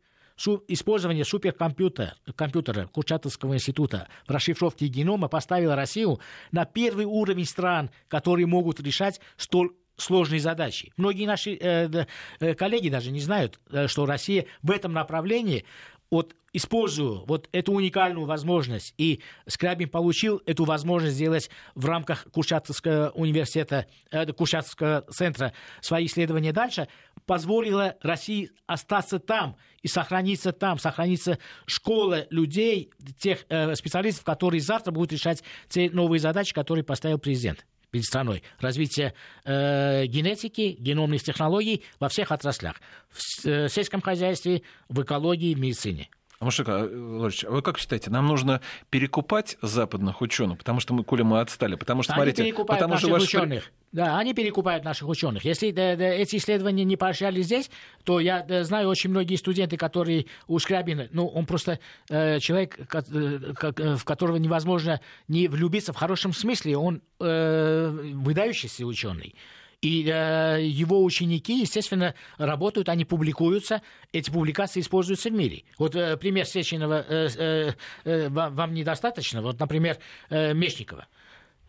использование 0.67 1.25
суперкомпьютера 1.25 2.15
компьютера 2.35 2.87
Курчатовского 2.87 3.53
института 3.53 4.07
в 4.27 4.31
расшифровке 4.31 4.87
генома 4.87 5.27
поставило 5.27 5.75
Россию 5.75 6.19
на 6.51 6.65
первый 6.65 7.05
уровень 7.05 7.45
стран, 7.45 7.91
которые 8.07 8.47
могут 8.47 8.79
решать 8.79 9.19
столь 9.37 9.71
сложные 9.97 10.39
задачи. 10.39 10.91
Многие 10.97 11.25
наши 11.25 11.57
э, 11.59 12.05
э, 12.39 12.53
коллеги 12.55 12.89
даже 12.89 13.11
не 13.11 13.19
знают, 13.19 13.59
э, 13.71 13.87
что 13.87 14.05
Россия 14.05 14.45
в 14.61 14.71
этом 14.71 14.93
направлении 14.93 15.65
вот 16.13 16.35
используя 16.53 17.21
вот 17.25 17.49
эту 17.51 17.73
уникальную 17.73 18.27
возможность, 18.27 18.93
и 18.99 19.21
Скрябин 19.47 19.89
получил 19.89 20.41
эту 20.45 20.63
возможность 20.65 21.15
сделать 21.15 21.49
в 21.73 21.85
рамках 21.87 22.27
Курчатовского 22.31 23.09
университета, 23.15 23.87
э, 24.11 24.31
Курчатовского 24.31 25.01
центра 25.09 25.53
свои 25.81 26.05
исследования 26.05 26.53
дальше, 26.53 26.87
позволило 27.25 27.95
России 28.03 28.51
остаться 28.67 29.17
там 29.17 29.57
и 29.81 29.87
сохраниться 29.87 30.51
там, 30.51 30.77
сохраниться 30.77 31.39
школа 31.65 32.27
людей, 32.29 32.91
тех 33.19 33.45
э, 33.49 33.73
специалистов, 33.73 34.23
которые 34.23 34.61
завтра 34.61 34.91
будут 34.91 35.11
решать 35.11 35.43
те 35.67 35.89
новые 35.89 36.19
задачи, 36.19 36.53
которые 36.53 36.83
поставил 36.83 37.17
президент 37.17 37.65
перед 37.93 38.05
страной. 38.05 38.41
Развитие 38.59 39.13
э, 39.45 40.07
генетики, 40.07 40.75
геномных 40.79 41.21
технологий 41.21 41.83
во 41.99 42.09
всех 42.09 42.31
отраслях. 42.31 42.81
В 43.11 43.45
э, 43.45 43.69
сельском 43.69 44.01
хозяйстве, 44.01 44.63
в 44.89 45.03
экологии, 45.03 45.53
в 45.53 45.59
медицине. 45.59 46.09
Машик 46.43 46.67
Владимирович, 46.67 47.45
а 47.45 47.51
вы 47.51 47.61
как 47.61 47.77
считаете, 47.77 48.09
нам 48.09 48.27
нужно 48.27 48.61
перекупать 48.89 49.57
западных 49.61 50.21
ученых, 50.21 50.59
потому 50.59 50.79
что 50.79 50.93
мы, 50.93 51.03
коли 51.03 51.21
мы 51.21 51.39
отстали, 51.39 51.75
потому 51.75 52.03
что, 52.03 52.13
они 52.13 52.19
смотрите, 52.21 52.43
перекупают 52.43 52.79
потому 52.79 52.93
наших 52.93 53.07
что 53.07 53.13
ваш... 53.13 53.23
ученых. 53.23 53.71
Да, 53.91 54.17
они 54.17 54.33
перекупают 54.33 54.83
наших 54.83 55.07
ученых. 55.07 55.45
Если 55.45 55.69
да, 55.69 55.95
да, 55.95 56.05
эти 56.05 56.37
исследования 56.37 56.83
не 56.83 56.97
поощряли 56.97 57.43
здесь, 57.43 57.69
то 58.03 58.19
я 58.19 58.41
да, 58.41 58.63
знаю 58.63 58.89
очень 58.89 59.11
многие 59.11 59.35
студенты, 59.35 59.77
которые 59.77 60.25
у 60.47 60.57
Скрябина, 60.57 61.09
ну, 61.11 61.27
он 61.27 61.45
просто 61.45 61.79
э, 62.09 62.39
человек, 62.39 62.87
как, 62.87 63.05
э, 63.11 63.53
как, 63.55 63.79
э, 63.79 63.95
в 63.95 64.03
которого 64.03 64.37
невозможно 64.37 64.99
не 65.27 65.47
влюбиться 65.47 65.93
в 65.93 65.95
хорошем 65.95 66.33
смысле, 66.33 66.75
он 66.75 67.01
э, 67.19 67.89
выдающийся 68.15 68.83
ученый. 68.85 69.35
И 69.83 70.05
э, 70.07 70.59
его 70.63 71.03
ученики, 71.03 71.59
естественно, 71.59 72.15
работают, 72.37 72.87
они 72.87 73.03
публикуются, 73.03 73.81
эти 74.13 74.31
публикации 74.31 74.79
используются 74.79 75.29
в 75.29 75.33
мире. 75.33 75.63
Вот 75.77 75.93
э, 75.93 76.15
пример 76.15 76.45
Сеченова 76.45 77.05
э, 77.05 77.27
э, 77.37 77.73
э, 78.05 78.29
вам 78.29 78.73
недостаточно. 78.73 79.41
Вот, 79.41 79.59
например, 79.59 79.97
э, 80.29 80.53
Мечникова. 80.53 81.07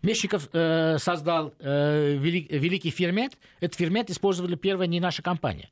Мещиков 0.03 0.49
э, 0.53 0.99
создал 0.99 1.55
э, 1.59 2.15
велик, 2.15 2.53
великий 2.53 2.91
фермент. 2.91 3.37
Этот 3.59 3.77
фермент 3.77 4.11
использовали 4.11 4.55
первая 4.55 4.87
не 4.87 5.01
наша 5.01 5.21
компания. 5.21 5.71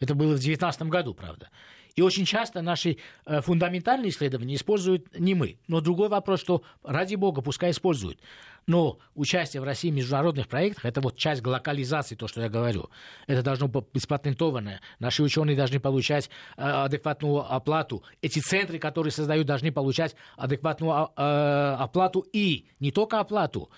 Это 0.00 0.16
было 0.16 0.30
в 0.32 0.40
2019 0.40 0.82
году, 0.88 1.14
правда. 1.14 1.48
И 1.94 2.02
очень 2.02 2.24
часто 2.24 2.60
наши 2.60 2.96
э, 3.24 3.40
фундаментальные 3.40 4.10
исследования 4.10 4.56
используют 4.56 5.16
не 5.16 5.34
мы. 5.34 5.58
Но 5.68 5.80
другой 5.80 6.08
вопрос, 6.08 6.40
что 6.40 6.62
ради 6.82 7.14
бога, 7.14 7.40
пускай 7.40 7.70
используют. 7.70 8.18
Но 8.66 8.98
участие 9.14 9.60
в 9.60 9.64
России 9.64 9.90
в 9.90 9.94
международных 9.94 10.48
проектах– 10.48 10.84
это 10.86 11.00
вот 11.00 11.16
часть 11.16 11.44
локализации, 11.46 12.14
то, 12.14 12.28
что 12.28 12.40
я 12.40 12.48
говорю. 12.48 12.90
Это 13.26 13.42
должно 13.42 13.68
быть 13.68 14.08
патентованное. 14.08 14.80
Наши 14.98 15.22
ученые 15.22 15.56
должны 15.56 15.80
получать 15.80 16.30
э, 16.56 16.62
адекватную 16.62 17.52
оплату. 17.52 18.02
Эти 18.22 18.38
центры, 18.38 18.78
которые 18.78 19.10
создают, 19.10 19.46
должны 19.46 19.72
получать 19.72 20.16
адекватную 20.36 21.10
э, 21.16 21.76
оплату 21.78 22.24
и 22.32 22.66
не 22.80 22.90
только 22.90 23.20
оплату, 23.20 23.70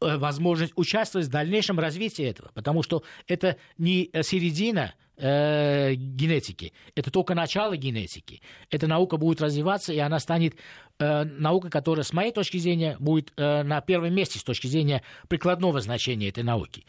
возможность 0.00 0.72
участвовать 0.76 1.26
в 1.26 1.30
дальнейшем 1.30 1.80
развитии 1.80 2.24
этого, 2.24 2.50
потому 2.54 2.84
что 2.84 3.02
это 3.26 3.56
не 3.78 4.10
середина 4.22 4.94
э, 5.18 5.94
генетики. 5.94 6.72
Это 6.94 7.10
только 7.10 7.34
начало 7.34 7.76
генетики. 7.76 8.40
Эта 8.70 8.86
наука 8.86 9.16
будет 9.16 9.40
развиваться, 9.40 9.92
и 9.92 9.98
она 9.98 10.18
станет 10.18 10.56
э, 10.98 11.24
наукой, 11.24 11.70
которая, 11.70 12.04
с 12.04 12.12
моей 12.12 12.32
точки 12.32 12.56
зрения, 12.58 12.96
будет 12.98 13.32
э, 13.36 13.62
на 13.62 13.80
первом 13.80 14.14
месте 14.14 14.38
с 14.38 14.44
точки 14.44 14.66
зрения 14.66 15.02
прикладного 15.28 15.80
значения 15.80 16.28
этой 16.28 16.44
науки. 16.44 16.86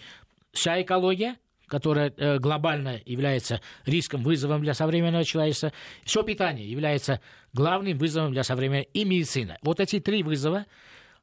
Вся 0.51 0.81
экология, 0.81 1.35
которая 1.67 2.13
э, 2.17 2.39
глобально 2.39 2.99
является 3.05 3.61
риском, 3.85 4.23
вызовом 4.23 4.61
для 4.61 4.73
современного 4.73 5.23
человечества. 5.23 5.71
Все 6.03 6.23
питание 6.23 6.69
является 6.69 7.21
главным 7.53 7.97
вызовом 7.97 8.33
для 8.33 8.43
современной 8.43 8.89
и 8.93 9.05
медицина. 9.05 9.57
Вот 9.61 9.79
эти 9.79 9.99
три 9.99 10.23
вызова, 10.23 10.65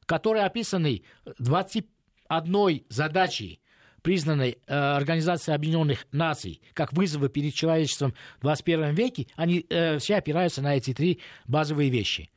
которые 0.05 0.45
описаны 0.45 1.03
21 1.37 2.83
задачей 2.89 3.59
признанной 4.07 4.57
э, 4.67 4.73
Организацией 4.73 5.53
Объединенных 5.53 6.07
Наций 6.13 6.61
как 6.73 6.93
вызовы 6.93 7.27
перед 7.27 7.53
человечеством 7.53 8.13
в 8.37 8.43
21 8.43 8.93
веке, 8.93 9.27
они 9.35 9.65
э, 9.69 9.97
все 9.97 10.15
опираются 10.15 10.61
на 10.61 10.77
эти 10.77 10.93
три 10.93 11.19
базовые 11.45 11.89
вещи. 11.89 12.29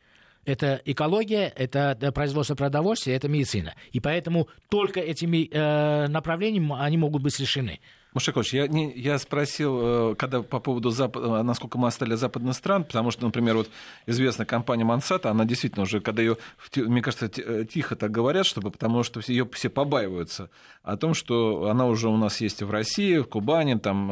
Это 0.45 0.83
экология, 0.85 1.47
это 1.47 1.97
производство 2.13 2.57
продовольствия, 2.57 3.15
это 3.15 3.29
медицина. 3.29 3.77
И 3.93 4.01
поэтому 4.01 4.49
только 4.69 4.99
этими 4.99 5.49
э, 5.49 6.09
направлениями 6.09 6.75
они 6.77 6.97
могут 6.97 7.23
быть 7.23 7.39
решены. 7.39 7.79
Мушакович, 8.13 8.55
я, 8.55 8.67
не, 8.67 8.93
я 8.93 9.19
спросил, 9.19 10.13
э, 10.13 10.15
когда 10.17 10.43
по 10.43 10.59
поводу, 10.59 10.91
запад, 10.91 11.23
э, 11.25 11.43
насколько 11.43 11.79
мы 11.79 11.89
остали 11.89 12.15
западных 12.15 12.55
стран, 12.55 12.85
потому 12.85 13.13
что, 13.13 13.25
например, 13.25 13.57
вот 13.57 13.71
известная 14.07 14.47
компания 14.47 14.85
Monsanto, 14.85 15.29
она 15.29 15.45
действительно 15.45 15.83
уже, 15.83 16.01
когда 16.01 16.23
ее, 16.23 16.37
мне 16.75 17.03
кажется, 17.03 17.31
э, 17.37 17.65
тихо 17.65 17.95
так 17.95 18.11
говорят, 18.11 18.47
чтобы, 18.47 18.73
потому 18.73 19.05
что 19.05 19.21
ее 19.27 19.49
все 19.53 19.71
побаиваются 19.71 20.51
о 20.83 20.97
том, 20.97 21.15
что 21.15 21.69
она 21.69 21.87
уже 21.87 22.09
у 22.09 22.17
нас 22.17 22.41
есть 22.41 22.63
в 22.63 22.71
России, 22.71 23.19
в 23.19 23.29
Кубани, 23.29 23.75
там, 23.79 24.09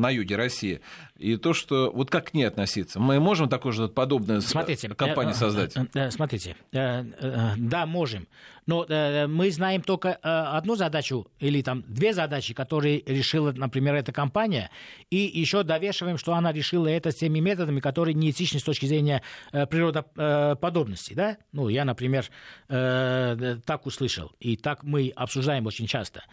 на 0.00 0.10
юге 0.10 0.36
России. 0.36 0.80
И 1.18 1.36
то, 1.36 1.52
что 1.52 1.90
вот 1.92 2.10
как 2.10 2.30
к 2.30 2.34
ней 2.34 2.44
относиться? 2.44 3.00
Мы 3.00 3.20
можем 3.20 3.48
такой 3.48 3.72
же 3.72 3.88
подобную 3.88 4.40
смотрите, 4.40 4.88
компанию 4.88 5.34
создать? 5.34 5.76
Смотрите, 6.10 6.56
да, 6.72 7.86
можем. 7.86 8.26
Но 8.66 8.86
мы 9.28 9.50
знаем 9.50 9.82
только 9.82 10.14
одну 10.14 10.76
задачу 10.76 11.26
или 11.38 11.62
там 11.62 11.84
две 11.88 12.12
задачи, 12.12 12.54
которые 12.54 13.02
решила, 13.06 13.52
например, 13.52 13.94
эта 13.94 14.12
компания, 14.12 14.70
и 15.10 15.16
еще 15.16 15.62
довешиваем, 15.62 16.18
что 16.18 16.34
она 16.34 16.52
решила 16.52 16.86
это 16.86 17.12
теми 17.12 17.40
методами, 17.40 17.80
которые 17.80 18.14
неэтичны 18.14 18.60
с 18.60 18.62
точки 18.62 18.86
зрения 18.86 19.22
э, 19.52 19.66
природоподобности. 19.66 21.14
Да? 21.14 21.38
Ну, 21.52 21.68
я, 21.68 21.84
например, 21.84 22.26
э, 22.68 23.56
так 23.64 23.86
услышал, 23.86 24.32
и 24.40 24.56
так 24.56 24.82
мы 24.82 25.12
обсуждаем 25.14 25.66
очень 25.66 25.86
часто. 25.86 26.24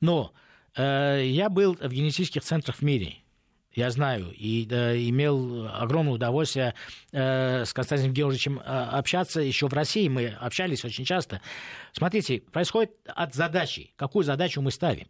Но 0.00 0.32
э, 0.76 1.22
я 1.24 1.48
был 1.48 1.74
в 1.74 1.88
генетических 1.88 2.42
центрах 2.42 2.76
в 2.76 2.82
мире– 2.82 3.16
я 3.76 3.90
знаю, 3.90 4.32
и 4.34 4.66
э, 4.68 4.96
имел 5.08 5.68
огромное 5.72 6.14
удовольствие 6.14 6.74
э, 7.12 7.64
с 7.64 7.72
Константином 7.72 8.14
Георгиевичем 8.14 8.58
э, 8.58 8.62
общаться 8.62 9.40
еще 9.40 9.68
в 9.68 9.72
России, 9.74 10.08
мы 10.08 10.28
общались 10.40 10.84
очень 10.84 11.04
часто. 11.04 11.42
Смотрите, 11.92 12.40
происходит 12.52 12.92
от 13.06 13.34
задачи, 13.34 13.92
какую 13.96 14.24
задачу 14.24 14.62
мы 14.62 14.70
ставим. 14.70 15.06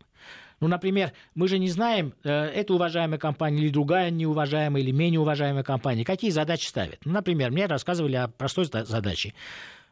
Ну, 0.58 0.68
например, 0.68 1.12
мы 1.34 1.48
же 1.48 1.58
не 1.58 1.68
знаем, 1.68 2.14
э, 2.24 2.30
это 2.30 2.74
уважаемая 2.74 3.18
компания 3.18 3.62
или 3.62 3.68
другая 3.70 4.10
неуважаемая 4.10 4.82
или 4.82 4.90
менее 4.90 5.20
уважаемая 5.20 5.62
компания, 5.62 6.04
какие 6.04 6.30
задачи 6.30 6.66
ставят. 6.66 6.98
Ну, 7.04 7.12
например, 7.12 7.52
мне 7.52 7.66
рассказывали 7.66 8.16
о 8.16 8.28
простой 8.28 8.64
задаче. 8.64 9.34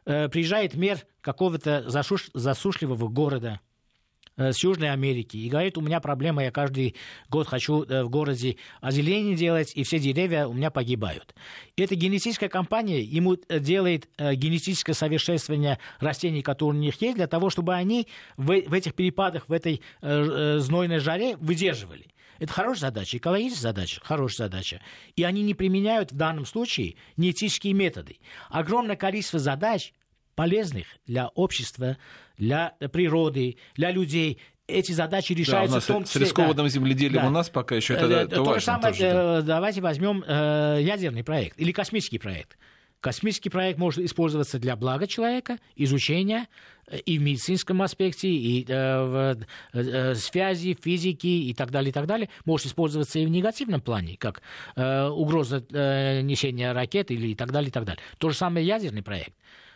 Э, 0.05 0.27
приезжает 0.27 0.75
мэр 0.75 0.99
какого-то 1.21 1.89
засуш... 1.89 2.29
засушливого 2.33 3.07
города, 3.07 3.61
с 4.37 4.63
Южной 4.63 4.91
Америки 4.91 5.37
и 5.37 5.49
говорит, 5.49 5.77
у 5.77 5.81
меня 5.81 5.99
проблема, 5.99 6.43
я 6.43 6.51
каждый 6.51 6.95
год 7.29 7.47
хочу 7.47 7.83
э, 7.83 8.03
в 8.03 8.09
городе 8.09 8.57
озеленение 8.81 9.35
делать, 9.35 9.71
и 9.75 9.83
все 9.83 9.99
деревья 9.99 10.47
у 10.47 10.53
меня 10.53 10.71
погибают. 10.71 11.35
И 11.75 11.81
эта 11.81 11.95
генетическая 11.95 12.49
компания 12.49 13.01
ему 13.01 13.35
э, 13.35 13.59
делает 13.59 14.09
генетическое 14.17 14.93
совершенствование 14.93 15.79
растений, 15.99 16.41
которые 16.41 16.79
у 16.79 16.83
них 16.83 17.01
есть, 17.01 17.15
для 17.15 17.27
того, 17.27 17.49
чтобы 17.49 17.73
они 17.75 18.07
в, 18.37 18.45
в 18.45 18.73
этих 18.73 18.93
перепадах, 18.93 19.47
в 19.47 19.53
этой 19.53 19.81
знойной 20.01 20.99
жаре 20.99 21.37
выдерживали. 21.37 22.07
Это 22.39 22.51
хорошая 22.51 22.89
задача, 22.89 23.17
экологическая 23.17 23.61
задача, 23.61 24.01
хорошая 24.03 24.47
задача. 24.49 24.81
И 25.15 25.23
они 25.23 25.41
не 25.41 25.53
применяют 25.53 26.11
в 26.11 26.15
данном 26.15 26.45
случае 26.45 26.95
неэтические 27.15 27.73
методы. 27.73 28.17
Огромное 28.49 28.95
количество 28.97 29.39
задач, 29.39 29.93
полезных 30.35 30.85
для 31.05 31.29
общества, 31.29 31.97
для 32.37 32.73
природы, 32.91 33.57
для 33.75 33.91
людей. 33.91 34.39
Эти 34.67 34.91
задачи 34.91 35.33
решаются 35.33 35.75
да, 35.75 35.81
в 35.81 35.85
том 35.85 36.03
числе... 36.05 36.21
С 36.21 36.23
рискованным 36.23 36.65
да, 36.65 36.69
земледелием 36.69 37.21
да. 37.21 37.27
у 37.27 37.31
нас 37.31 37.49
пока 37.49 37.75
еще 37.75 37.93
это, 37.93 38.05
это 38.05 38.35
То 38.35 38.55
же 38.55 38.65
самое, 38.65 38.93
тоже, 38.93 39.03
да. 39.03 39.39
Э, 39.39 39.41
давайте 39.43 39.81
возьмем 39.81 40.23
э, 40.25 40.79
ядерный 40.81 41.23
проект 41.23 41.59
или 41.59 41.71
космический 41.71 42.17
проект. 42.17 42.57
Космический 43.05 43.49
проект 43.49 43.77
может 43.77 43.99
использоваться 44.03 44.57
для 44.57 44.75
блага 44.75 45.05
человека, 45.05 45.59
изучения 45.75 46.47
э, 46.87 46.97
и 46.97 47.19
в 47.19 47.21
медицинском 47.21 47.83
аспекте, 47.83 48.29
и 48.29 48.65
э, 48.67 49.03
в 49.03 49.45
э, 49.73 50.15
связи, 50.15 50.75
физики 50.81 51.27
и 51.27 51.53
так 51.53 51.69
далее, 51.69 51.91
и 51.91 51.93
так 51.93 52.07
далее. 52.07 52.29
Может 52.45 52.65
использоваться 52.65 53.19
и 53.19 53.25
в 53.27 53.29
негативном 53.29 53.81
плане, 53.81 54.17
как 54.17 54.41
э, 54.75 55.07
угроза 55.07 55.63
э, 55.69 56.21
несения 56.21 56.73
ракет 56.73 57.11
или 57.11 57.27
и 57.27 57.35
так 57.35 57.51
далее, 57.51 57.69
и 57.69 57.71
так 57.71 57.85
далее. 57.85 58.01
То 58.17 58.31
же 58.31 58.35
самое 58.35 58.65
ядерный 58.65 59.03
проект. 59.03 59.35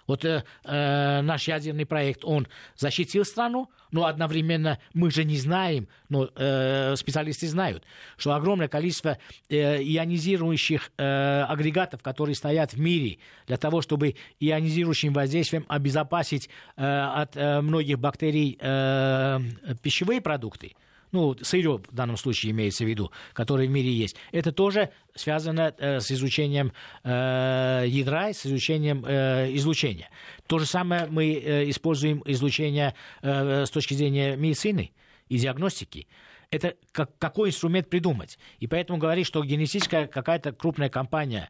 Вот 0.10 0.26
э, 0.26 0.44
э, 0.64 1.22
наш 1.22 1.48
ядерный 1.48 1.86
проект, 1.86 2.26
он 2.26 2.48
защитил 2.76 3.24
страну, 3.24 3.70
но 3.92 4.08
одновременно 4.08 4.80
мы 4.96 5.12
же 5.12 5.24
не 5.24 5.38
знаем, 5.38 5.88
но 6.10 6.32
э, 6.36 6.96
специалисты 6.96 7.48
знают, 7.48 7.84
что 8.18 8.34
огромное 8.34 8.68
количество 8.68 9.20
э, 9.50 9.84
ионизирующих 9.84 10.92
э, 10.98 11.42
агрегатов, 11.44 12.02
которые 12.02 12.34
стоят 12.34 12.74
в 12.74 12.80
мире 12.80 13.20
для 13.46 13.58
того, 13.58 13.84
чтобы 13.84 14.16
ионизирующим 14.40 15.14
воздействием 15.14 15.64
обезопасить 15.68 16.50
э, 16.76 16.84
от 16.84 17.38
э, 17.38 17.62
многих 17.62 18.00
бактерий 18.00 18.58
э, 18.60 19.40
пищевые 19.84 20.22
продукты, 20.22 20.74
ну, 21.12 21.36
сырье 21.42 21.78
в 21.78 21.94
данном 21.94 22.18
случае 22.18 22.52
имеется 22.52 22.84
в 22.84 22.88
виду, 22.88 23.12
которое 23.34 23.68
в 23.68 23.72
мире 23.72 23.92
есть, 23.92 24.16
это 24.32 24.52
тоже 24.52 24.92
связано 25.16 25.74
э, 25.78 26.00
с 26.00 26.12
изучением 26.12 26.72
э, 27.04 27.86
ядра, 27.88 28.34
с 28.34 28.46
изучением 28.46 29.06
э, 29.06 29.54
излучения. 29.56 30.10
То 30.48 30.60
же 30.60 30.66
самое 30.66 31.08
мы 31.10 31.34
э, 31.34 31.70
используем 31.70 32.22
излучение 32.26 32.96
э, 33.22 33.66
с 33.66 33.70
точки 33.70 33.94
зрения 33.94 34.36
медицины 34.36 34.92
и 35.28 35.38
диагностики 35.38 36.08
это 36.52 36.76
как, 36.92 37.18
какой 37.18 37.50
инструмент 37.50 37.90
придумать. 37.90 38.40
И 38.60 38.68
поэтому 38.68 38.98
говорить, 38.98 39.28
что 39.28 39.44
генетическая 39.44 40.08
какая-то 40.08 40.52
крупная 40.52 40.90
компания 40.90 41.50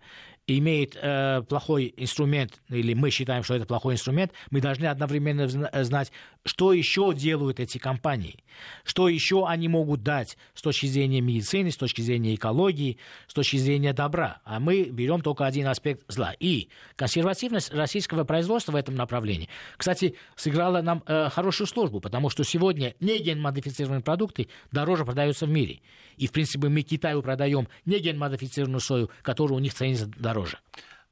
имеет 0.58 0.98
э, 1.00 1.42
плохой 1.48 1.94
инструмент, 1.98 2.62
или 2.70 2.94
мы 2.94 3.10
считаем, 3.10 3.44
что 3.44 3.56
это 3.56 3.66
плохой 3.66 3.96
инструмент, 3.96 4.32
мы 4.50 4.62
должны 4.62 4.86
одновременно 4.86 5.48
знать, 5.48 6.12
что 6.46 6.74
еще 6.74 7.14
делают 7.14 7.60
эти 7.60 7.78
компании, 7.78 8.44
что 8.84 9.10
еще 9.10 9.46
они 9.48 9.68
могут 9.68 10.04
дать 10.04 10.38
с 10.54 10.62
точки 10.62 10.86
зрения 10.86 11.22
медицины, 11.22 11.72
с 11.72 11.78
точки 11.78 12.02
зрения 12.02 12.36
экологии, 12.36 12.98
с 13.28 13.34
точки 13.34 13.58
зрения 13.58 13.94
добра. 13.94 14.42
А 14.46 14.60
мы 14.60 14.86
берем 14.86 15.22
только 15.22 15.46
один 15.46 15.68
аспект 15.68 16.04
зла. 16.08 16.34
И 16.40 16.70
консервативность 16.96 17.74
российского 17.74 18.24
производства 18.24 18.72
в 18.72 18.76
этом 18.76 18.96
направлении, 18.96 19.50
кстати, 19.78 20.16
сыграла 20.36 20.82
нам 20.82 21.04
э, 21.06 21.30
хорошую 21.30 21.68
службу, 21.68 22.00
потому 22.00 22.30
что 22.30 22.44
сегодня 22.44 22.96
не 23.00 23.20
генмодифицированные 23.20 24.02
продукты 24.02 24.48
дороже 24.72 25.06
продаются 25.06 25.46
в 25.46 25.50
мире. 25.50 25.82
И, 26.18 26.28
в 26.28 26.32
принципе, 26.32 26.68
мы 26.68 26.82
Китаю 26.82 27.22
продаем 27.22 27.68
не 27.86 28.00
генмодифицированную 28.00 28.82
сою, 28.82 29.10
которая 29.22 29.58
у 29.58 29.60
них 29.60 29.74
ценится 29.74 30.08
дороже. 30.08 30.39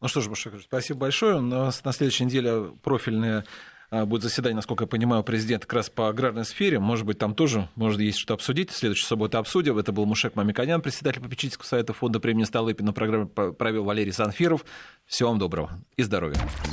Ну 0.01 0.07
что 0.07 0.21
ж, 0.21 0.27
Башак, 0.27 0.53
спасибо 0.61 0.99
большое. 0.99 1.37
У 1.37 1.41
нас 1.41 1.83
на 1.83 1.91
следующей 1.91 2.25
неделе 2.25 2.71
профильные 2.83 3.43
а, 3.89 4.05
будет 4.05 4.21
заседание, 4.21 4.55
насколько 4.55 4.83
я 4.83 4.87
понимаю, 4.87 5.23
президента 5.23 5.65
как 5.65 5.77
раз 5.77 5.89
по 5.89 6.09
аграрной 6.09 6.45
сфере. 6.45 6.79
Может 6.79 7.05
быть, 7.05 7.17
там 7.17 7.33
тоже 7.33 7.69
может, 7.75 7.99
есть 8.01 8.19
что 8.19 8.33
обсудить. 8.33 8.71
В 8.71 8.77
следующую 8.77 9.07
субботу 9.07 9.37
обсудим. 9.37 9.77
Это 9.77 9.91
был 9.91 10.05
Мушек 10.05 10.35
Мамиканян, 10.35 10.81
председатель 10.81 11.21
попечительского 11.21 11.65
совета 11.65 11.93
фонда 11.93 12.19
премии 12.19 12.43
Столыпина. 12.43 12.93
Программу 12.93 13.27
провел 13.27 13.85
Валерий 13.85 14.13
Санфиров. 14.13 14.65
Всего 15.05 15.29
вам 15.29 15.39
доброго 15.39 15.71
и 15.95 16.03
здоровья. 16.03 16.37